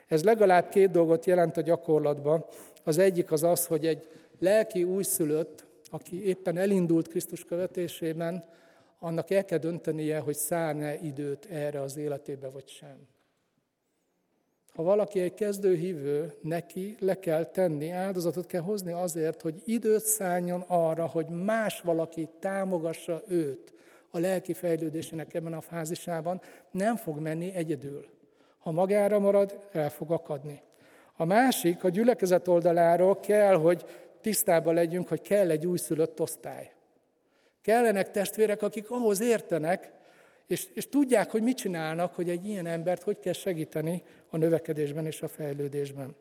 Ez 0.07 0.23
legalább 0.23 0.69
két 0.69 0.91
dolgot 0.91 1.25
jelent 1.25 1.57
a 1.57 1.61
gyakorlatban. 1.61 2.45
Az 2.83 2.97
egyik 2.97 3.31
az 3.31 3.43
az, 3.43 3.65
hogy 3.65 3.85
egy 3.85 4.07
lelki 4.39 4.83
újszülött, 4.83 5.65
aki 5.89 6.27
éppen 6.27 6.57
elindult 6.57 7.07
Krisztus 7.07 7.43
követésében, 7.43 8.43
annak 8.99 9.31
el 9.31 9.45
kell 9.45 9.57
döntenie, 9.57 10.19
hogy 10.19 10.35
szárne 10.35 10.99
időt 10.99 11.45
erre 11.45 11.81
az 11.81 11.97
életébe, 11.97 12.49
vagy 12.49 12.67
sem. 12.67 13.14
Ha 14.75 14.83
valaki 14.83 15.19
egy 15.19 15.33
kezdő 15.33 15.75
hívő, 15.75 16.33
neki 16.41 16.95
le 16.99 17.19
kell 17.19 17.45
tenni, 17.45 17.89
áldozatot 17.89 18.45
kell 18.45 18.61
hozni 18.61 18.91
azért, 18.91 19.41
hogy 19.41 19.61
időt 19.65 20.05
szálljon 20.05 20.63
arra, 20.67 21.05
hogy 21.05 21.27
más 21.27 21.81
valaki 21.81 22.29
támogassa 22.39 23.21
őt 23.27 23.73
a 24.09 24.19
lelki 24.19 24.53
fejlődésének 24.53 25.33
ebben 25.33 25.53
a 25.53 25.61
fázisában, 25.61 26.41
nem 26.71 26.95
fog 26.95 27.19
menni 27.19 27.53
egyedül. 27.53 28.05
Ha 28.59 28.71
magára 28.71 29.19
marad, 29.19 29.59
el 29.71 29.89
fog 29.89 30.11
akadni. 30.11 30.61
A 31.15 31.25
másik, 31.25 31.83
a 31.83 31.89
gyülekezet 31.89 32.47
oldaláról 32.47 33.19
kell, 33.19 33.55
hogy 33.55 33.85
tisztában 34.21 34.73
legyünk, 34.73 35.07
hogy 35.07 35.21
kell 35.21 35.49
egy 35.49 35.65
újszülött 35.65 36.19
osztály. 36.19 36.71
Kellenek 37.61 38.11
testvérek, 38.11 38.61
akik 38.61 38.91
ahhoz 38.91 39.21
értenek, 39.21 39.91
és, 40.47 40.67
és 40.73 40.89
tudják, 40.89 41.31
hogy 41.31 41.41
mit 41.41 41.57
csinálnak, 41.57 42.13
hogy 42.13 42.29
egy 42.29 42.47
ilyen 42.47 42.65
embert 42.65 43.03
hogy 43.03 43.19
kell 43.19 43.33
segíteni 43.33 44.03
a 44.29 44.37
növekedésben 44.37 45.05
és 45.05 45.21
a 45.21 45.27
fejlődésben. 45.27 46.15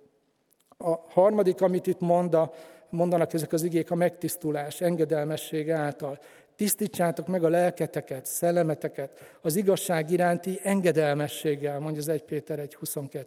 A 0.79 0.95
harmadik, 1.09 1.61
amit 1.61 1.87
itt 1.87 2.01
mond 2.01 2.35
a, 2.35 2.53
mondanak 2.91 3.33
ezek 3.33 3.53
az 3.53 3.63
igék, 3.63 3.91
a 3.91 3.95
megtisztulás, 3.95 4.81
engedelmesség 4.81 5.71
által. 5.71 6.19
Tisztítsátok 6.57 7.27
meg 7.27 7.45
a 7.45 7.49
lelketeket, 7.49 8.27
szellemeteket 8.27 9.39
az 9.43 9.57
igazság 9.57 10.11
iránti 10.11 10.61
engedelmességgel, 10.63 11.79
mondja 11.79 12.01
az 12.01 12.09
1 12.09 12.23
Péter 12.23 12.59
1.22. 12.59 13.25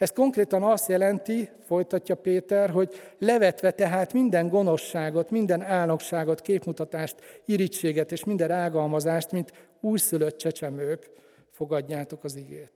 Ez 0.00 0.10
konkrétan 0.10 0.62
azt 0.62 0.88
jelenti, 0.88 1.48
folytatja 1.66 2.14
Péter, 2.14 2.70
hogy 2.70 3.00
levetve 3.18 3.70
tehát 3.70 4.12
minden 4.12 4.48
gonoszságot, 4.48 5.30
minden 5.30 5.62
álnokságot, 5.62 6.40
képmutatást, 6.40 7.16
irítséget 7.44 8.12
és 8.12 8.24
minden 8.24 8.48
rágalmazást, 8.48 9.32
mint 9.32 9.52
újszülött 9.80 10.36
csecsemők, 10.36 11.10
fogadjátok 11.50 12.24
az 12.24 12.36
igét. 12.36 12.72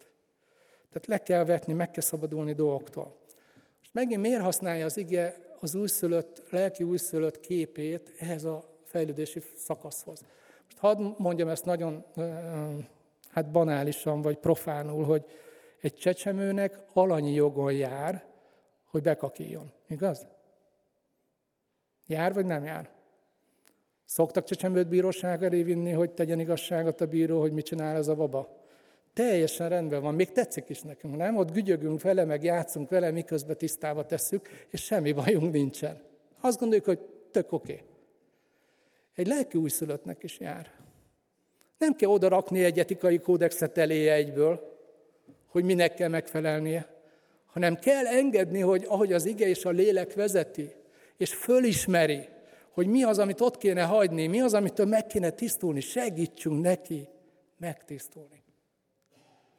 Tehát 0.92 1.06
le 1.06 1.18
kell 1.18 1.44
vetni, 1.44 1.72
meg 1.72 1.90
kell 1.90 2.02
szabadulni 2.02 2.52
dolgoktól. 2.52 3.16
És 3.82 3.88
megint 3.92 4.20
miért 4.20 4.42
használja 4.42 4.84
az 4.84 4.96
ige 4.96 5.36
az 5.60 5.74
újszülött, 5.74 6.42
lelki 6.50 6.82
újszülött 6.82 7.40
képét 7.40 8.12
ehhez 8.18 8.44
a 8.44 8.64
fejlődési 8.82 9.42
szakaszhoz? 9.56 10.20
Most 10.64 10.78
hadd 10.78 11.14
mondjam 11.16 11.48
ezt 11.48 11.64
nagyon 11.64 12.04
hát 13.30 13.50
banálisan, 13.50 14.22
vagy 14.22 14.36
profánul, 14.36 15.04
hogy 15.04 15.24
egy 15.84 15.94
csecsemőnek 15.94 16.78
alanyi 16.92 17.32
jogon 17.32 17.72
jár, 17.72 18.24
hogy 18.84 19.02
bekakíjon. 19.02 19.72
Igaz? 19.88 20.26
Jár 22.06 22.34
vagy 22.34 22.46
nem 22.46 22.64
jár? 22.64 22.90
Szoktak 24.04 24.44
csecsemőt 24.44 24.88
bíróság 24.88 25.44
elé 25.44 25.62
vinni, 25.62 25.90
hogy 25.92 26.10
tegyen 26.10 26.40
igazságot 26.40 27.00
a 27.00 27.06
bíró, 27.06 27.40
hogy 27.40 27.52
mit 27.52 27.64
csinál 27.64 27.96
ez 27.96 28.08
a 28.08 28.14
baba? 28.14 28.62
Teljesen 29.12 29.68
rendben 29.68 30.02
van, 30.02 30.14
még 30.14 30.32
tetszik 30.32 30.68
is 30.68 30.82
nekünk, 30.82 31.16
nem? 31.16 31.36
Ott 31.36 31.52
gügyögünk 31.52 32.02
vele, 32.02 32.24
meg 32.24 32.42
játszunk 32.42 32.90
vele, 32.90 33.10
miközben 33.10 33.56
tisztába 33.56 34.06
tesszük, 34.06 34.48
és 34.70 34.82
semmi 34.82 35.12
bajunk 35.12 35.52
nincsen. 35.52 36.02
Azt 36.40 36.58
gondoljuk, 36.58 36.86
hogy 36.86 37.00
tök 37.30 37.52
oké. 37.52 37.72
Okay. 37.72 37.86
Egy 39.14 39.26
lelki 39.26 39.58
újszülöttnek 39.58 40.22
is 40.22 40.38
jár. 40.38 40.70
Nem 41.78 41.94
kell 41.94 42.10
oda 42.10 42.28
rakni 42.28 42.64
egy 42.64 42.78
etikai 42.78 43.18
kódexet 43.18 43.78
eléje 43.78 44.12
egyből, 44.12 44.73
hogy 45.54 45.64
minek 45.64 45.94
kell 45.94 46.08
megfelelnie, 46.08 46.86
hanem 47.46 47.78
kell 47.78 48.06
engedni, 48.06 48.60
hogy 48.60 48.84
ahogy 48.88 49.12
az 49.12 49.24
ige 49.24 49.48
és 49.48 49.64
a 49.64 49.70
lélek 49.70 50.14
vezeti, 50.14 50.72
és 51.16 51.34
fölismeri, 51.34 52.28
hogy 52.70 52.86
mi 52.86 53.02
az, 53.02 53.18
amit 53.18 53.40
ott 53.40 53.58
kéne 53.58 53.82
hagyni, 53.82 54.26
mi 54.26 54.40
az, 54.40 54.54
amitől 54.54 54.86
meg 54.86 55.06
kéne 55.06 55.30
tisztulni, 55.30 55.80
segítsünk 55.80 56.62
neki 56.62 57.08
megtisztulni. 57.58 58.42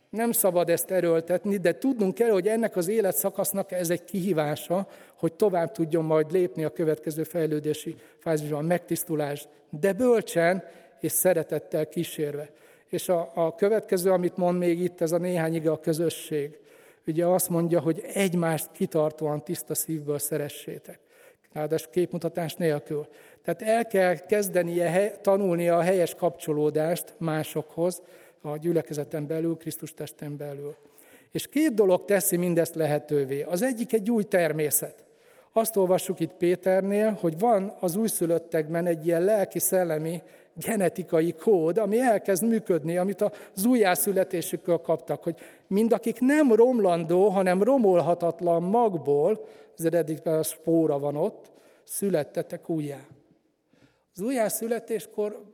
Nem 0.10 0.32
szabad 0.32 0.70
ezt 0.70 0.92
erőltetni, 0.92 1.58
de 1.58 1.78
tudnunk 1.78 2.14
kell, 2.14 2.32
hogy 2.32 2.48
ennek 2.48 2.76
az 2.76 2.88
életszakasznak 2.88 3.72
ez 3.72 3.90
egy 3.90 4.04
kihívása, 4.04 4.88
hogy 5.18 5.34
tovább 5.34 5.72
tudjon 5.72 6.06
majd 6.06 6.32
lépni 6.32 6.64
a 6.64 6.74
következő 6.74 7.24
fejlődési 7.24 7.96
fázisban, 8.20 8.66
megtisztulás, 8.66 9.48
de 9.70 9.94
bölcsen 9.94 10.64
és 11.00 11.12
szeretettel 11.12 11.88
kísérve. 11.88 12.50
És 12.90 13.10
a, 13.10 13.32
a 13.34 13.56
következő, 13.56 14.12
amit 14.12 14.38
mond 14.38 14.58
még 14.58 14.82
itt, 14.82 15.02
ez 15.02 15.12
a 15.12 15.18
néhány 15.18 15.56
ige 15.56 15.72
a 15.72 15.80
közösség. 15.80 16.60
Ugye 17.08 17.26
azt 17.26 17.50
mondja, 17.50 17.80
hogy 17.80 18.04
egymást 18.14 18.72
kitartóan 18.72 19.44
tiszta 19.44 19.76
szívből 19.76 20.20
szeressétek. 20.20 21.00
Ráadásul 21.54 21.92
képmutatás 21.92 22.56
nélkül. 22.56 23.08
Tehát 23.44 23.62
el 23.62 23.88
kell 23.88 24.16
kezdenie 24.16 25.12
tanulnia 25.12 25.78
a 25.78 25.82
helyes 25.82 26.16
kapcsolódást 26.16 27.14
másokhoz, 27.18 28.02
a 28.42 28.58
gyülekezeten 28.58 29.28
belül, 29.28 29.58
Krisztus 29.58 29.94
testen 29.94 30.38
belül. 30.38 30.76
És 31.32 31.48
két 31.48 31.74
dolog 31.74 32.06
teszi 32.06 32.38
mindezt 32.38 32.76
lehetővé. 32.76 33.42
Az 33.42 33.62
egyik 33.62 33.94
egy 33.94 34.12
új 34.12 34.24
természet. 34.24 35.04
Azt 35.52 35.76
olvassuk 35.76 36.20
itt 36.20 36.34
Péternél, 36.34 37.18
hogy 37.20 37.40
van 37.40 37.76
az 37.80 37.96
újszülöttekben 37.96 38.86
egy 38.86 39.06
ilyen 39.06 39.24
lelki-szellemi 39.24 40.22
genetikai 40.56 41.34
kód, 41.34 41.78
ami 41.78 42.00
elkezd 42.00 42.44
működni, 42.44 42.98
amit 42.98 43.22
az 43.22 43.66
újjászületésükkel 43.66 44.78
kaptak, 44.78 45.24
hogy 45.24 45.36
mindakik 45.68 46.20
nem 46.20 46.54
romlandó, 46.54 47.28
hanem 47.28 47.64
romolhatatlan 47.64 48.64
magból, 48.64 49.46
az 49.78 49.86
eredetben 49.86 50.38
a 50.38 50.44
spóra 50.44 51.00
van 51.00 51.16
ott, 51.16 51.52
születtetek 51.84 52.70
újjá. 52.70 53.00
Az 54.14 54.22
újjászületéskor 54.22 55.54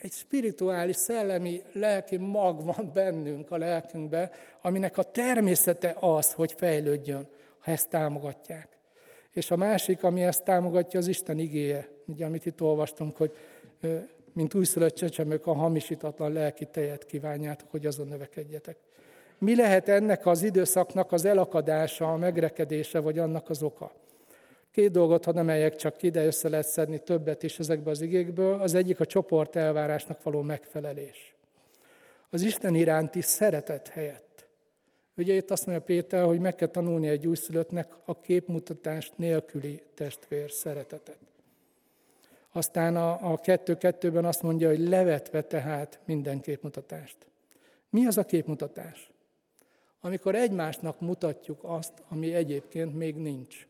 egy 0.00 0.12
spirituális, 0.12 0.96
szellemi, 0.96 1.62
lelki 1.72 2.16
mag 2.16 2.64
van 2.64 2.90
bennünk, 2.94 3.50
a 3.50 3.56
lelkünkbe, 3.56 4.30
aminek 4.62 4.98
a 4.98 5.02
természete 5.02 5.96
az, 6.00 6.32
hogy 6.32 6.52
fejlődjön, 6.52 7.28
ha 7.58 7.70
ezt 7.70 7.88
támogatják. 7.88 8.68
És 9.32 9.50
a 9.50 9.56
másik, 9.56 10.02
ami 10.02 10.22
ezt 10.22 10.44
támogatja, 10.44 10.98
az 10.98 11.06
Isten 11.06 11.38
igéje, 11.38 11.88
ugye, 12.06 12.24
amit 12.24 12.46
itt 12.46 12.62
olvastunk, 12.62 13.16
hogy 13.16 13.32
mint 14.38 14.54
újszülött 14.54 14.94
csecsemők 14.94 15.46
a 15.46 15.52
hamisítatlan 15.52 16.32
lelki 16.32 16.64
tejet 16.64 17.06
kívánjátok, 17.06 17.70
hogy 17.70 17.86
azon 17.86 18.08
növekedjetek. 18.08 18.76
Mi 19.38 19.56
lehet 19.56 19.88
ennek 19.88 20.26
az 20.26 20.42
időszaknak 20.42 21.12
az 21.12 21.24
elakadása, 21.24 22.12
a 22.12 22.16
megrekedése, 22.16 22.98
vagy 22.98 23.18
annak 23.18 23.50
az 23.50 23.62
oka? 23.62 23.92
Két 24.70 24.90
dolgot 24.90 25.24
hadd 25.24 25.38
emeljek 25.38 25.76
csak 25.76 25.96
ki, 25.96 26.10
össze 26.14 26.48
lehet 26.48 26.66
szedni 26.66 26.98
többet 26.98 27.42
is 27.42 27.58
ezekbe 27.58 27.90
az 27.90 28.00
igékből. 28.00 28.60
Az 28.60 28.74
egyik 28.74 29.00
a 29.00 29.06
csoport 29.06 29.56
elvárásnak 29.56 30.22
való 30.22 30.42
megfelelés. 30.42 31.34
Az 32.30 32.42
Isten 32.42 32.74
iránti 32.74 33.20
szeretet 33.20 33.88
helyett 33.88 34.28
Ugye 35.16 35.34
itt 35.34 35.50
azt 35.50 35.66
mondja 35.66 35.84
Péter, 35.84 36.24
hogy 36.24 36.40
meg 36.40 36.54
kell 36.54 36.68
tanulni 36.68 37.08
egy 37.08 37.26
újszülöttnek 37.26 37.92
a 38.04 38.20
képmutatást 38.20 39.12
nélküli 39.16 39.82
testvér 39.94 40.50
szeretetet. 40.50 41.18
Aztán 42.52 42.96
a, 42.96 43.32
a 43.32 43.36
kettő-kettőben 43.36 44.24
azt 44.24 44.42
mondja, 44.42 44.68
hogy 44.68 44.88
levetve 44.88 45.42
tehát 45.42 46.00
minden 46.04 46.40
képmutatást. 46.40 47.16
Mi 47.90 48.06
az 48.06 48.18
a 48.18 48.24
képmutatás? 48.24 49.10
Amikor 50.00 50.34
egymásnak 50.34 51.00
mutatjuk 51.00 51.58
azt, 51.62 51.92
ami 52.08 52.34
egyébként 52.34 52.94
még 52.94 53.16
nincs. 53.16 53.66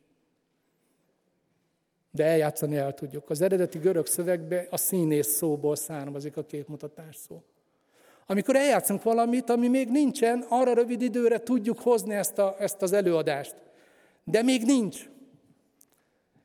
De 2.10 2.24
eljátszani 2.24 2.76
el 2.76 2.94
tudjuk. 2.94 3.30
Az 3.30 3.40
eredeti 3.40 3.78
görög 3.78 4.06
szövegbe 4.06 4.66
a 4.70 4.76
színész 4.76 5.28
szóból 5.28 5.76
származik 5.76 6.36
a 6.36 6.44
képmutatás 6.44 7.16
szó. 7.16 7.42
Amikor 8.26 8.56
eljátszunk 8.56 9.02
valamit, 9.02 9.50
ami 9.50 9.68
még 9.68 9.88
nincsen, 9.88 10.44
arra 10.48 10.74
rövid 10.74 11.02
időre 11.02 11.42
tudjuk 11.42 11.78
hozni 11.78 12.14
ezt, 12.14 12.38
a, 12.38 12.56
ezt 12.58 12.82
az 12.82 12.92
előadást. 12.92 13.54
De 14.24 14.42
még 14.42 14.62
nincs. 14.62 15.08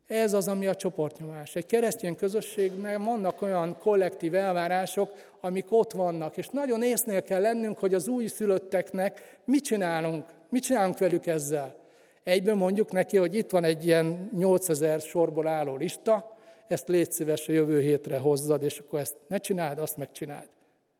Ez 0.07 0.33
az, 0.33 0.47
ami 0.47 0.67
a 0.67 0.75
csoportnyomás. 0.75 1.55
Egy 1.55 1.65
keresztény 1.65 2.15
közösségben 2.15 3.03
vannak 3.03 3.41
olyan 3.41 3.77
kollektív 3.77 4.35
elvárások, 4.35 5.13
amik 5.41 5.65
ott 5.69 5.91
vannak, 5.91 6.37
és 6.37 6.47
nagyon 6.49 6.83
észnél 6.83 7.21
kell 7.21 7.41
lennünk, 7.41 7.79
hogy 7.79 7.93
az 7.93 8.07
új 8.07 8.27
szülötteknek 8.27 9.39
mit 9.45 9.63
csinálunk, 9.63 10.25
mit 10.49 10.63
csinálunk 10.63 10.97
velük 10.97 11.25
ezzel. 11.25 11.75
Egyben 12.23 12.57
mondjuk 12.57 12.91
neki, 12.91 13.17
hogy 13.17 13.35
itt 13.35 13.49
van 13.49 13.63
egy 13.63 13.85
ilyen 13.85 14.29
8000 14.35 15.01
sorból 15.01 15.47
álló 15.47 15.75
lista, 15.75 16.37
ezt 16.67 16.87
légy 16.87 17.11
szíves 17.11 17.47
a 17.47 17.51
jövő 17.51 17.81
hétre 17.81 18.17
hozzad, 18.17 18.63
és 18.63 18.79
akkor 18.79 18.99
ezt 18.99 19.15
ne 19.27 19.37
csináld, 19.37 19.79
azt 19.79 19.97
megcsináld. 19.97 20.47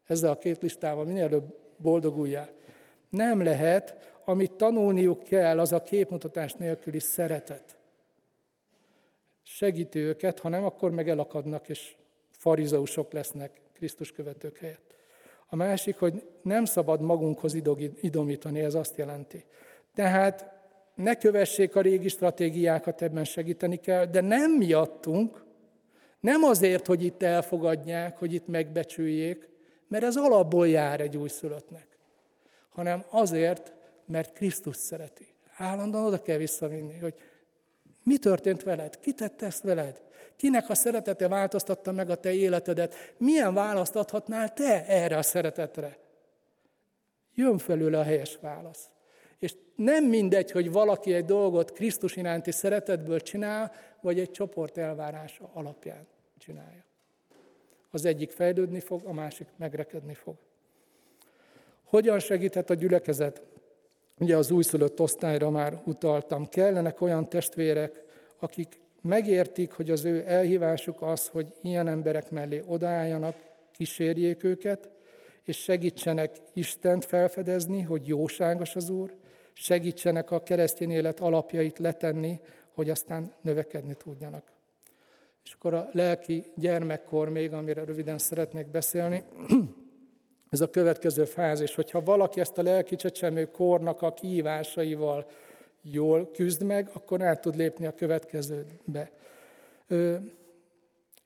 Ezzel 0.08 0.32
a 0.32 0.38
két 0.38 0.62
listával 0.62 1.06
minél 1.06 1.24
előbb 1.24 1.56
boldoguljál. 1.78 2.50
Nem 3.10 3.44
lehet, 3.44 3.96
amit 4.26 4.52
tanulniuk 4.52 5.24
kell, 5.24 5.60
az 5.60 5.72
a 5.72 5.84
képmutatás 5.84 6.54
nélküli 6.54 7.00
szeretet 7.00 7.73
segíti 9.56 10.00
őket, 10.00 10.40
ha 10.40 10.50
nem, 10.50 10.64
akkor 10.64 10.92
meg 10.92 11.10
elakadnak, 11.10 11.70
és 11.70 11.96
farizeusok 12.32 13.12
lesznek 13.12 13.62
Krisztus 13.74 14.12
követők 14.12 14.58
helyett. 14.58 14.96
A 15.48 15.56
másik, 15.56 15.98
hogy 15.98 16.24
nem 16.42 16.66
szabad 16.66 17.02
magunkhoz 17.02 17.54
idomítani, 18.02 18.60
ez 18.60 18.74
azt 18.74 18.98
jelenti. 18.98 19.46
Tehát 19.96 20.52
ne 20.96 21.16
kövessék 21.16 21.76
a 21.76 21.82
régi 21.82 22.08
stratégiákat, 22.08 23.02
ebben 23.02 23.24
segíteni 23.24 23.76
kell, 23.76 24.06
de 24.06 24.22
nem 24.22 24.52
miattunk, 24.52 25.44
nem 26.20 26.44
azért, 26.44 26.88
hogy 26.88 27.04
itt 27.04 27.24
elfogadják, 27.24 28.18
hogy 28.18 28.34
itt 28.34 28.48
megbecsüljék, 28.48 29.50
mert 29.88 30.04
ez 30.04 30.16
alapból 30.16 30.68
jár 30.68 31.02
egy 31.02 31.18
újszülöttnek, 31.18 31.88
hanem 32.70 33.04
azért, 33.10 33.74
mert 34.06 34.34
Krisztus 34.34 34.76
szereti. 34.76 35.28
Állandóan 35.58 36.06
oda 36.06 36.22
kell 36.22 36.38
visszavinni, 36.38 36.98
hogy 36.98 37.14
mi 38.04 38.18
történt 38.18 38.64
veled? 38.64 39.00
Ki 39.00 39.14
tette 39.14 39.46
ezt 39.46 39.64
veled? 39.64 40.02
Kinek 40.36 40.70
a 40.70 40.76
szeretete 40.76 41.28
változtatta 41.28 41.92
meg 41.92 42.10
a 42.10 42.16
te 42.16 42.34
életedet? 42.34 43.14
Milyen 43.18 43.54
választ 43.54 43.96
adhatnál 43.96 44.54
te 44.54 44.86
erre 44.86 45.18
a 45.18 45.22
szeretetre? 45.22 45.98
Jön 47.34 47.58
felőle 47.58 48.00
a 48.00 48.04
helyes 48.04 48.38
válasz. 48.42 48.90
És 49.40 49.56
nem 49.76 50.06
mindegy, 50.06 50.52
hogy 50.52 50.72
valaki 50.72 51.14
egy 51.14 51.26
dolgot 51.26 51.72
Krisztus 51.72 52.16
iránti 52.16 52.52
szeretetből 52.52 53.20
csinál, 53.20 53.72
vagy 54.02 54.20
egy 54.20 54.32
csoport 54.32 54.78
elvárása 54.78 55.50
alapján 55.54 56.08
csinálja. 56.38 56.84
Az 57.90 58.06
egyik 58.06 58.32
fejlődni 58.32 58.80
fog, 58.80 59.06
a 59.06 59.14
másik 59.14 59.48
megrekedni 59.56 60.14
fog. 60.14 60.36
Hogyan 61.84 62.20
segíthet 62.20 62.70
a 62.70 62.74
gyülekezet? 62.74 63.42
Ugye 64.20 64.38
az 64.38 64.52
újszülött 64.52 65.00
osztályra 65.00 65.50
már 65.50 65.82
utaltam. 65.86 66.50
Kellenek 66.50 67.02
olyan 67.02 67.30
testvérek, 67.30 68.04
akik 68.40 68.80
megértik, 69.02 69.72
hogy 69.72 69.90
az 69.90 70.06
ő 70.06 70.24
elhívásuk 70.28 71.02
az, 71.02 71.28
hogy 71.28 71.54
ilyen 71.62 71.88
emberek 71.88 72.32
mellé 72.32 72.64
odaálljanak, 72.68 73.36
kísérjék 73.72 74.44
őket, 74.44 74.90
és 75.44 75.58
segítsenek 75.58 76.36
Istent 76.54 77.06
felfedezni, 77.06 77.82
hogy 77.82 78.08
jóságos 78.08 78.76
az 78.76 78.90
Úr, 78.90 79.14
segítsenek 79.54 80.32
a 80.32 80.44
keresztény 80.44 80.92
élet 80.92 81.20
alapjait 81.20 81.80
letenni, 81.80 82.40
hogy 82.74 82.90
aztán 82.90 83.34
növekedni 83.42 83.94
tudjanak. 83.94 84.44
És 85.44 85.54
akkor 85.54 85.74
a 85.74 85.90
lelki 85.92 86.44
gyermekkor 86.56 87.30
még, 87.30 87.54
amire 87.54 87.84
röviden 87.84 88.18
szeretnék 88.18 88.68
beszélni, 88.68 89.24
ez 90.54 90.62
a 90.62 90.70
következő 90.70 91.26
fázis, 91.26 91.76
hogyha 91.76 92.04
valaki 92.04 92.40
ezt 92.40 92.58
a 92.58 92.64
lelki 92.64 92.96
csecsemő 92.96 93.52
kornak 93.52 94.02
a 94.02 94.14
kihívásaival 94.14 95.26
jól 95.82 96.32
küzd 96.32 96.64
meg, 96.64 96.90
akkor 96.94 97.22
át 97.22 97.42
tud 97.42 97.56
lépni 97.56 97.86
a 97.86 97.94
következőbe. 97.94 99.12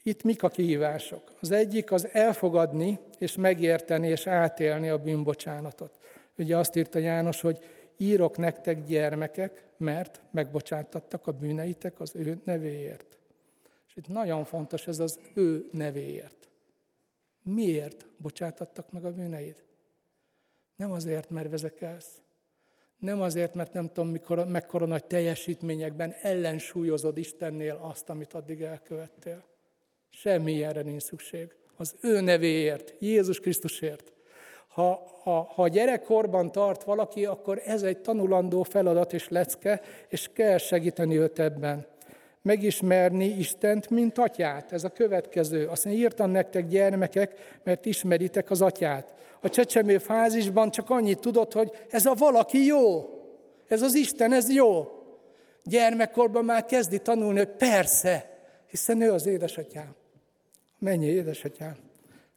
Itt 0.03 0.23
mik 0.23 0.43
a 0.43 0.49
kihívások? 0.49 1.21
Az 1.41 1.51
egyik 1.51 1.91
az 1.91 2.07
elfogadni 2.11 2.99
és 3.17 3.36
megérteni 3.36 4.07
és 4.07 4.28
átélni 4.28 4.89
a 4.89 4.97
bűnbocsánatot. 4.97 5.99
Ugye 6.38 6.57
azt 6.57 6.75
írta 6.75 6.99
János, 6.99 7.41
hogy 7.41 7.59
írok 7.97 8.38
nektek 8.38 8.86
gyermekek, 8.86 9.63
mert 9.78 10.21
megbocsátattak 10.32 11.28
a 11.28 11.32
bűneitek 11.32 11.99
az 11.99 12.15
ő 12.15 12.39
nevéért. 12.43 13.17
És 13.88 13.95
itt 13.95 14.07
nagyon 14.07 14.43
fontos 14.45 14.88
ez 14.88 14.99
az 14.99 15.19
ő 15.34 15.69
nevéért. 15.71 16.47
Miért 17.48 18.06
bocsátattak 18.18 18.91
meg 18.91 19.06
a 19.06 19.12
bűneid? 19.12 19.64
Nem 20.76 20.91
azért, 20.91 21.30
mert 21.30 21.50
vezekelsz. 21.50 22.22
Nem 22.98 23.22
azért, 23.22 23.54
mert 23.54 23.74
nem 23.74 23.88
tudom, 23.88 24.10
mikor, 24.10 24.48
mekkora 24.48 24.86
nagy 24.86 25.06
teljesítményekben 25.06 26.16
ellensúlyozod 26.22 27.18
Istennél 27.18 27.80
azt, 27.82 28.10
amit 28.10 28.34
addig 28.34 28.62
elkövettél. 28.62 29.43
Semmi 30.10 30.52
ilyenre 30.52 30.82
nincs 30.82 31.02
szükség. 31.02 31.56
Az 31.76 31.95
ő 32.02 32.22
nevéért, 32.22 32.93
Jézus 33.00 33.39
Krisztusért. 33.39 34.14
Ha, 34.68 35.12
ha, 35.24 35.41
ha 35.41 35.68
gyerekkorban 35.68 36.52
tart 36.52 36.84
valaki, 36.84 37.26
akkor 37.26 37.62
ez 37.66 37.84
egy 37.84 38.02
tanulandó 38.02 38.64
feladat 38.64 39.14
és 39.14 39.28
lecke, 39.30 39.82
és 40.08 40.30
kell 40.34 40.58
segíteni 40.58 41.18
őt 41.18 41.39
ebben 41.39 41.88
megismerni 42.48 43.26
Istent, 43.26 43.89
mint 43.89 44.18
atyát. 44.18 44.72
Ez 44.72 44.84
a 44.84 44.89
következő. 44.89 45.68
Azt 45.68 45.86
mondja, 45.86 46.04
írtam 46.04 46.32
nektek 46.32 46.68
gyermekek, 46.68 47.60
mert 47.64 47.86
ismeritek 47.86 48.50
az 48.52 48.62
atyát. 48.62 49.14
A 49.41 49.50
csecsemő 49.50 49.98
fázisban 49.98 50.72
csak 50.72 50.89
annyit 50.89 51.20
tudod, 51.20 51.54
hogy 51.54 51.72
ez 51.89 52.06
a 52.06 52.14
valaki 52.14 52.66
jó. 52.66 53.10
Ez 53.68 53.82
az 53.82 53.95
Isten, 53.95 54.34
ez 54.34 54.54
jó. 54.54 54.88
Gyermekkorban 55.64 56.45
már 56.45 56.66
kezdi 56.66 57.00
tanulni, 57.00 57.38
hogy 57.38 57.56
persze, 57.58 58.39
hiszen 58.68 59.02
ő 59.02 59.12
az 59.12 59.26
édesatyám. 59.26 59.95
Mennyi 60.80 61.06
édesatyám. 61.06 61.78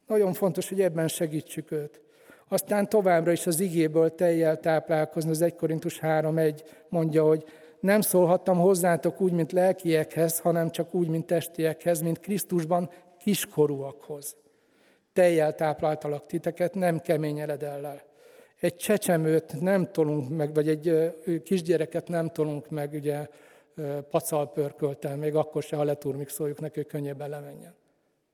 Nagyon 0.07 0.33
fontos, 0.33 0.69
hogy 0.69 0.81
ebben 0.81 1.07
segítsük 1.07 1.71
őt. 1.71 2.01
Aztán 2.47 2.89
továbbra 2.89 3.31
is 3.31 3.47
az 3.47 3.59
igéből 3.59 4.15
teljel 4.15 4.59
táplálkozni. 4.59 5.29
Az 5.29 5.41
1 5.41 5.55
Korintus 5.55 5.99
3.1 6.01 6.59
mondja, 6.89 7.23
hogy 7.23 7.43
nem 7.81 8.01
szólhattam 8.01 8.57
hozzátok 8.57 9.21
úgy, 9.21 9.31
mint 9.31 9.51
lelkiekhez, 9.51 10.39
hanem 10.39 10.69
csak 10.69 10.93
úgy, 10.93 11.07
mint 11.07 11.25
testiekhez, 11.25 12.01
mint 12.01 12.19
Krisztusban 12.19 12.89
kiskorúakhoz. 13.19 14.35
Tejjel 15.13 15.55
tápláltalak 15.55 16.25
titeket, 16.25 16.75
nem 16.75 16.99
kemény 16.99 17.39
eledellel. 17.39 18.01
Egy 18.59 18.75
csecsemőt 18.75 19.61
nem 19.61 19.91
tolunk 19.91 20.29
meg, 20.29 20.53
vagy 20.53 20.67
egy 20.69 21.13
kisgyereket 21.43 22.07
nem 22.07 22.29
tolunk 22.29 22.69
meg, 22.69 22.93
ugye 22.93 23.27
pacal 24.09 24.51
pörköltel, 24.51 25.15
még 25.15 25.35
akkor 25.35 25.63
se, 25.63 25.75
ha 25.75 25.83
leturmixoljuk 25.83 26.59
neki, 26.59 26.79
hogy 26.79 26.87
könnyebben 26.87 27.29
lemenjen. 27.29 27.75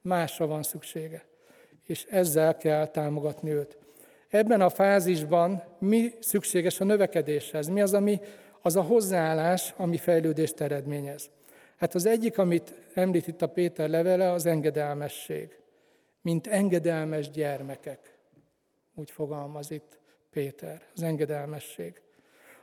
Másra 0.01 0.47
van 0.47 0.63
szüksége. 0.63 1.25
És 1.83 2.05
ezzel 2.09 2.57
kell 2.57 2.87
támogatni 2.87 3.51
őt. 3.51 3.77
Ebben 4.29 4.61
a 4.61 4.69
fázisban 4.69 5.63
mi 5.79 6.13
szükséges 6.19 6.79
a 6.79 6.83
növekedéshez? 6.83 7.67
Mi 7.67 7.81
az, 7.81 7.93
ami 7.93 8.19
az 8.67 8.75
a 8.75 8.81
hozzáállás, 8.81 9.73
ami 9.77 9.97
fejlődést 9.97 10.61
eredményez. 10.61 11.29
Hát 11.77 11.95
az 11.95 12.05
egyik, 12.05 12.37
amit 12.37 12.73
említ 12.93 13.27
itt 13.27 13.41
a 13.41 13.47
Péter 13.47 13.89
levele, 13.89 14.31
az 14.31 14.45
engedelmesség. 14.45 15.59
Mint 16.21 16.47
engedelmes 16.47 17.29
gyermekek. 17.29 18.17
Úgy 18.95 19.11
fogalmaz 19.11 19.71
itt 19.71 19.99
Péter, 20.31 20.81
az 20.95 21.01
engedelmesség. 21.01 22.01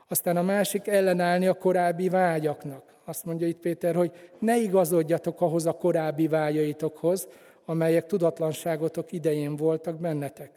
Aztán 0.08 0.36
a 0.36 0.42
másik 0.42 0.86
ellenállni 0.86 1.46
a 1.46 1.54
korábbi 1.54 2.08
vágyaknak. 2.08 2.94
Azt 3.04 3.24
mondja 3.24 3.46
itt 3.46 3.60
Péter, 3.60 3.94
hogy 3.94 4.12
ne 4.38 4.56
igazodjatok 4.56 5.40
ahhoz 5.40 5.66
a 5.66 5.72
korábbi 5.72 6.28
vágyaitokhoz, 6.28 7.28
amelyek 7.64 8.06
tudatlanságotok 8.06 9.12
idején 9.12 9.56
voltak 9.56 10.00
bennetek. 10.00 10.50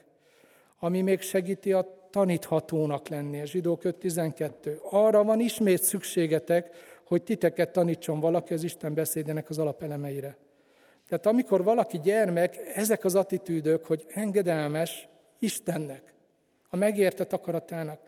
Ami 0.79 1.01
még 1.01 1.21
segíti 1.21 1.73
a 1.73 1.96
taníthatónak 2.09 3.07
lenni. 3.07 3.41
A 3.41 3.45
zsidók 3.45 3.81
5.12. 3.83 4.81
Arra 4.81 5.23
van 5.23 5.39
ismét 5.39 5.83
szükségetek, 5.83 6.69
hogy 7.05 7.23
titeket 7.23 7.71
tanítson 7.71 8.19
valaki 8.19 8.53
az 8.53 8.63
Isten 8.63 8.93
beszédének 8.93 9.49
az 9.49 9.57
alapelemeire. 9.57 10.37
Tehát 11.07 11.25
amikor 11.25 11.63
valaki 11.63 11.99
gyermek, 11.99 12.57
ezek 12.75 13.05
az 13.05 13.15
attitűdök, 13.15 13.85
hogy 13.85 14.05
engedelmes 14.07 15.07
Istennek, 15.39 16.13
a 16.69 16.75
megértett 16.75 17.33
akaratának, 17.33 17.99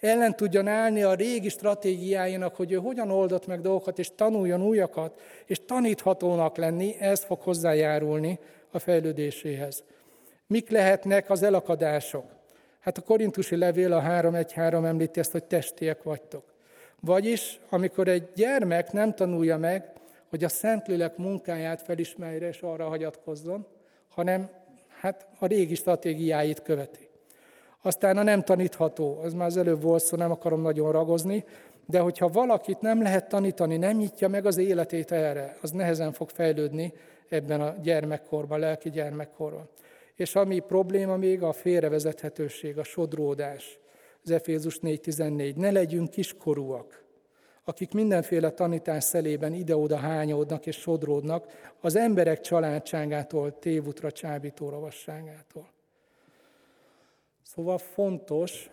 ellen 0.00 0.36
tudjon 0.36 0.66
állni 0.66 1.02
a 1.02 1.14
régi 1.14 1.48
stratégiáinak, 1.48 2.56
hogy 2.56 2.72
ő 2.72 2.76
hogyan 2.76 3.10
oldott 3.10 3.46
meg 3.46 3.60
dolgokat, 3.60 3.98
és 3.98 4.10
tanuljon 4.14 4.62
újakat, 4.62 5.20
és 5.46 5.60
taníthatónak 5.66 6.56
lenni, 6.56 6.96
ez 7.00 7.24
fog 7.24 7.40
hozzájárulni 7.40 8.38
a 8.70 8.78
fejlődéséhez. 8.78 9.84
Mik 10.46 10.70
lehetnek 10.70 11.30
az 11.30 11.42
elakadások? 11.42 12.37
Hát 12.88 12.98
a 12.98 13.02
korintusi 13.02 13.56
levél 13.56 13.92
a 13.92 14.02
3.1.3 14.02 14.84
említi 14.84 15.20
ezt, 15.20 15.32
hogy 15.32 15.44
testiek 15.44 16.02
vagytok. 16.02 16.44
Vagyis, 17.00 17.60
amikor 17.70 18.08
egy 18.08 18.28
gyermek 18.34 18.92
nem 18.92 19.14
tanulja 19.14 19.58
meg, 19.58 19.92
hogy 20.28 20.44
a 20.44 20.48
Szentlélek 20.48 21.16
munkáját 21.16 21.82
felismerje 21.82 22.48
és 22.48 22.60
arra 22.60 22.88
hagyatkozzon, 22.88 23.66
hanem 24.08 24.48
hát 25.00 25.26
a 25.38 25.46
régi 25.46 25.74
stratégiáit 25.74 26.62
követi. 26.62 27.08
Aztán 27.82 28.16
a 28.16 28.22
nem 28.22 28.42
tanítható, 28.42 29.20
az 29.22 29.34
már 29.34 29.46
az 29.46 29.56
előbb 29.56 29.82
volt 29.82 30.02
szó, 30.02 30.16
nem 30.16 30.30
akarom 30.30 30.62
nagyon 30.62 30.92
ragozni, 30.92 31.44
de 31.86 31.98
hogyha 31.98 32.28
valakit 32.28 32.80
nem 32.80 33.02
lehet 33.02 33.28
tanítani, 33.28 33.76
nem 33.76 33.96
nyitja 33.96 34.28
meg 34.28 34.46
az 34.46 34.56
életét 34.56 35.12
erre, 35.12 35.56
az 35.62 35.70
nehezen 35.70 36.12
fog 36.12 36.28
fejlődni 36.28 36.92
ebben 37.28 37.60
a 37.60 37.74
gyermekkorban, 37.82 38.58
lelki 38.58 38.90
gyermekkorban. 38.90 39.68
És 40.18 40.34
ami 40.34 40.58
probléma 40.58 41.16
még 41.16 41.42
a 41.42 41.52
félrevezethetőség, 41.52 42.78
a 42.78 42.82
sodródás. 42.82 43.78
Az 44.24 44.30
Efézus 44.30 44.78
4.14. 44.82 45.56
Ne 45.56 45.70
legyünk 45.70 46.10
kiskorúak, 46.10 47.04
akik 47.64 47.92
mindenféle 47.92 48.50
tanítás 48.50 49.04
szelében 49.04 49.52
ide-oda 49.52 49.96
hányódnak 49.96 50.66
és 50.66 50.76
sodródnak 50.76 51.72
az 51.80 51.96
emberek 51.96 52.40
családságától, 52.40 53.58
tévutra 53.58 54.12
csábító 54.12 54.68
ravasságától. 54.68 55.70
Szóval 57.42 57.78
fontos, 57.78 58.70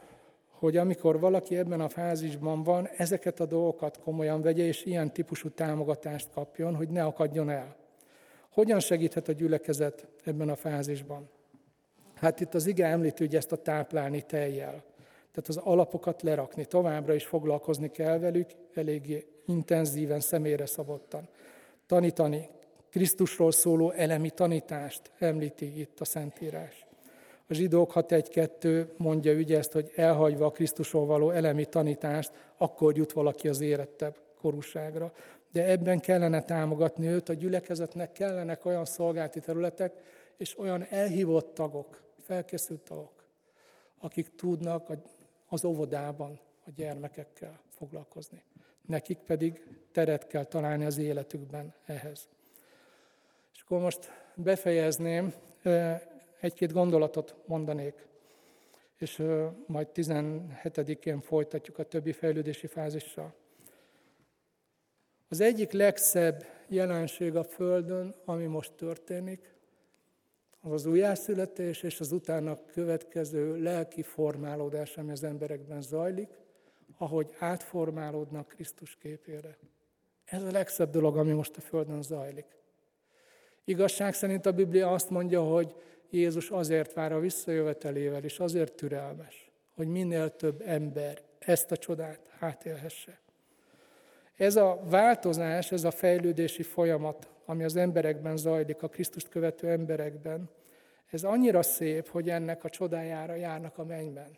hogy 0.49 0.77
amikor 0.77 1.19
valaki 1.19 1.57
ebben 1.57 1.81
a 1.81 1.89
fázisban 1.89 2.63
van, 2.63 2.89
ezeket 2.97 3.39
a 3.39 3.45
dolgokat 3.45 3.99
komolyan 3.99 4.41
vegye, 4.41 4.63
és 4.63 4.85
ilyen 4.85 5.13
típusú 5.13 5.49
támogatást 5.49 6.29
kapjon, 6.33 6.75
hogy 6.75 6.89
ne 6.89 7.03
akadjon 7.03 7.49
el. 7.49 7.75
Hogyan 8.49 8.79
segíthet 8.79 9.27
a 9.27 9.31
gyülekezet 9.31 10.07
ebben 10.23 10.49
a 10.49 10.55
fázisban? 10.55 11.33
Hát 12.15 12.39
itt 12.39 12.53
az 12.53 12.65
ige 12.65 12.85
említi, 12.85 13.23
hogy 13.23 13.35
ezt 13.35 13.51
a 13.51 13.55
táplálni 13.55 14.21
teljel. 14.21 14.83
Tehát 15.31 15.47
az 15.47 15.57
alapokat 15.57 16.21
lerakni, 16.21 16.65
továbbra 16.65 17.13
is 17.13 17.25
foglalkozni 17.25 17.91
kell 17.91 18.19
velük, 18.19 18.49
eléggé 18.73 19.25
intenzíven, 19.45 20.19
személyre 20.19 20.65
szabottan. 20.65 21.27
Tanítani, 21.87 22.49
Krisztusról 22.89 23.51
szóló 23.51 23.91
elemi 23.91 24.29
tanítást 24.29 25.11
említi 25.19 25.79
itt 25.79 25.99
a 25.99 26.05
Szentírás. 26.05 26.85
A 27.47 27.53
zsidók 27.53 27.91
6.1.2 27.93 28.87
mondja 28.97 29.33
ugye 29.33 29.57
ezt, 29.57 29.71
hogy 29.71 29.91
elhagyva 29.95 30.45
a 30.45 30.51
Krisztusról 30.51 31.05
való 31.05 31.29
elemi 31.29 31.65
tanítást, 31.65 32.31
akkor 32.57 32.97
jut 32.97 33.11
valaki 33.11 33.47
az 33.47 33.61
érettebb 33.61 34.15
korúságra. 34.41 35.11
De 35.51 35.65
ebben 35.65 35.99
kellene 35.99 36.41
támogatni 36.41 37.07
őt, 37.07 37.29
a 37.29 37.33
gyülekezetnek 37.33 38.11
kellenek 38.11 38.65
olyan 38.65 38.85
szolgálti 38.85 39.39
területek, 39.39 39.93
és 40.37 40.59
olyan 40.59 40.85
elhívott 40.89 41.53
tagok, 41.53 42.04
felkészült 42.25 42.81
tagok, 42.81 43.25
akik 43.97 44.35
tudnak 44.35 44.91
az 45.47 45.65
óvodában 45.65 46.39
a 46.65 46.69
gyermekekkel 46.75 47.59
foglalkozni. 47.69 48.43
Nekik 48.81 49.17
pedig 49.17 49.67
teret 49.91 50.27
kell 50.27 50.43
találni 50.43 50.85
az 50.85 50.97
életükben 50.97 51.73
ehhez. 51.85 52.29
És 53.53 53.61
akkor 53.61 53.79
most 53.79 54.11
befejezném, 54.35 55.33
egy-két 56.39 56.71
gondolatot 56.71 57.35
mondanék, 57.45 58.07
és 58.97 59.23
majd 59.67 59.87
17-én 59.93 61.21
folytatjuk 61.21 61.77
a 61.77 61.83
többi 61.83 62.11
fejlődési 62.11 62.67
fázissal. 62.67 63.33
Az 65.27 65.39
egyik 65.39 65.71
legszebb 65.71 66.45
jelenség 66.67 67.35
a 67.35 67.43
Földön, 67.43 68.15
ami 68.25 68.45
most 68.45 68.73
történik, 68.73 69.54
az 70.71 70.85
újjászületés 70.85 71.83
és 71.83 71.99
az 71.99 72.11
utána 72.11 72.57
következő 72.65 73.61
lelki 73.61 74.01
formálódás, 74.01 74.97
ami 74.97 75.11
az 75.11 75.23
emberekben 75.23 75.81
zajlik, 75.81 76.29
ahogy 76.97 77.35
átformálódnak 77.39 78.47
Krisztus 78.47 78.95
képére. 78.95 79.57
Ez 80.25 80.43
a 80.43 80.51
legszebb 80.51 80.89
dolog, 80.89 81.17
ami 81.17 81.31
most 81.31 81.57
a 81.57 81.61
Földön 81.61 82.01
zajlik. 82.01 82.45
Igazság 83.63 84.13
szerint 84.13 84.45
a 84.45 84.51
Biblia 84.51 84.91
azt 84.91 85.09
mondja, 85.09 85.41
hogy 85.41 85.75
Jézus 86.09 86.49
azért 86.49 86.93
vár 86.93 87.11
a 87.11 87.19
visszajövetelével, 87.19 88.23
és 88.23 88.39
azért 88.39 88.73
türelmes, 88.73 89.51
hogy 89.75 89.87
minél 89.87 90.35
több 90.35 90.61
ember 90.65 91.21
ezt 91.39 91.71
a 91.71 91.77
csodát 91.77 92.19
átélhesse. 92.39 93.19
Ez 94.35 94.55
a 94.55 94.79
változás, 94.89 95.71
ez 95.71 95.83
a 95.83 95.91
fejlődési 95.91 96.63
folyamat, 96.63 97.29
ami 97.45 97.63
az 97.63 97.75
emberekben 97.75 98.37
zajlik, 98.37 98.83
a 98.83 98.87
Krisztust 98.87 99.29
követő 99.29 99.69
emberekben, 99.69 100.49
ez 101.05 101.23
annyira 101.23 101.61
szép, 101.61 102.07
hogy 102.07 102.29
ennek 102.29 102.63
a 102.63 102.69
csodájára 102.69 103.35
járnak 103.35 103.77
a 103.77 103.83
mennyben. 103.83 104.37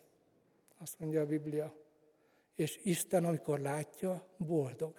Azt 0.77 0.99
mondja 0.99 1.21
a 1.21 1.25
Biblia. 1.25 1.73
És 2.55 2.79
Isten, 2.83 3.25
amikor 3.25 3.59
látja, 3.59 4.27
boldog. 4.37 4.93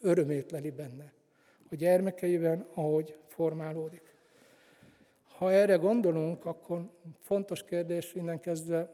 Örömét 0.00 0.50
leli 0.50 0.70
benne. 0.70 1.12
A 1.70 1.74
gyermekeiben, 1.74 2.66
ahogy 2.74 3.16
formálódik. 3.26 4.14
Ha 5.36 5.52
erre 5.52 5.74
gondolunk, 5.74 6.44
akkor 6.44 6.90
fontos 7.20 7.64
kérdés 7.64 8.14
innen 8.14 8.40
kezdve, 8.40 8.90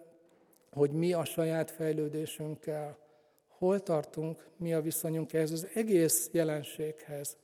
hogy 0.73 0.91
mi 0.91 1.13
a 1.13 1.25
saját 1.25 1.71
fejlődésünkkel, 1.71 2.99
hol 3.47 3.83
tartunk, 3.83 4.47
mi 4.57 4.75
a 4.75 4.81
viszonyunk 4.81 5.33
ehhez 5.33 5.51
az 5.51 5.69
egész 5.75 6.29
jelenséghez. 6.33 7.37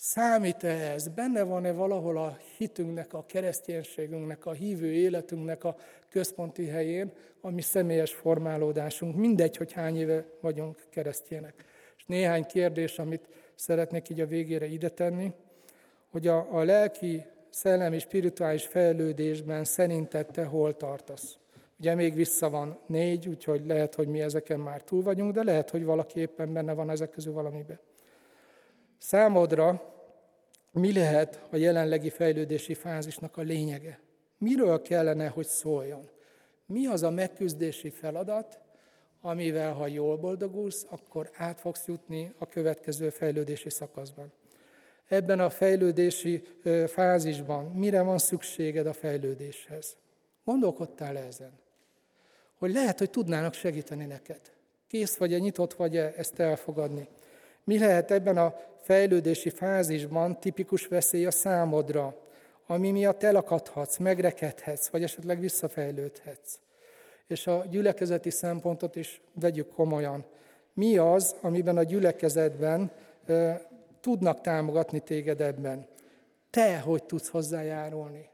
Számít-e 0.00 0.68
ez? 0.68 1.08
Benne 1.08 1.42
van-e 1.42 1.72
valahol 1.72 2.18
a 2.18 2.38
hitünknek, 2.56 3.12
a 3.14 3.24
kereszténységünknek, 3.26 4.46
a 4.46 4.52
hívő 4.52 4.92
életünknek 4.92 5.64
a 5.64 5.76
központi 6.08 6.66
helyén, 6.66 7.12
ami 7.40 7.60
személyes 7.60 8.14
formálódásunk, 8.14 9.16
mindegy, 9.16 9.56
hogy 9.56 9.72
hány 9.72 9.96
éve 9.96 10.24
vagyunk 10.40 10.76
keresztjének. 10.90 11.64
És 11.96 12.04
néhány 12.06 12.44
kérdés, 12.44 12.98
amit 12.98 13.28
szeretnék 13.54 14.08
így 14.08 14.20
a 14.20 14.26
végére 14.26 14.66
ide 14.66 14.88
tenni, 14.88 15.32
hogy 16.10 16.26
a, 16.26 16.46
a 16.52 16.62
lelki, 16.62 17.24
szellemi, 17.50 17.98
spirituális 17.98 18.66
fejlődésben 18.66 19.64
szerinted 19.64 20.26
te 20.26 20.44
hol 20.44 20.76
tartasz? 20.76 21.38
Ugye 21.78 21.94
még 21.94 22.14
vissza 22.14 22.50
van 22.50 22.78
négy, 22.86 23.28
úgyhogy 23.28 23.66
lehet, 23.66 23.94
hogy 23.94 24.08
mi 24.08 24.20
ezeken 24.20 24.60
már 24.60 24.82
túl 24.82 25.02
vagyunk, 25.02 25.32
de 25.32 25.42
lehet, 25.42 25.70
hogy 25.70 25.84
valaki 25.84 26.20
éppen 26.20 26.52
benne 26.52 26.72
van 26.72 26.90
ezek 26.90 27.10
közül 27.10 27.32
valamiben. 27.32 27.78
Számodra 28.98 29.94
mi 30.70 30.92
lehet 30.92 31.42
a 31.50 31.56
jelenlegi 31.56 32.10
fejlődési 32.10 32.74
fázisnak 32.74 33.36
a 33.36 33.42
lényege? 33.42 34.00
Miről 34.38 34.82
kellene, 34.82 35.28
hogy 35.28 35.46
szóljon? 35.46 36.08
Mi 36.66 36.86
az 36.86 37.02
a 37.02 37.10
megküzdési 37.10 37.90
feladat, 37.90 38.60
amivel, 39.20 39.72
ha 39.72 39.86
jól 39.86 40.16
boldogulsz, 40.16 40.86
akkor 40.90 41.30
át 41.34 41.60
fogsz 41.60 41.86
jutni 41.86 42.34
a 42.38 42.46
következő 42.46 43.10
fejlődési 43.10 43.70
szakaszban. 43.70 44.32
Ebben 45.08 45.40
a 45.40 45.50
fejlődési 45.50 46.42
fázisban 46.86 47.64
mire 47.64 48.02
van 48.02 48.18
szükséged 48.18 48.86
a 48.86 48.92
fejlődéshez? 48.92 49.96
Gondolkodtál 50.44 51.16
-e 51.16 51.26
ezen? 51.26 51.52
Hogy 52.58 52.72
lehet, 52.72 52.98
hogy 52.98 53.10
tudnának 53.10 53.54
segíteni 53.54 54.04
neked. 54.04 54.40
Kész 54.86 55.16
vagy-e, 55.16 55.38
nyitott 55.38 55.74
vagy-e 55.74 56.12
ezt 56.16 56.38
elfogadni? 56.38 57.08
Mi 57.64 57.78
lehet 57.78 58.10
ebben 58.10 58.36
a 58.36 58.60
fejlődési 58.88 59.50
fázisban 59.50 60.40
tipikus 60.40 60.86
veszély 60.86 61.26
a 61.26 61.30
számodra, 61.30 62.16
ami 62.66 62.90
miatt 62.90 63.22
elakadhatsz, 63.22 63.96
megrekedhetsz, 63.96 64.88
vagy 64.88 65.02
esetleg 65.02 65.40
visszafejlődhetsz? 65.40 66.58
És 67.26 67.46
a 67.46 67.64
gyülekezeti 67.70 68.30
szempontot 68.30 68.96
is 68.96 69.20
vegyük 69.32 69.68
komolyan. 69.68 70.24
Mi 70.72 70.98
az, 70.98 71.36
amiben 71.40 71.76
a 71.76 71.82
gyülekezetben 71.82 72.90
e, 73.26 73.66
tudnak 74.00 74.40
támogatni 74.40 75.00
téged 75.00 75.40
ebben? 75.40 75.86
Te 76.50 76.78
hogy 76.78 77.04
tudsz 77.04 77.28
hozzájárulni? 77.28 78.28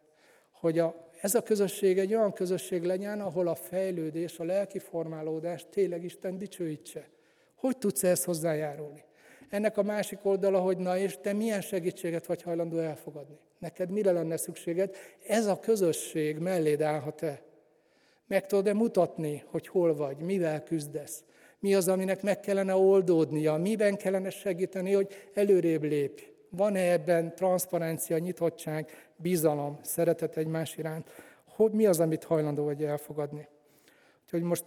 Hogy 0.51 0.79
a, 0.79 0.95
ez 1.21 1.35
a 1.35 1.43
közösség 1.43 1.99
egy 1.99 2.15
olyan 2.15 2.33
közösség 2.33 2.83
legyen, 2.83 3.21
ahol 3.21 3.49
a 3.49 3.55
fejlődés, 3.55 4.39
a 4.39 4.45
lelki 4.45 4.79
formálódás 4.79 5.67
tényleg 5.71 6.05
Isten 6.05 6.39
dicsőítse. 6.39 7.09
Hogy 7.55 7.79
tudsz 7.79 8.05
ehhez 8.05 8.25
hozzájárulni? 8.25 9.05
Ennek 9.51 9.77
a 9.77 9.83
másik 9.83 10.19
oldala, 10.23 10.61
hogy 10.61 10.77
na 10.77 10.99
és 10.99 11.19
te 11.21 11.33
milyen 11.33 11.61
segítséget 11.61 12.27
vagy 12.27 12.43
hajlandó 12.43 12.79
elfogadni? 12.79 13.39
Neked 13.59 13.91
mire 13.91 14.13
lenne 14.13 14.37
szükséged? 14.37 14.97
Ez 15.27 15.47
a 15.47 15.59
közösség 15.59 16.39
melléd 16.39 16.83
állhat-e? 16.83 17.43
Meg 18.27 18.47
tudod-e 18.47 18.73
mutatni, 18.73 19.45
hogy 19.47 19.67
hol 19.67 19.95
vagy, 19.95 20.17
mivel 20.17 20.63
küzdesz? 20.63 21.25
Mi 21.59 21.75
az, 21.75 21.89
aminek 21.89 22.23
meg 22.23 22.41
kellene 22.41 22.75
oldódnia? 22.75 23.57
Miben 23.57 23.97
kellene 23.97 24.31
segíteni, 24.31 24.93
hogy 24.93 25.31
előrébb 25.35 25.83
lépj? 25.83 26.23
Van-e 26.51 26.93
ebben 26.93 27.35
transzparencia, 27.35 28.19
nyitottság, 28.19 29.11
bizalom, 29.17 29.79
szeretet 29.83 30.37
egymás 30.37 30.77
iránt? 30.77 31.11
Hogy 31.49 31.73
mi 31.73 31.87
az, 31.87 32.01
amit 32.01 32.25
hajlandó 32.25 32.65
vagy 32.65 32.85
elfogadni? 32.85 33.49
Úgyhogy 34.25 34.43
most 34.43 34.65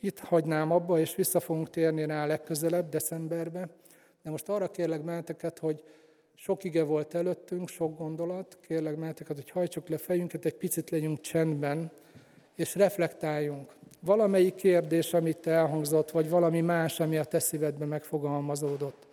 itt 0.00 0.18
hagynám 0.18 0.70
abba, 0.70 0.98
és 0.98 1.14
vissza 1.14 1.40
fogunk 1.40 1.70
térni 1.70 2.06
rá 2.06 2.26
legközelebb, 2.26 2.88
decemberbe. 2.88 3.68
De 4.26 4.32
most 4.32 4.48
arra 4.48 4.70
kérlek 4.70 5.02
benneteket, 5.04 5.58
hogy 5.58 5.82
sok 6.34 6.64
ige 6.64 6.82
volt 6.82 7.14
előttünk, 7.14 7.68
sok 7.68 7.98
gondolat, 7.98 8.58
kérlek 8.60 8.98
benneteket, 8.98 9.36
hogy 9.36 9.50
hajtsuk 9.50 9.88
le 9.88 9.98
fejünket, 9.98 10.44
egy 10.44 10.54
picit 10.54 10.90
legyünk 10.90 11.20
csendben, 11.20 11.90
és 12.54 12.74
reflektáljunk. 12.74 13.74
Valamelyik 14.00 14.54
kérdés, 14.54 15.14
amit 15.14 15.46
elhangzott, 15.46 16.10
vagy 16.10 16.28
valami 16.28 16.60
más, 16.60 17.00
ami 17.00 17.16
a 17.16 17.24
te 17.24 17.38
szívedben 17.38 17.88
megfogalmazódott, 17.88 19.06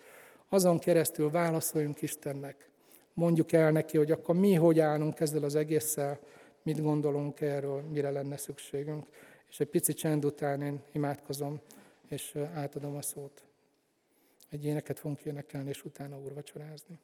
azon 0.50 0.80
keresztül 0.80 1.30
válaszoljunk 1.30 2.02
Istennek. 2.02 2.70
Mondjuk 3.14 3.52
el 3.52 3.72
neki, 3.72 3.98
hogy 3.98 4.12
akkor 4.12 4.36
mi 4.36 4.54
hogy 4.54 4.80
állunk 4.80 5.20
ezzel 5.20 5.44
az 5.44 5.56
egésszel, 5.56 6.20
mit 6.64 6.82
gondolunk 6.82 7.42
erről, 7.42 7.82
mire 7.82 8.10
lenne 8.10 8.38
szükségünk. 8.38 9.06
És 9.50 9.60
egy 9.60 9.70
pici 9.70 9.94
csend 9.94 10.26
után 10.26 10.62
én 10.62 10.82
imádkozom, 10.92 11.60
és 12.10 12.36
átadom 12.54 12.96
a 12.96 13.02
szót. 13.02 13.44
Egy 14.54 14.66
éneket 14.66 15.00
fogunk 15.00 15.22
énekelni, 15.22 15.70
és 15.70 15.86
utána 15.86 16.20
úrvacsorázni. 16.20 17.00